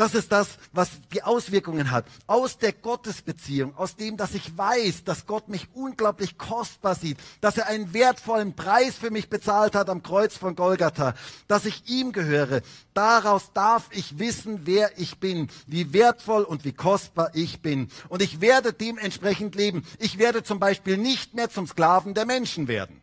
Das 0.00 0.14
ist 0.14 0.32
das, 0.32 0.56
was 0.72 0.88
die 1.12 1.22
Auswirkungen 1.22 1.90
hat. 1.90 2.06
Aus 2.26 2.56
der 2.56 2.72
Gottesbeziehung, 2.72 3.76
aus 3.76 3.96
dem, 3.96 4.16
dass 4.16 4.32
ich 4.32 4.56
weiß, 4.56 5.04
dass 5.04 5.26
Gott 5.26 5.50
mich 5.50 5.68
unglaublich 5.74 6.38
kostbar 6.38 6.94
sieht, 6.94 7.18
dass 7.42 7.58
er 7.58 7.66
einen 7.66 7.92
wertvollen 7.92 8.56
Preis 8.56 8.96
für 8.96 9.10
mich 9.10 9.28
bezahlt 9.28 9.74
hat 9.74 9.90
am 9.90 10.02
Kreuz 10.02 10.38
von 10.38 10.56
Golgatha, 10.56 11.12
dass 11.48 11.66
ich 11.66 11.86
ihm 11.90 12.12
gehöre. 12.12 12.62
Daraus 12.94 13.52
darf 13.52 13.90
ich 13.90 14.18
wissen, 14.18 14.60
wer 14.64 14.98
ich 14.98 15.18
bin, 15.18 15.50
wie 15.66 15.92
wertvoll 15.92 16.44
und 16.44 16.64
wie 16.64 16.72
kostbar 16.72 17.32
ich 17.34 17.60
bin. 17.60 17.90
Und 18.08 18.22
ich 18.22 18.40
werde 18.40 18.72
dementsprechend 18.72 19.54
leben. 19.54 19.84
Ich 19.98 20.16
werde 20.16 20.42
zum 20.42 20.58
Beispiel 20.58 20.96
nicht 20.96 21.34
mehr 21.34 21.50
zum 21.50 21.66
Sklaven 21.66 22.14
der 22.14 22.24
Menschen 22.24 22.68
werden. 22.68 23.02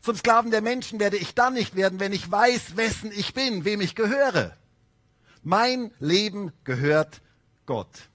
Zum 0.00 0.14
Sklaven 0.14 0.52
der 0.52 0.62
Menschen 0.62 1.00
werde 1.00 1.16
ich 1.16 1.34
dann 1.34 1.54
nicht 1.54 1.74
werden, 1.74 1.98
wenn 1.98 2.12
ich 2.12 2.30
weiß, 2.30 2.76
wessen 2.76 3.10
ich 3.12 3.34
bin, 3.34 3.64
wem 3.64 3.80
ich 3.80 3.96
gehöre. 3.96 4.56
Mein 5.48 5.92
Leben 5.98 6.52
gehört 6.64 7.22
Gott. 7.64 8.10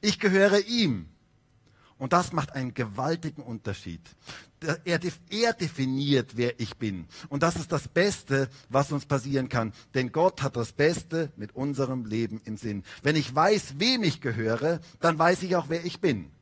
Ich 0.00 0.18
gehöre 0.18 0.58
ihm. 0.66 1.06
Und 1.96 2.12
das 2.12 2.32
macht 2.32 2.56
einen 2.56 2.74
gewaltigen 2.74 3.40
Unterschied. 3.40 4.00
Er, 4.84 5.00
er, 5.30 5.52
definiert, 5.52 6.36
wer 6.36 6.58
ich 6.58 6.76
bin. 6.78 7.06
Und 7.28 7.44
das 7.44 7.54
ist 7.54 7.70
das 7.70 7.86
Beste, 7.86 8.48
was 8.68 8.90
uns 8.90 9.06
passieren 9.06 9.48
kann. 9.48 9.72
Denn 9.94 10.10
Gott 10.10 10.42
hat 10.42 10.56
das 10.56 10.72
Beste 10.72 11.30
mit 11.36 11.54
unserem 11.54 12.04
Leben 12.04 12.40
im 12.46 12.56
Sinn. 12.56 12.82
Wenn 13.04 13.14
ich 13.14 13.32
weiß, 13.32 13.74
wem 13.78 14.02
ich 14.02 14.20
gehöre, 14.20 14.80
dann 14.98 15.16
weiß 15.20 15.44
ich 15.44 15.54
auch, 15.54 15.66
wer 15.68 15.84
ich 15.84 16.00
bin. 16.00 16.32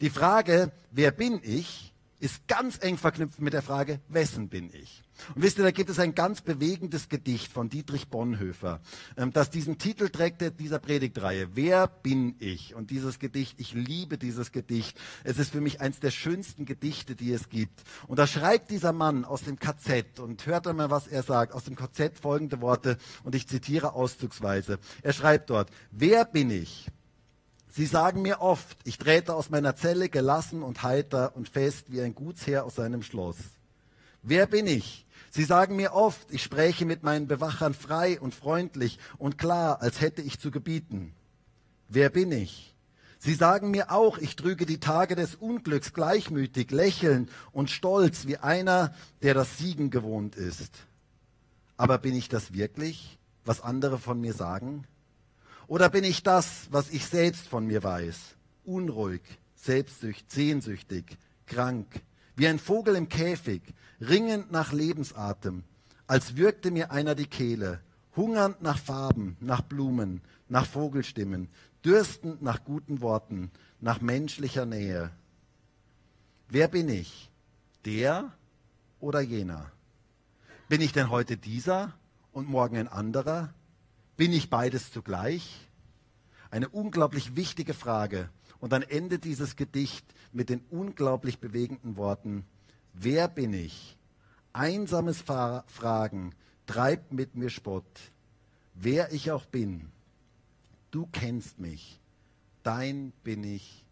Die 0.00 0.10
Frage, 0.10 0.70
wer 0.92 1.10
bin 1.10 1.40
ich, 1.42 1.92
ist 2.20 2.48
ganz 2.48 2.78
eng 2.82 2.96
verknüpft 2.96 3.40
mit 3.40 3.52
der 3.52 3.62
Frage, 3.62 4.00
wessen 4.08 4.48
bin 4.48 4.70
ich? 4.72 5.02
Und 5.34 5.42
wisst 5.42 5.58
ihr, 5.58 5.64
da 5.64 5.70
gibt 5.70 5.90
es 5.90 5.98
ein 5.98 6.14
ganz 6.14 6.40
bewegendes 6.40 7.08
Gedicht 7.08 7.52
von 7.52 7.68
Dietrich 7.68 8.08
Bonhoeffer, 8.08 8.80
ähm, 9.16 9.32
das 9.32 9.50
diesen 9.50 9.78
Titel 9.78 10.08
trägt 10.08 10.42
dieser 10.60 10.78
Predigtreihe. 10.78 11.50
Wer 11.54 11.86
bin 11.88 12.36
ich? 12.38 12.74
Und 12.74 12.90
dieses 12.90 13.18
Gedicht, 13.18 13.58
ich 13.58 13.74
liebe 13.74 14.18
dieses 14.18 14.52
Gedicht. 14.52 14.98
Es 15.24 15.38
ist 15.38 15.52
für 15.52 15.60
mich 15.60 15.80
eines 15.80 16.00
der 16.00 16.10
schönsten 16.10 16.64
Gedichte, 16.64 17.16
die 17.16 17.32
es 17.32 17.48
gibt. 17.48 17.82
Und 18.06 18.18
da 18.18 18.26
schreibt 18.26 18.70
dieser 18.70 18.92
Mann 18.92 19.24
aus 19.24 19.42
dem 19.42 19.58
KZ 19.58 20.20
und 20.20 20.46
hört 20.46 20.66
einmal, 20.66 20.90
was 20.90 21.06
er 21.06 21.22
sagt, 21.22 21.52
aus 21.52 21.64
dem 21.64 21.76
KZ 21.76 22.18
folgende 22.18 22.60
Worte 22.60 22.98
und 23.24 23.34
ich 23.34 23.48
zitiere 23.48 23.94
auszugsweise. 23.94 24.78
Er 25.02 25.12
schreibt 25.12 25.50
dort, 25.50 25.70
wer 25.90 26.24
bin 26.24 26.50
ich? 26.50 26.88
Sie 27.78 27.86
sagen 27.86 28.22
mir 28.22 28.40
oft, 28.40 28.76
ich 28.82 28.98
trete 28.98 29.36
aus 29.36 29.50
meiner 29.50 29.76
Zelle 29.76 30.08
gelassen 30.08 30.64
und 30.64 30.82
heiter 30.82 31.36
und 31.36 31.48
fest 31.48 31.92
wie 31.92 32.00
ein 32.00 32.12
Gutsherr 32.12 32.64
aus 32.64 32.74
seinem 32.74 33.04
Schloss. 33.04 33.36
Wer 34.20 34.48
bin 34.48 34.66
ich? 34.66 35.06
Sie 35.30 35.44
sagen 35.44 35.76
mir 35.76 35.92
oft, 35.92 36.32
ich 36.32 36.42
spräche 36.42 36.84
mit 36.86 37.04
meinen 37.04 37.28
Bewachern 37.28 37.74
frei 37.74 38.18
und 38.20 38.34
freundlich 38.34 38.98
und 39.16 39.38
klar, 39.38 39.80
als 39.80 40.00
hätte 40.00 40.22
ich 40.22 40.40
zu 40.40 40.50
gebieten. 40.50 41.14
Wer 41.88 42.10
bin 42.10 42.32
ich? 42.32 42.74
Sie 43.20 43.34
sagen 43.34 43.70
mir 43.70 43.92
auch, 43.92 44.18
ich 44.18 44.34
trüge 44.34 44.66
die 44.66 44.80
Tage 44.80 45.14
des 45.14 45.36
Unglücks 45.36 45.92
gleichmütig, 45.92 46.72
lächelnd 46.72 47.30
und 47.52 47.70
stolz 47.70 48.26
wie 48.26 48.38
einer, 48.38 48.92
der 49.22 49.34
das 49.34 49.56
Siegen 49.56 49.90
gewohnt 49.90 50.34
ist. 50.34 50.72
Aber 51.76 51.98
bin 51.98 52.16
ich 52.16 52.28
das 52.28 52.52
wirklich, 52.52 53.20
was 53.44 53.60
andere 53.60 54.00
von 54.00 54.20
mir 54.20 54.32
sagen? 54.32 54.84
Oder 55.68 55.90
bin 55.90 56.02
ich 56.02 56.22
das, 56.22 56.66
was 56.70 56.88
ich 56.90 57.06
selbst 57.06 57.46
von 57.46 57.66
mir 57.66 57.84
weiß? 57.84 58.36
Unruhig, 58.64 59.20
selbstsüchtig, 59.54 60.24
sehnsüchtig, 60.26 61.18
krank, 61.46 62.00
wie 62.36 62.48
ein 62.48 62.58
Vogel 62.58 62.96
im 62.96 63.10
Käfig, 63.10 63.62
ringend 64.00 64.50
nach 64.50 64.72
Lebensatem, 64.72 65.64
als 66.06 66.36
würgte 66.36 66.70
mir 66.70 66.90
einer 66.90 67.14
die 67.14 67.26
Kehle, 67.26 67.80
hungernd 68.16 68.62
nach 68.62 68.78
Farben, 68.78 69.36
nach 69.40 69.60
Blumen, 69.60 70.22
nach 70.48 70.64
Vogelstimmen, 70.64 71.48
dürstend 71.84 72.40
nach 72.40 72.64
guten 72.64 73.02
Worten, 73.02 73.50
nach 73.80 74.00
menschlicher 74.00 74.64
Nähe. 74.64 75.10
Wer 76.48 76.68
bin 76.68 76.88
ich? 76.88 77.30
Der 77.84 78.32
oder 79.00 79.20
jener? 79.20 79.70
Bin 80.70 80.80
ich 80.80 80.92
denn 80.92 81.10
heute 81.10 81.36
dieser 81.36 81.92
und 82.32 82.48
morgen 82.48 82.78
ein 82.78 82.88
anderer? 82.88 83.52
Bin 84.18 84.32
ich 84.32 84.50
beides 84.50 84.90
zugleich? 84.90 85.48
Eine 86.50 86.68
unglaublich 86.70 87.36
wichtige 87.36 87.72
Frage. 87.72 88.28
Und 88.58 88.72
dann 88.72 88.82
endet 88.82 89.22
dieses 89.22 89.54
Gedicht 89.54 90.04
mit 90.32 90.48
den 90.48 90.60
unglaublich 90.70 91.38
bewegenden 91.38 91.96
Worten, 91.96 92.44
wer 92.94 93.28
bin 93.28 93.52
ich? 93.52 93.96
Einsames 94.52 95.22
Fragen 95.22 96.34
treibt 96.66 97.12
mit 97.12 97.36
mir 97.36 97.48
Spott. 97.48 97.84
Wer 98.74 99.12
ich 99.12 99.30
auch 99.30 99.46
bin, 99.46 99.88
du 100.90 101.06
kennst 101.12 101.60
mich, 101.60 102.00
dein 102.64 103.12
bin 103.22 103.44
ich, 103.44 103.84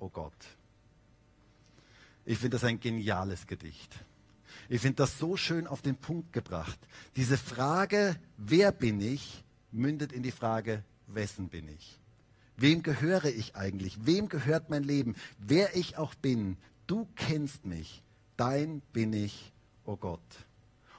o 0.00 0.06
oh 0.06 0.08
Gott. 0.08 0.56
Ich 2.24 2.38
finde 2.38 2.56
das 2.56 2.64
ein 2.64 2.80
geniales 2.80 3.46
Gedicht. 3.46 3.94
Ich 4.68 4.80
finde 4.80 4.96
das 4.96 5.20
so 5.20 5.36
schön 5.36 5.68
auf 5.68 5.82
den 5.82 5.94
Punkt 5.94 6.32
gebracht. 6.32 6.80
Diese 7.14 7.38
Frage, 7.38 8.16
wer 8.36 8.72
bin 8.72 9.00
ich, 9.00 9.44
mündet 9.72 10.12
in 10.12 10.22
die 10.22 10.30
Frage, 10.30 10.82
wessen 11.06 11.48
bin 11.48 11.68
ich? 11.68 12.00
Wem 12.56 12.82
gehöre 12.82 13.26
ich 13.26 13.54
eigentlich? 13.54 14.04
Wem 14.04 14.28
gehört 14.28 14.68
mein 14.68 14.82
Leben? 14.82 15.14
Wer 15.38 15.76
ich 15.76 15.96
auch 15.96 16.14
bin, 16.14 16.56
du 16.86 17.06
kennst 17.14 17.64
mich. 17.64 18.02
Dein 18.36 18.82
bin 18.92 19.12
ich, 19.12 19.52
o 19.84 19.92
oh 19.92 19.96
Gott. 19.96 20.20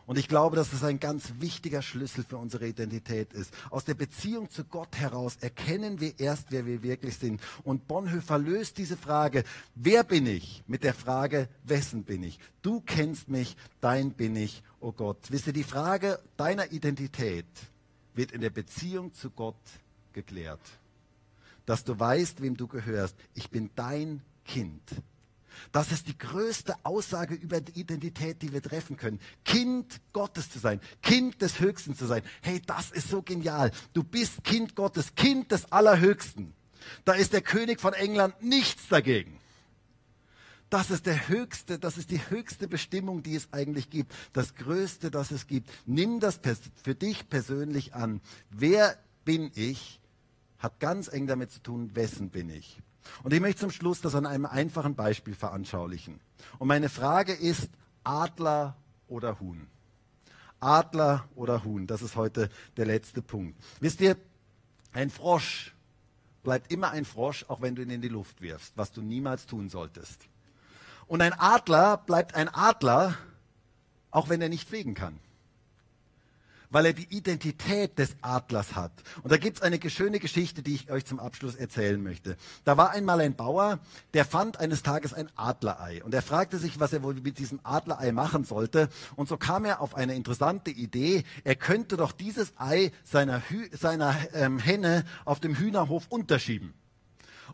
Und 0.10 0.18
ich 0.18 0.28
glaube, 0.28 0.56
dass 0.56 0.72
das 0.72 0.84
ein 0.84 1.00
ganz 1.00 1.34
wichtiger 1.40 1.84
Schlüssel 1.84 2.24
für 2.24 2.38
unsere 2.38 2.68
Identität 2.68 3.32
ist. 3.32 3.54
Aus 3.70 3.86
der 3.86 3.94
Beziehung 3.94 4.50
zu 4.50 4.64
Gott 4.64 4.98
heraus 4.98 5.38
erkennen 5.40 6.00
wir 6.00 6.20
erst, 6.20 6.46
wer 6.50 6.66
wir 6.66 6.82
wirklich 6.82 7.18
sind. 7.18 7.40
Und 7.64 7.88
Bonhoeffer 7.88 8.40
löst 8.40 8.80
diese 8.80 8.98
Frage, 8.98 9.44
wer 9.76 10.04
bin 10.04 10.26
ich, 10.26 10.64
mit 10.66 10.84
der 10.84 10.96
Frage, 10.96 11.48
wessen 11.64 12.06
bin 12.06 12.24
ich? 12.24 12.40
Du 12.64 12.82
kennst 12.82 13.30
mich, 13.30 13.56
dein 13.82 14.14
bin 14.14 14.36
ich, 14.36 14.64
o 14.80 14.88
oh 14.88 14.92
Gott. 14.94 15.20
Wisst 15.30 15.46
ihr, 15.46 15.54
die 15.54 15.64
Frage 15.64 16.20
deiner 16.38 16.72
Identität 16.72 17.46
wird 18.14 18.32
in 18.32 18.42
der 18.42 18.50
Beziehung 18.50 19.14
zu 19.14 19.30
Gott 19.30 19.56
geklärt. 20.14 20.62
Dass 21.66 21.84
du 21.84 22.00
weißt, 22.00 22.42
wem 22.42 22.58
du 22.58 22.68
gehörst. 22.68 23.16
Ich 23.34 23.50
bin 23.50 23.70
dein 23.76 24.22
Kind. 24.46 24.82
Das 25.72 25.92
ist 25.92 26.08
die 26.08 26.18
größte 26.18 26.76
Aussage 26.84 27.36
über 27.36 27.62
die 27.62 27.80
Identität, 27.80 28.42
die 28.42 28.54
wir 28.54 28.62
treffen 28.62 28.98
können. 28.98 29.20
Kind 29.44 30.00
Gottes 30.14 30.50
zu 30.50 30.60
sein, 30.60 30.80
Kind 31.02 31.42
des 31.42 31.60
Höchsten 31.60 31.96
zu 31.96 32.06
sein. 32.06 32.24
Hey, 32.42 32.62
das 32.66 32.92
ist 32.92 33.10
so 33.10 33.22
genial. 33.22 33.72
Du 33.94 34.04
bist 34.04 34.44
Kind 34.44 34.76
Gottes, 34.76 35.16
Kind 35.16 35.52
des 35.52 35.72
Allerhöchsten. 35.72 36.54
Da 37.06 37.14
ist 37.14 37.34
der 37.34 37.42
König 37.42 37.80
von 37.80 37.94
England 37.94 38.42
nichts 38.42 38.88
dagegen. 38.88 39.38
Das 40.70 40.92
ist 40.92 41.08
der 41.08 41.28
höchste, 41.28 41.80
das 41.80 41.98
ist 41.98 42.12
die 42.12 42.30
höchste 42.30 42.68
Bestimmung, 42.68 43.24
die 43.24 43.36
es 43.36 43.52
eigentlich 43.52 43.90
gibt. 43.90 44.14
Das 44.34 44.54
größte, 44.56 45.10
das 45.10 45.32
es 45.32 45.48
gibt. 45.48 45.70
Nimm 45.88 46.20
das 46.20 46.40
für 46.84 46.96
dich 46.96 47.28
persönlich 47.28 47.96
an. 47.96 48.22
Wer 48.52 48.98
bin 49.26 49.52
ich? 49.56 50.00
Hat 50.60 50.80
ganz 50.80 51.08
eng 51.08 51.26
damit 51.26 51.52
zu 51.52 51.62
tun, 51.62 51.96
wessen 51.96 52.30
bin 52.30 52.50
ich? 52.50 52.82
Und 53.24 53.34
ich 53.34 53.40
möchte 53.40 53.62
zum 53.62 53.72
Schluss 53.72 54.02
das 54.02 54.14
an 54.14 54.26
einem 54.26 54.46
einfachen 54.46 54.94
Beispiel 54.96 55.34
veranschaulichen. 55.34 56.20
Und 56.60 56.68
meine 56.68 56.90
Frage 56.90 57.34
ist, 57.34 57.70
Adler 58.04 58.76
oder 59.08 59.40
Huhn? 59.40 59.68
Adler 60.60 61.28
oder 61.36 61.64
Huhn? 61.64 61.88
Das 61.88 62.02
ist 62.02 62.16
heute 62.16 62.50
der 62.78 62.86
letzte 62.86 63.22
Punkt. 63.22 63.58
Wisst 63.80 64.02
ihr, 64.02 64.18
ein 64.92 65.10
Frosch 65.10 65.74
bleibt 66.44 66.72
immer 66.72 66.92
ein 66.92 67.06
Frosch, 67.06 67.46
auch 67.48 67.62
wenn 67.62 67.76
du 67.76 67.82
ihn 67.82 67.90
in 67.90 68.02
die 68.02 68.10
Luft 68.10 68.42
wirfst, 68.42 68.74
was 68.76 68.92
du 68.92 69.02
niemals 69.02 69.46
tun 69.46 69.70
solltest. 69.70 70.28
Und 71.10 71.22
ein 71.22 71.34
Adler 71.34 71.98
bleibt 71.98 72.36
ein 72.36 72.48
Adler, 72.48 73.18
auch 74.12 74.30
wenn 74.30 74.42
er 74.42 74.48
nicht 74.48 74.70
fliegen 74.70 74.94
kann 74.94 75.20
weil 76.70 76.86
er 76.86 76.94
die 76.94 77.08
Identität 77.10 77.98
des 77.98 78.16
Adlers 78.22 78.76
hat. 78.76 78.92
Und 79.24 79.32
da 79.32 79.38
gibt's 79.38 79.62
eine 79.62 79.80
schöne 79.90 80.20
Geschichte, 80.20 80.62
die 80.62 80.76
ich 80.76 80.92
euch 80.92 81.06
zum 81.06 81.20
Abschluss 81.20 81.56
erzählen 81.56 82.02
möchte. 82.02 82.38
Da 82.64 82.78
war 82.78 82.92
einmal 82.92 83.22
ein 83.22 83.36
Bauer, 83.36 83.80
der 84.14 84.26
fand 84.26 84.60
eines 84.60 84.84
Tages 84.84 85.14
ein 85.14 85.30
Adlerei 85.36 86.04
und 86.04 86.14
er 86.14 86.22
fragte 86.22 86.58
sich, 86.58 86.80
was 86.80 86.94
er 86.94 87.04
wohl 87.04 87.16
mit 87.16 87.40
diesem 87.40 87.60
Adlerei 87.64 88.12
machen 88.12 88.44
sollte. 88.44 88.90
Und 89.16 89.28
so 89.28 89.38
kam 89.38 89.66
er 89.66 89.82
auf 89.82 89.96
eine 89.96 90.16
interessante 90.16 90.72
Idee. 90.72 91.24
Er 91.44 91.56
könnte 91.56 91.98
doch 91.98 92.12
dieses 92.12 92.54
Ei 92.58 92.92
seiner, 93.04 93.42
Hü 93.50 93.68
seiner 93.76 94.16
ähm, 94.34 94.60
Henne 94.60 95.06
auf 95.26 95.40
dem 95.40 95.56
Hühnerhof 95.56 96.06
unterschieben. 96.10 96.74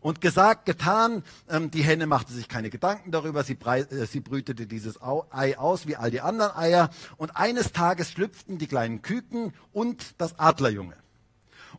Und 0.06 0.20
gesagt, 0.20 0.66
getan, 0.66 1.24
ähm, 1.48 1.72
die 1.72 1.82
Henne 1.82 2.06
machte 2.06 2.32
sich 2.32 2.46
keine 2.46 2.70
Gedanken 2.70 3.10
darüber, 3.10 3.42
sie, 3.42 3.54
äh, 3.54 4.06
sie 4.06 4.20
brütete 4.20 4.68
dieses 4.68 5.00
Ei 5.02 5.58
aus 5.58 5.88
wie 5.88 5.96
all 5.96 6.12
die 6.12 6.20
anderen 6.20 6.56
Eier. 6.56 6.90
Und 7.16 7.36
eines 7.36 7.72
Tages 7.72 8.12
schlüpften 8.12 8.56
die 8.58 8.68
kleinen 8.68 9.02
Küken 9.02 9.52
und 9.72 10.14
das 10.18 10.38
Adlerjunge. 10.38 10.94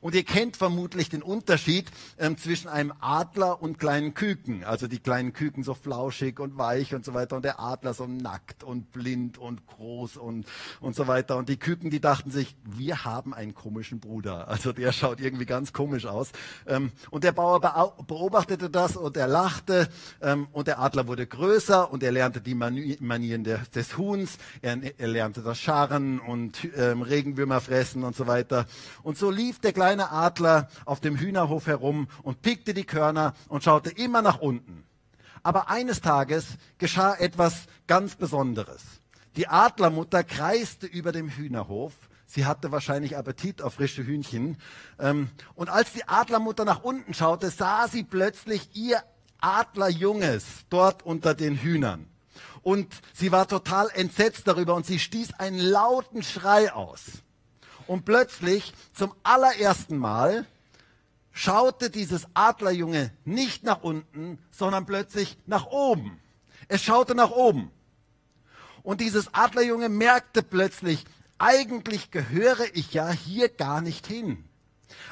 Und 0.01 0.15
ihr 0.15 0.23
kennt 0.23 0.57
vermutlich 0.57 1.09
den 1.09 1.23
Unterschied 1.23 1.89
ähm, 2.17 2.37
zwischen 2.37 2.67
einem 2.67 2.93
Adler 2.99 3.61
und 3.61 3.79
kleinen 3.79 4.13
Küken. 4.13 4.63
Also 4.63 4.87
die 4.87 4.99
kleinen 4.99 5.33
Küken 5.33 5.63
so 5.63 5.73
flauschig 5.73 6.39
und 6.39 6.57
weich 6.57 6.93
und 6.93 7.03
so 7.03 7.13
weiter 7.13 7.35
und 7.35 7.45
der 7.45 7.59
Adler 7.59 7.93
so 7.93 8.05
nackt 8.05 8.63
und 8.63 8.91
blind 8.91 9.37
und 9.37 9.65
groß 9.67 10.17
und, 10.17 10.45
und 10.79 10.95
so 10.95 11.07
weiter. 11.07 11.37
Und 11.37 11.49
die 11.49 11.57
Küken, 11.57 11.89
die 11.89 11.99
dachten 11.99 12.31
sich, 12.31 12.55
wir 12.63 13.05
haben 13.05 13.33
einen 13.33 13.55
komischen 13.55 13.99
Bruder. 13.99 14.47
Also 14.47 14.71
der 14.71 14.91
schaut 14.91 15.19
irgendwie 15.19 15.45
ganz 15.45 15.73
komisch 15.73 16.05
aus. 16.05 16.31
Ähm, 16.67 16.91
und 17.09 17.23
der 17.23 17.31
Bauer 17.31 17.59
beobachtete 18.07 18.69
das 18.69 18.95
und 18.95 19.17
er 19.17 19.27
lachte 19.27 19.89
ähm, 20.21 20.47
und 20.51 20.67
der 20.67 20.79
Adler 20.79 21.07
wurde 21.07 21.25
größer 21.25 21.91
und 21.91 22.03
er 22.03 22.11
lernte 22.11 22.41
die 22.41 22.55
Manieren 22.55 23.43
des 23.43 23.97
Huhns. 23.97 24.37
Er, 24.61 24.77
er 24.97 25.07
lernte 25.07 25.41
das 25.41 25.59
Scharren 25.59 26.19
und 26.19 26.67
ähm, 26.75 27.01
Regenwürmer 27.01 27.61
fressen 27.61 28.03
und 28.03 28.15
so 28.15 28.27
weiter. 28.27 28.65
Und 29.03 29.17
so 29.17 29.31
lief 29.31 29.59
der 29.59 29.73
kleine 29.73 29.86
kleine 29.87 30.11
Adler 30.11 30.67
auf 30.83 30.99
dem 30.99 31.15
Hühnerhof 31.15 31.65
herum 31.65 32.09
und 32.21 32.41
pickte 32.41 32.73
die 32.73 32.83
Körner 32.83 33.33
und 33.47 33.63
schaute 33.63 33.89
immer 33.89 34.21
nach 34.21 34.39
unten. 34.39 34.83
Aber 35.43 35.69
eines 35.69 36.01
Tages 36.01 36.45
geschah 36.77 37.15
etwas 37.15 37.67
ganz 37.87 38.17
Besonderes. 38.17 38.81
Die 39.37 39.47
Adlermutter 39.47 40.25
kreiste 40.25 40.87
über 40.87 41.13
dem 41.13 41.29
Hühnerhof. 41.29 41.93
Sie 42.25 42.45
hatte 42.45 42.73
wahrscheinlich 42.73 43.15
Appetit 43.15 43.61
auf 43.61 43.75
frische 43.75 44.05
Hühnchen. 44.05 44.57
Ähm, 44.99 45.29
und 45.55 45.69
als 45.69 45.93
die 45.93 46.05
Adlermutter 46.05 46.65
nach 46.65 46.83
unten 46.83 47.13
schaute, 47.13 47.49
sah 47.49 47.87
sie 47.87 48.03
plötzlich 48.03 48.75
ihr 48.75 49.01
Adlerjunges 49.39 50.43
dort 50.69 51.05
unter 51.05 51.33
den 51.33 51.55
Hühnern. 51.55 52.07
Und 52.61 52.93
sie 53.13 53.31
war 53.31 53.47
total 53.47 53.87
entsetzt 53.93 54.49
darüber 54.49 54.75
und 54.75 54.85
sie 54.85 54.99
stieß 54.99 55.35
einen 55.35 55.59
lauten 55.59 56.23
Schrei 56.23 56.73
aus. 56.73 57.23
Und 57.87 58.05
plötzlich, 58.05 58.73
zum 58.93 59.13
allerersten 59.23 59.97
Mal, 59.97 60.45
schaute 61.31 61.89
dieses 61.89 62.27
Adlerjunge 62.33 63.11
nicht 63.23 63.63
nach 63.63 63.81
unten, 63.81 64.39
sondern 64.51 64.85
plötzlich 64.85 65.37
nach 65.45 65.67
oben. 65.67 66.19
Es 66.67 66.83
schaute 66.83 67.15
nach 67.15 67.31
oben. 67.31 67.71
Und 68.83 69.01
dieses 69.01 69.33
Adlerjunge 69.33 69.89
merkte 69.89 70.43
plötzlich, 70.43 71.05
eigentlich 71.37 72.11
gehöre 72.11 72.65
ich 72.73 72.93
ja 72.93 73.11
hier 73.11 73.49
gar 73.49 73.81
nicht 73.81 74.07
hin. 74.07 74.43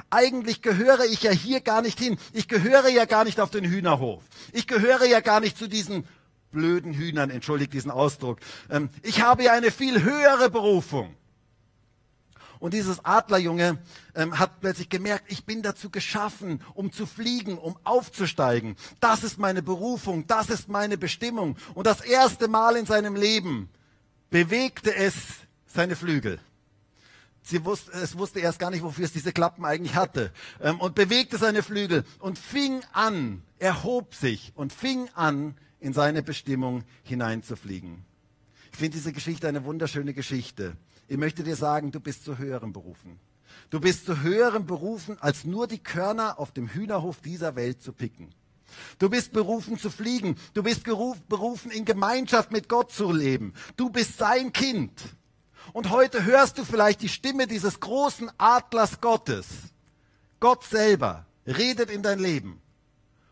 Eigentlich 0.10 0.62
gehöre 0.62 1.06
ich 1.06 1.24
ja 1.24 1.32
hier 1.32 1.62
gar 1.62 1.82
nicht 1.82 2.00
hin. 2.00 2.18
Ich 2.34 2.48
gehöre 2.48 2.90
ja 2.90 3.06
gar 3.06 3.24
nicht 3.24 3.40
auf 3.40 3.52
den 3.52 3.66
Hühnerhof. 3.66 4.24
Ich 4.52 4.68
gehöre 4.68 5.06
ja 5.06 5.20
gar 5.20 5.40
nicht 5.40 5.58
zu 5.58 5.68
diesen 5.68 6.08
blöden 6.52 6.94
Hühnern, 6.94 7.30
entschuldigt 7.30 7.74
diesen 7.74 7.92
Ausdruck. 7.92 8.40
Ähm, 8.70 8.90
ich 9.04 9.22
habe 9.22 9.44
ja 9.44 9.54
eine 9.54 9.72
viel 9.72 10.04
höhere 10.04 10.50
Berufung. 10.50 11.16
Und 12.66 12.74
dieses 12.74 13.06
Adlerjunge 13.06 13.78
ähm, 14.16 14.40
hat 14.40 14.60
plötzlich 14.60 14.90
gemerkt, 14.90 15.26
ich 15.28 15.46
bin 15.46 15.62
dazu 15.62 15.92
geschaffen, 15.92 16.64
um 16.74 16.92
zu 16.92 17.06
fliegen, 17.06 17.60
um 17.60 17.78
aufzusteigen. 17.84 18.76
Das 19.00 19.24
ist 19.24 19.38
meine 19.38 19.62
Berufung, 19.62 20.26
das 20.26 20.50
ist 20.50 20.68
meine 20.68 20.98
Bestimmung. 20.98 21.58
Und 21.76 21.86
das 21.86 22.02
erste 22.02 22.48
Mal 22.48 22.76
in 22.76 22.88
seinem 22.88 23.16
Leben 23.16 23.70
bewegte 24.32 24.96
es 24.96 25.14
seine 25.68 25.96
Flügel. 25.96 26.40
Sie 27.44 27.64
wusste, 27.66 27.92
es 27.92 28.18
wusste 28.18 28.40
erst 28.40 28.58
gar 28.58 28.72
nicht, 28.72 28.82
wofür 28.82 29.06
es 29.06 29.14
diese 29.14 29.32
Klappen 29.32 29.64
eigentlich 29.64 29.94
hatte. 29.94 30.32
Ähm, 30.60 30.80
und 30.80 30.96
bewegte 30.96 31.38
seine 31.38 31.62
Flügel 31.62 32.04
und 32.18 32.40
fing 32.40 32.82
an, 32.94 33.44
erhob 33.60 34.16
sich 34.16 34.54
und 34.56 34.74
fing 34.74 35.08
an, 35.14 35.54
in 35.80 35.94
seine 35.94 36.24
Bestimmung 36.24 36.84
hineinzufliegen. 37.04 38.04
Ich 38.72 38.80
finde 38.80 38.98
diese 38.98 39.14
Geschichte 39.14 39.48
eine 39.48 39.66
wunderschöne 39.66 40.16
Geschichte. 40.16 40.76
Ich 41.08 41.18
möchte 41.18 41.44
dir 41.44 41.56
sagen, 41.56 41.92
du 41.92 42.00
bist 42.00 42.24
zu 42.24 42.38
höheren 42.38 42.74
Berufen. 42.74 43.20
Du 43.70 43.80
bist 43.80 44.06
zu 44.06 44.22
höheren 44.22 44.66
Berufen, 44.66 45.18
als 45.22 45.44
nur 45.46 45.68
die 45.68 45.80
Körner 45.80 46.40
auf 46.40 46.52
dem 46.52 46.68
Hühnerhof 46.68 47.22
dieser 47.22 47.56
Welt 47.56 47.82
zu 47.82 47.94
picken. 47.94 48.34
Du 49.00 49.10
bist 49.10 49.32
berufen 49.32 49.78
zu 49.78 49.90
fliegen. 49.90 50.36
Du 50.54 50.64
bist 50.64 50.84
berufen, 50.84 51.72
in 51.72 51.86
Gemeinschaft 51.86 52.52
mit 52.52 52.68
Gott 52.68 52.92
zu 52.92 53.12
leben. 53.12 53.54
Du 53.78 53.90
bist 53.90 54.18
sein 54.18 54.52
Kind. 54.52 55.04
Und 55.74 55.90
heute 55.90 56.26
hörst 56.26 56.58
du 56.58 56.66
vielleicht 56.66 57.02
die 57.02 57.10
Stimme 57.10 57.48
dieses 57.48 57.80
großen 57.80 58.32
Adlers 58.38 59.02
Gottes. 59.02 59.48
Gott 60.40 60.64
selber 60.64 61.26
redet 61.46 61.90
in 61.90 62.04
dein 62.04 62.20
Leben 62.20 62.62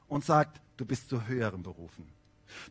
und 0.07 0.23
sagt, 0.23 0.61
du 0.77 0.85
bist 0.85 1.09
zu 1.09 1.27
höheren 1.27 1.63
Berufen. 1.63 2.07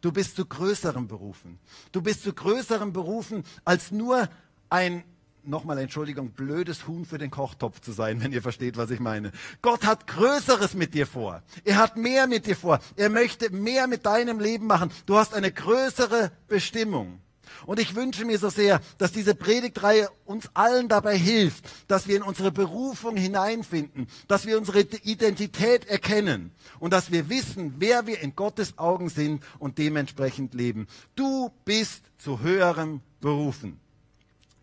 Du 0.00 0.12
bist 0.12 0.36
zu 0.36 0.46
größeren 0.46 1.08
Berufen. 1.08 1.58
Du 1.90 2.02
bist 2.02 2.22
zu 2.22 2.32
größeren 2.32 2.92
Berufen, 2.92 3.44
als 3.64 3.90
nur 3.90 4.28
ein, 4.72 5.04
nochmal 5.44 5.78
Entschuldigung, 5.78 6.30
blödes 6.30 6.86
Huhn 6.86 7.04
für 7.04 7.18
den 7.18 7.30
Kochtopf 7.30 7.80
zu 7.80 7.92
sein, 7.92 8.22
wenn 8.22 8.32
ihr 8.32 8.42
versteht, 8.42 8.76
was 8.76 8.90
ich 8.90 9.00
meine. 9.00 9.32
Gott 9.60 9.84
hat 9.84 10.06
Größeres 10.06 10.74
mit 10.74 10.94
dir 10.94 11.06
vor. 11.06 11.42
Er 11.64 11.76
hat 11.76 11.96
mehr 11.96 12.26
mit 12.26 12.46
dir 12.46 12.56
vor. 12.56 12.80
Er 12.96 13.10
möchte 13.10 13.50
mehr 13.50 13.86
mit 13.86 14.06
deinem 14.06 14.40
Leben 14.40 14.66
machen. 14.66 14.90
Du 15.06 15.16
hast 15.16 15.34
eine 15.34 15.52
größere 15.52 16.32
Bestimmung. 16.48 17.20
Und 17.66 17.78
ich 17.78 17.94
wünsche 17.94 18.24
mir 18.24 18.38
so 18.38 18.48
sehr, 18.48 18.80
dass 18.96 19.12
diese 19.12 19.34
Predigtreihe 19.34 20.08
uns 20.24 20.48
allen 20.54 20.88
dabei 20.88 21.18
hilft, 21.18 21.64
dass 21.86 22.08
wir 22.08 22.16
in 22.16 22.22
unsere 22.22 22.50
Berufung 22.50 23.16
hineinfinden, 23.16 24.06
dass 24.26 24.46
wir 24.46 24.56
unsere 24.56 24.80
Identität 24.80 25.86
erkennen 25.86 26.50
und 26.80 26.94
dass 26.94 27.12
wir 27.12 27.28
wissen, 27.28 27.74
wer 27.78 28.06
wir 28.06 28.20
in 28.20 28.34
Gottes 28.34 28.78
Augen 28.78 29.10
sind 29.10 29.44
und 29.58 29.76
dementsprechend 29.76 30.54
leben. 30.54 30.86
Du 31.14 31.50
bist 31.66 32.02
zu 32.16 32.40
höherem 32.40 33.02
berufen. 33.20 33.81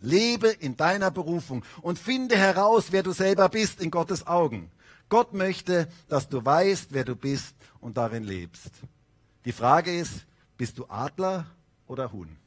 Lebe 0.01 0.49
in 0.49 0.77
deiner 0.77 1.11
Berufung 1.11 1.63
und 1.81 1.99
finde 1.99 2.37
heraus, 2.37 2.91
wer 2.91 3.03
du 3.03 3.11
selber 3.11 3.49
bist 3.49 3.81
in 3.81 3.91
Gottes 3.91 4.25
Augen. 4.27 4.71
Gott 5.09 5.33
möchte, 5.33 5.87
dass 6.07 6.29
du 6.29 6.43
weißt, 6.43 6.93
wer 6.93 7.03
du 7.03 7.15
bist 7.15 7.55
und 7.81 7.97
darin 7.97 8.23
lebst. 8.23 8.71
Die 9.45 9.51
Frage 9.51 9.95
ist, 9.95 10.25
bist 10.57 10.77
du 10.77 10.85
Adler 10.87 11.47
oder 11.87 12.11
Huhn? 12.11 12.37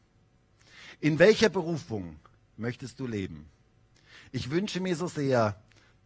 In 1.00 1.18
welcher 1.18 1.48
Berufung 1.48 2.16
möchtest 2.56 3.00
du 3.00 3.06
leben? 3.06 3.46
Ich 4.30 4.50
wünsche 4.50 4.80
mir 4.80 4.96
so 4.96 5.08
sehr, 5.08 5.56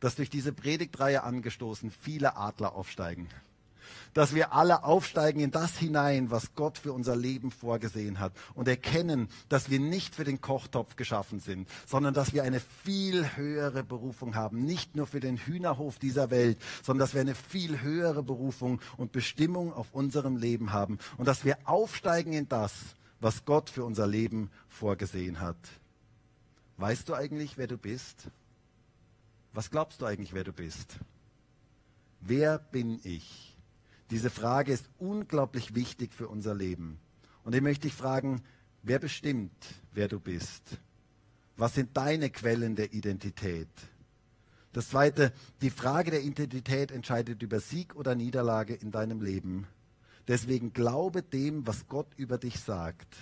dass 0.01 0.17
durch 0.17 0.31
diese 0.31 0.53
Predigtreihe 0.53 1.23
angestoßen 1.23 1.91
viele 1.91 2.37
Adler 2.37 2.75
aufsteigen 2.75 3.29
dass 4.15 4.35
wir 4.35 4.53
alle 4.53 4.85
aufsteigen 4.85 5.41
in 5.41 5.51
das 5.51 5.77
hinein, 5.77 6.31
was 6.31 6.55
Gott 6.55 6.79
für 6.79 6.93
unser 6.93 7.17
Leben 7.17 7.51
vorgesehen 7.51 8.19
hat 8.19 8.33
und 8.55 8.69
erkennen, 8.69 9.29
dass 9.49 9.71
wir 9.71 9.81
nicht 9.81 10.15
für 10.15 10.25
den 10.25 10.41
Kochtopf 10.41 10.97
geschaffen 10.97 11.41
sind, 11.41 11.69
sondern 11.87 12.15
dass 12.15 12.33
wir 12.33 12.43
eine 12.43 12.61
viel 12.61 13.37
höhere 13.37 13.85
Berufung 13.85 14.35
haben, 14.35 14.65
nicht 14.65 14.97
nur 14.97 15.07
für 15.07 15.21
den 15.21 15.37
Hühnerhof 15.37 15.99
dieser 15.99 16.31
Welt, 16.31 16.59
sondern 16.83 17.07
dass 17.07 17.15
wir 17.15 17.21
eine 17.21 17.35
viel 17.35 17.81
höhere 17.83 18.23
Berufung 18.23 18.81
und 18.97 19.13
Bestimmung 19.13 19.73
auf 19.73 19.89
unserem 19.93 20.37
Leben 20.37 20.73
haben 20.73 20.99
und 21.17 21.27
dass 21.29 21.45
wir 21.45 21.59
aufsteigen 21.65 22.33
in 22.33 22.49
das, 22.49 22.73
was 23.21 23.45
Gott 23.45 23.71
für 23.71 23.85
unser 23.85 24.07
Leben 24.07 24.51
vorgesehen 24.69 25.41
hat. 25.41 25.57
Weißt 26.79 27.09
du 27.09 27.15
eigentlich, 27.15 27.57
wer 27.57 27.67
du 27.67 27.79
bist? 27.79 28.29
Was 29.53 29.71
glaubst 29.71 30.03
du 30.03 30.07
eigentlich, 30.07 30.35
wer 30.35 30.45
du 30.45 30.53
bist? 30.53 30.97
Wer 32.21 32.59
bin 32.59 33.01
ich? 33.05 33.46
Diese 34.11 34.31
Frage 34.31 34.73
ist 34.73 34.89
unglaublich 34.99 35.75
wichtig 35.75 36.15
für 36.15 36.29
unser 36.29 36.55
Leben. 36.55 36.99
Und 37.45 37.55
ich 37.55 37.63
möchte 37.63 37.89
dich 37.89 37.95
fragen, 37.95 38.43
wer 38.83 38.99
bestimmt, 38.99 39.53
wer 39.93 40.09
du 40.09 40.21
bist? 40.21 40.63
Was 41.57 41.75
sind 41.75 41.97
deine 41.97 42.31
Quellen 42.31 42.77
der 42.77 42.93
Identität? 42.93 43.69
Das 44.73 44.91
Zweite, 44.91 45.33
die 45.63 45.71
Frage 45.71 46.11
der 46.11 46.23
Identität 46.23 46.93
entscheidet 46.93 47.43
über 47.43 47.61
Sieg 47.61 47.97
oder 47.97 48.15
Niederlage 48.15 48.75
in 48.75 48.91
deinem 48.91 49.23
Leben. 49.23 49.67
Deswegen 50.29 50.73
glaube 50.73 51.23
dem, 51.23 51.67
was 51.67 51.89
Gott 51.89 52.09
über 52.17 52.37
dich 52.37 52.61
sagt. 52.61 53.17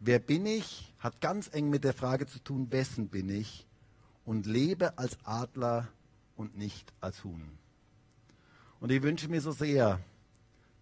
Wer 0.00 0.18
bin 0.18 0.46
ich, 0.46 0.94
hat 0.98 1.20
ganz 1.20 1.50
eng 1.52 1.68
mit 1.68 1.84
der 1.84 1.94
Frage 1.94 2.26
zu 2.26 2.38
tun, 2.38 2.70
wessen 2.70 3.08
bin 3.08 3.28
ich 3.28 3.66
und 4.24 4.46
lebe 4.46 4.98
als 4.98 5.18
Adler 5.24 5.88
und 6.36 6.56
nicht 6.56 6.92
als 7.00 7.22
Huhn. 7.24 7.58
Und 8.86 8.92
ich 8.92 9.02
wünsche 9.02 9.26
mir 9.26 9.40
so 9.40 9.50
sehr, 9.50 9.98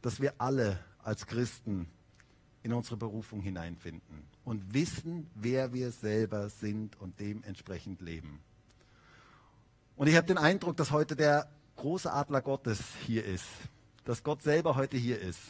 dass 0.02 0.20
wir 0.20 0.34
alle 0.36 0.78
als 1.02 1.26
Christen 1.26 1.88
in 2.62 2.74
unsere 2.74 2.98
Berufung 2.98 3.40
hineinfinden 3.40 4.24
und 4.44 4.74
wissen, 4.74 5.30
wer 5.34 5.72
wir 5.72 5.90
selber 5.90 6.50
sind 6.50 7.00
und 7.00 7.18
dementsprechend 7.18 8.02
leben. 8.02 8.40
Und 9.96 10.06
ich 10.06 10.16
habe 10.16 10.26
den 10.26 10.36
Eindruck, 10.36 10.76
dass 10.76 10.90
heute 10.90 11.16
der 11.16 11.48
große 11.76 12.12
Adler 12.12 12.42
Gottes 12.42 12.78
hier 13.06 13.24
ist, 13.24 13.46
dass 14.04 14.22
Gott 14.22 14.42
selber 14.42 14.76
heute 14.76 14.98
hier 14.98 15.18
ist 15.18 15.40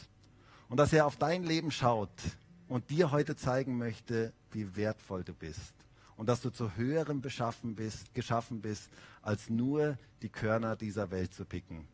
und 0.68 0.76
dass 0.76 0.92
er 0.92 1.06
auf 1.06 1.16
dein 1.16 1.42
Leben 1.42 1.72
schaut 1.72 2.22
und 2.68 2.88
dir 2.88 3.10
heute 3.10 3.34
zeigen 3.34 3.78
möchte, 3.78 4.32
wie 4.52 4.76
wertvoll 4.76 5.24
du 5.24 5.34
bist 5.34 5.74
und 6.16 6.28
dass 6.28 6.40
du 6.40 6.50
zu 6.50 6.76
höherem 6.76 7.20
beschaffen 7.20 7.74
bist, 7.74 8.14
geschaffen 8.14 8.60
bist, 8.60 8.90
als 9.22 9.50
nur 9.50 9.98
die 10.22 10.28
Körner 10.28 10.76
dieser 10.76 11.10
Welt 11.10 11.34
zu 11.34 11.44
picken. 11.44 11.88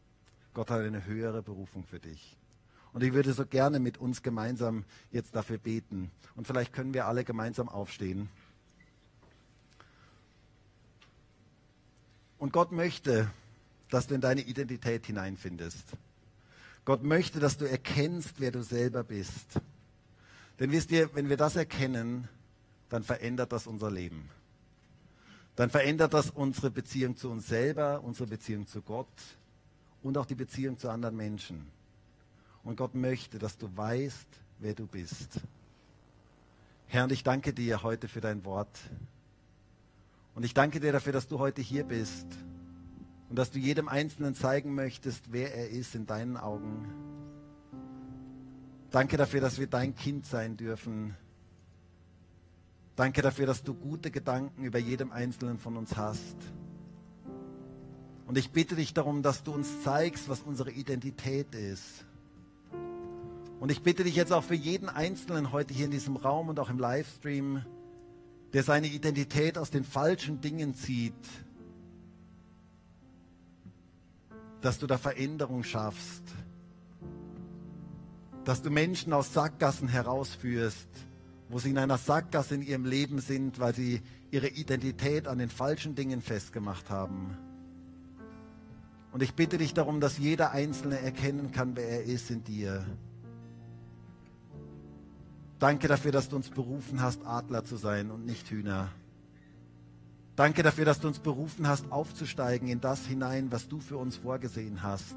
Gott 0.55 0.71
hat 0.71 0.81
eine 0.81 1.05
höhere 1.05 1.43
Berufung 1.43 1.85
für 1.85 2.01
dich. 2.01 2.37
Und 2.93 3.03
ich 3.05 3.13
würde 3.13 3.33
so 3.33 3.47
gerne 3.47 3.79
mit 3.79 3.99
uns 3.99 4.23
gemeinsam 4.23 4.85
jetzt 5.13 5.35
dafür 5.35 5.59
beten. 5.59 6.11
Und 6.35 6.47
vielleicht 6.47 6.73
können 6.73 6.93
wir 6.93 7.07
alle 7.07 7.25
gemeinsam 7.25 7.69
aufstehen. 7.69 8.29
Und 12.39 12.53
Gott 12.53 12.73
möchte, 12.73 13.31
dass 13.91 14.07
du 14.07 14.15
in 14.15 14.21
deine 14.21 14.41
Identität 14.41 15.07
hineinfindest. 15.07 15.85
Gott 16.85 17.05
möchte, 17.05 17.39
dass 17.39 17.59
du 17.59 17.67
erkennst, 17.67 18.41
wer 18.41 18.51
du 18.51 18.63
selber 18.63 19.05
bist. 19.05 19.61
Denn 20.59 20.73
wisst 20.73 20.91
ihr, 20.91 21.15
wenn 21.15 21.29
wir 21.29 21.37
das 21.37 21.57
erkennen, 21.57 22.29
dann 22.89 23.05
verändert 23.05 23.53
das 23.53 23.67
unser 23.67 23.91
Leben. 23.91 24.29
Dann 25.55 25.71
verändert 25.71 26.15
das 26.15 26.31
unsere 26.31 26.71
Beziehung 26.71 27.17
zu 27.17 27.31
uns 27.31 27.47
selber, 27.47 28.03
unsere 28.03 28.27
Beziehung 28.27 28.67
zu 28.67 28.83
Gott, 28.83 29.07
und 30.03 30.17
auch 30.19 30.27
die 30.27 30.35
Beziehung 30.35 30.79
zu 30.79 30.89
anderen 30.89 31.17
Menschen. 31.17 31.67
Und 32.63 32.77
Gott 32.77 32.95
möchte, 32.95 33.39
dass 33.39 33.59
du 33.59 33.75
weißt, 33.75 34.29
wer 34.59 34.75
du 34.75 34.87
bist. 34.87 35.41
Herr, 36.87 37.05
und 37.05 37.13
ich 37.13 37.23
danke 37.23 37.53
dir 37.53 37.83
heute 37.83 38.09
für 38.09 38.21
dein 38.21 38.45
Wort. 38.45 38.79
Und 40.35 40.45
ich 40.45 40.55
danke 40.55 40.81
dir 40.81 40.93
dafür, 40.93 41.13
dass 41.13 41.29
du 41.29 41.39
heute 41.39 41.63
hier 41.63 41.85
bist 41.85 42.27
und 43.29 43.37
dass 43.37 43.51
du 43.51 43.59
jedem 43.59 43.89
Einzelnen 43.89 44.35
zeigen 44.35 44.75
möchtest, 44.75 45.33
wer 45.33 45.55
er 45.55 45.71
ist 45.71 45.95
in 45.95 46.07
deinen 46.07 46.37
Augen. 46.37 46.85
Danke 48.91 49.17
dafür, 49.17 49.41
dass 49.41 49.59
wir 49.59 49.69
dein 49.69 49.95
Kind 49.95 50.27
sein 50.27 50.57
dürfen. 50.57 51.17
Danke 52.97 53.23
dafür, 53.23 53.47
dass 53.47 53.63
du 53.63 53.73
gute 53.73 54.11
Gedanken 54.11 54.65
über 54.65 54.79
jedem 54.79 55.13
Einzelnen 55.13 55.59
von 55.59 55.77
uns 55.77 55.97
hast. 55.97 56.37
Und 58.31 58.39
ich 58.39 58.53
bitte 58.53 58.77
dich 58.77 58.95
darum, 58.95 59.25
dass 59.25 59.43
du 59.43 59.53
uns 59.53 59.83
zeigst, 59.83 60.29
was 60.29 60.43
unsere 60.43 60.71
Identität 60.71 61.53
ist. 61.53 62.05
Und 63.59 63.73
ich 63.73 63.83
bitte 63.83 64.05
dich 64.05 64.15
jetzt 64.15 64.33
auch 64.33 64.45
für 64.45 64.55
jeden 64.55 64.89
Einzelnen 64.89 65.51
heute 65.51 65.75
hier 65.75 65.87
in 65.87 65.91
diesem 65.91 66.15
Raum 66.15 66.49
und 66.49 66.61
auch 66.61 66.71
im 66.71 66.79
Livestream, 66.79 67.65
der 68.53 68.63
seine 68.63 68.87
Identität 68.87 69.59
aus 69.59 69.73
den 69.73 69.83
falschen 69.83 70.41
Dingen 70.41 70.77
zieht, 70.77 71.13
dass 74.61 74.79
du 74.79 74.87
da 74.87 74.97
Veränderung 74.97 75.65
schaffst, 75.65 76.23
dass 78.45 78.63
du 78.63 78.71
Menschen 78.71 79.13
aus 79.13 79.35
Sackgassen 79.35 79.89
herausführst, 79.89 80.89
wo 81.49 81.59
sie 81.59 81.71
in 81.71 81.79
einer 81.79 81.99
Sackgasse 81.99 82.55
in 82.55 82.63
ihrem 82.63 82.85
Leben 82.85 83.19
sind, 83.19 83.59
weil 83.59 83.75
sie 83.75 84.01
ihre 84.31 84.51
Identität 84.51 85.27
an 85.27 85.39
den 85.39 85.51
falschen 85.51 85.97
Dingen 85.97 86.23
festgemacht 86.23 86.91
haben. 86.91 87.37
Und 89.13 89.23
ich 89.23 89.35
bitte 89.35 89.59
dich 89.59 89.75
darum, 89.75 90.01
dass 90.01 90.19
jeder 90.19 90.53
Einzelne 90.53 91.01
erkennen 91.01 91.51
kann, 91.51 91.77
wer 91.77 91.89
er 91.89 92.05
ist 92.05 92.31
in 92.31 92.45
dir. 92.45 92.85
Danke 95.59 95.89
dafür, 95.89 96.13
dass 96.13 96.29
du 96.29 96.37
uns 96.37 96.49
berufen 96.49 97.03
hast, 97.03 97.27
Adler 97.27 97.65
zu 97.65 97.77
sein 97.77 98.11
und 98.11 98.25
nicht 98.25 98.49
Hühner. 98.51 98.89
Danke 100.37 100.63
dafür, 100.63 100.87
dass 100.87 101.01
du 101.01 101.09
uns 101.09 101.19
berufen 101.19 101.67
hast, 101.67 101.93
aufzusteigen 101.93 102.69
in 102.69 102.81
das 102.81 103.05
hinein, 103.05 103.53
was 103.53 103.69
du 103.69 103.79
für 103.81 103.99
uns 103.99 104.17
vorgesehen 104.17 104.83
hast. 104.83 105.17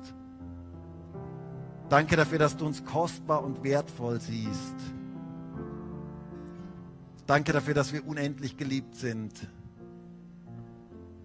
Danke 1.87 2.17
dafür, 2.17 2.39
dass 2.39 2.57
du 2.57 2.65
uns 2.65 2.83
kostbar 2.83 3.43
und 3.43 3.63
wertvoll 3.63 4.19
siehst. 4.19 4.75
Danke 7.25 7.53
dafür, 7.53 7.73
dass 7.73 7.93
wir 7.93 8.05
unendlich 8.05 8.57
geliebt 8.57 8.95
sind. 8.95 9.47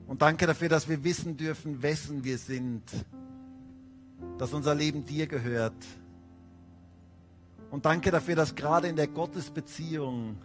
Und 0.08 0.22
danke 0.22 0.46
dafür, 0.46 0.70
dass 0.70 0.88
wir 0.88 1.04
wissen 1.04 1.36
dürfen, 1.36 1.82
wessen 1.82 2.24
wir 2.24 2.38
sind, 2.38 2.82
dass 4.38 4.54
unser 4.54 4.74
Leben 4.74 5.04
dir 5.04 5.26
gehört. 5.26 5.76
Und 7.70 7.84
danke 7.84 8.10
dafür, 8.10 8.34
dass 8.34 8.54
gerade 8.54 8.88
in 8.88 8.96
der 8.96 9.06
Gottesbeziehung 9.06 10.38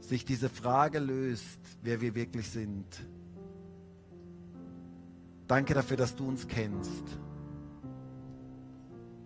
sich 0.00 0.24
diese 0.24 0.48
Frage 0.48 1.00
löst, 1.00 1.60
wer 1.82 2.00
wir 2.00 2.14
wirklich 2.14 2.48
sind. 2.48 2.86
Danke 5.46 5.74
dafür, 5.74 5.98
dass 5.98 6.16
du 6.16 6.26
uns 6.26 6.48
kennst. 6.48 7.04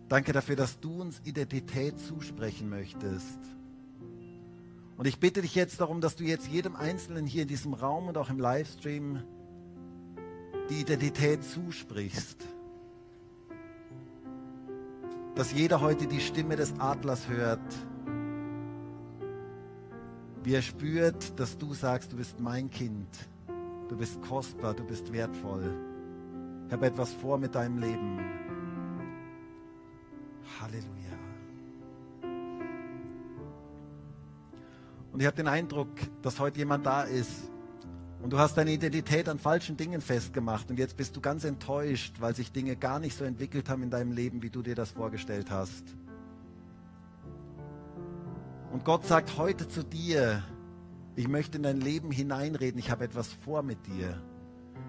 Danke 0.09 0.33
dafür, 0.33 0.57
dass 0.57 0.81
du 0.81 1.01
uns 1.01 1.21
Identität 1.25 2.01
zusprechen 2.01 2.69
möchtest. 2.69 3.39
Und 4.97 5.07
ich 5.07 5.21
bitte 5.21 5.43
dich 5.43 5.55
jetzt 5.55 5.81
darum, 5.81 6.01
dass 6.01 6.17
du 6.17 6.25
jetzt 6.25 6.49
jedem 6.49 6.75
Einzelnen 6.75 7.27
hier 7.27 7.43
in 7.43 7.49
diesem 7.49 7.75
Raum 7.75 8.09
und 8.09 8.19
auch 8.19 8.31
im 8.31 8.41
Livestream 8.41 9.23
die 10.69 10.81
Identität 10.81 11.43
zusprichst. 11.45 12.47
Dass 15.35 15.53
jeder 15.53 15.81
heute 15.81 16.07
die 16.07 16.21
Stimme 16.21 16.57
des 16.57 16.79
Adlers 16.79 17.29
hört, 17.29 17.61
wie 20.43 20.55
er 20.55 20.63
spürt, 20.63 21.39
dass 21.39 21.59
du 21.59 21.75
sagst, 21.75 22.13
du 22.13 22.17
bist 22.17 22.41
mein 22.41 22.71
Kind, 22.71 23.09
du 23.89 23.97
bist 23.97 24.21
kostbar, 24.23 24.75
du 24.75 24.85
bist 24.85 25.13
wertvoll. 25.13 25.75
Ich 26.67 26.73
habe 26.73 26.87
etwas 26.87 27.13
vor 27.13 27.39
mit 27.39 27.55
deinem 27.55 27.79
Leben. 27.79 28.19
Halleluja. 30.61 30.99
Und 35.13 35.21
ich 35.21 35.27
habe 35.27 35.37
den 35.37 35.49
Eindruck, 35.49 35.89
dass 36.23 36.39
heute 36.39 36.59
jemand 36.59 36.85
da 36.85 37.03
ist, 37.03 37.51
und 38.29 38.33
du 38.33 38.39
hast 38.41 38.59
deine 38.59 38.73
Identität 38.73 39.27
an 39.31 39.39
falschen 39.39 39.79
Dingen 39.79 40.03
festgemacht 40.03 40.69
und 40.69 40.79
jetzt 40.79 40.99
bist 40.99 41.17
du 41.17 41.21
ganz 41.23 41.45
enttäuscht, 41.45 42.17
weil 42.21 42.35
sich 42.35 42.53
Dinge 42.53 42.77
gar 42.77 43.01
nicht 43.01 43.17
so 43.17 43.25
entwickelt 43.25 43.71
haben 43.71 43.83
in 43.83 43.89
deinem 43.89 44.13
Leben, 44.13 44.43
wie 44.43 44.51
du 44.51 44.61
dir 44.61 44.75
das 44.75 44.91
vorgestellt 44.91 45.51
hast. 45.51 45.83
Und 48.71 48.85
Gott 48.85 49.07
sagt 49.07 49.39
heute 49.39 49.67
zu 49.67 49.83
dir, 49.83 50.43
ich 51.17 51.27
möchte 51.27 51.57
in 51.57 51.63
dein 51.63 51.81
Leben 51.81 52.11
hineinreden, 52.11 52.79
ich 52.79 52.91
habe 52.91 53.05
etwas 53.05 53.33
vor 53.33 53.63
mit 53.63 53.79
dir. 53.87 54.23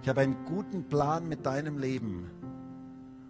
Ich 0.04 0.10
habe 0.10 0.20
einen 0.20 0.44
guten 0.44 0.90
Plan 0.90 1.26
mit 1.26 1.46
deinem 1.46 1.78
Leben. 1.78 2.30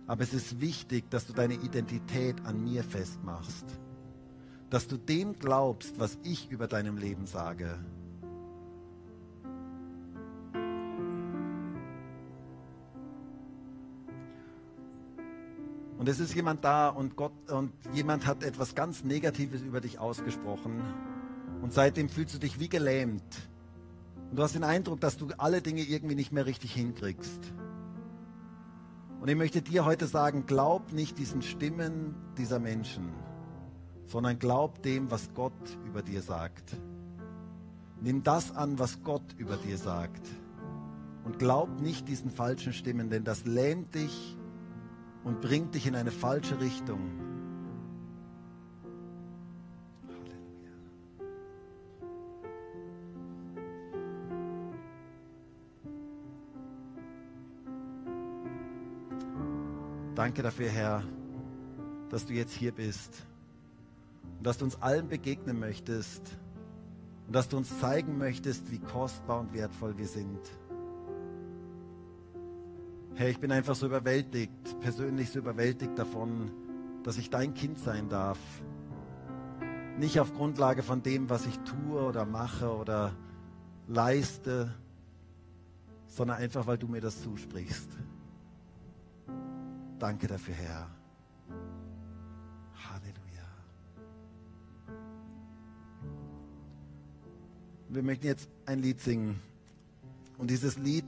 Aber 0.07 0.23
es 0.23 0.33
ist 0.33 0.59
wichtig, 0.59 1.11
dass 1.11 1.27
du 1.27 1.33
deine 1.33 1.53
Identität 1.53 2.43
an 2.45 2.63
mir 2.63 2.83
festmachst. 2.83 3.65
Dass 4.71 4.87
du 4.87 4.97
dem 4.97 5.37
glaubst, 5.37 5.99
was 5.99 6.17
ich 6.23 6.49
über 6.49 6.65
deinem 6.67 6.97
Leben 6.97 7.27
sage. 7.27 7.77
Und 15.99 16.07
es 16.07 16.21
ist 16.21 16.33
jemand 16.33 16.63
da 16.63 16.87
und 16.87 17.17
Gott 17.17 17.33
und 17.51 17.73
jemand 17.93 18.25
hat 18.25 18.41
etwas 18.41 18.73
ganz 18.73 19.03
Negatives 19.03 19.61
über 19.61 19.81
dich 19.81 19.99
ausgesprochen. 19.99 20.81
Und 21.61 21.73
seitdem 21.73 22.07
fühlst 22.07 22.33
du 22.33 22.39
dich 22.39 22.57
wie 22.57 22.69
gelähmt. 22.69 23.49
Und 24.31 24.37
du 24.37 24.43
hast 24.43 24.55
den 24.55 24.63
Eindruck, 24.63 25.01
dass 25.01 25.17
du 25.17 25.27
alle 25.37 25.61
Dinge 25.61 25.81
irgendwie 25.81 26.15
nicht 26.15 26.31
mehr 26.31 26.45
richtig 26.45 26.73
hinkriegst. 26.73 27.53
Und 29.19 29.27
ich 29.27 29.35
möchte 29.35 29.61
dir 29.61 29.83
heute 29.83 30.07
sagen, 30.07 30.45
glaub 30.45 30.93
nicht 30.93 31.17
diesen 31.17 31.41
Stimmen 31.41 32.15
dieser 32.37 32.59
Menschen, 32.59 33.11
sondern 34.07 34.39
glaub 34.39 34.81
dem, 34.81 35.11
was 35.11 35.33
Gott 35.33 35.51
über 35.85 36.01
dir 36.01 36.21
sagt. 36.21 36.77
Nimm 37.99 38.23
das 38.23 38.55
an, 38.55 38.79
was 38.79 39.03
Gott 39.03 39.35
über 39.37 39.57
dir 39.57 39.77
sagt. 39.77 40.25
Und 41.25 41.39
glaub 41.39 41.81
nicht 41.81 42.07
diesen 42.07 42.31
falschen 42.31 42.71
Stimmen, 42.71 43.09
denn 43.09 43.25
das 43.25 43.43
lähmt 43.43 43.93
dich 43.95 44.38
und 45.29 45.41
bringt 45.41 45.75
dich 45.75 45.85
in 45.85 45.95
eine 45.95 46.09
falsche 46.09 46.59
Richtung. 46.59 46.99
Danke 60.15 60.41
dafür, 60.41 60.67
Herr, 60.67 61.03
dass 62.09 62.25
du 62.25 62.33
jetzt 62.33 62.53
hier 62.53 62.71
bist 62.71 63.23
und 64.39 64.47
dass 64.47 64.57
du 64.57 64.65
uns 64.65 64.81
allen 64.81 65.07
begegnen 65.09 65.59
möchtest 65.59 66.23
und 67.27 67.35
dass 67.35 67.47
du 67.47 67.57
uns 67.57 67.79
zeigen 67.79 68.17
möchtest, 68.17 68.71
wie 68.71 68.79
kostbar 68.79 69.41
und 69.41 69.53
wertvoll 69.53 69.95
wir 69.95 70.07
sind. 70.07 70.39
Herr, 73.19 73.27
ich 73.27 73.39
bin 73.41 73.51
einfach 73.51 73.75
so 73.75 73.85
überwältigt, 73.85 74.79
persönlich 74.79 75.29
so 75.29 75.39
überwältigt 75.39 75.99
davon, 75.99 76.53
dass 77.03 77.17
ich 77.17 77.29
dein 77.29 77.53
Kind 77.53 77.77
sein 77.77 78.07
darf. 78.07 78.39
Nicht 79.97 80.21
auf 80.21 80.33
Grundlage 80.33 80.83
von 80.83 81.03
dem, 81.03 81.29
was 81.29 81.45
ich 81.45 81.59
tue 81.59 82.01
oder 82.01 82.23
mache 82.23 82.73
oder 82.73 83.13
leiste, 83.89 84.73
sondern 86.07 86.37
einfach, 86.37 86.65
weil 86.65 86.77
du 86.77 86.87
mir 86.87 87.01
das 87.01 87.21
zusprichst. 87.21 87.89
Danke 89.99 90.27
dafür, 90.27 90.53
Herr. 90.53 90.87
Halleluja. 92.89 93.49
Wir 97.89 98.01
möchten 98.01 98.27
jetzt 98.27 98.49
ein 98.65 98.79
Lied 98.79 99.01
singen. 99.01 99.41
Und 100.37 100.49
dieses 100.49 100.77
Lied, 100.77 101.03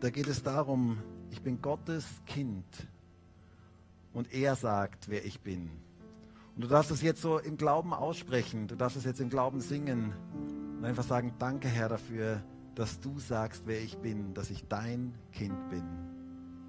da 0.00 0.10
geht 0.10 0.28
es 0.28 0.42
darum, 0.42 0.98
ich 1.34 1.42
bin 1.42 1.60
Gottes 1.60 2.06
Kind 2.26 2.64
und 4.12 4.32
er 4.32 4.54
sagt, 4.54 5.08
wer 5.08 5.24
ich 5.24 5.40
bin. 5.40 5.68
Und 6.54 6.62
du 6.62 6.68
darfst 6.68 6.92
es 6.92 7.02
jetzt 7.02 7.20
so 7.20 7.40
im 7.40 7.56
Glauben 7.56 7.92
aussprechen, 7.92 8.68
du 8.68 8.76
darfst 8.76 8.96
es 8.96 9.04
jetzt 9.04 9.20
im 9.20 9.30
Glauben 9.30 9.60
singen 9.60 10.14
und 10.78 10.84
einfach 10.84 11.02
sagen, 11.02 11.34
danke 11.40 11.66
Herr 11.66 11.88
dafür, 11.88 12.40
dass 12.76 13.00
du 13.00 13.18
sagst, 13.18 13.64
wer 13.66 13.82
ich 13.82 13.98
bin, 13.98 14.32
dass 14.32 14.48
ich 14.48 14.68
dein 14.68 15.12
Kind 15.32 15.70
bin. 15.70 16.13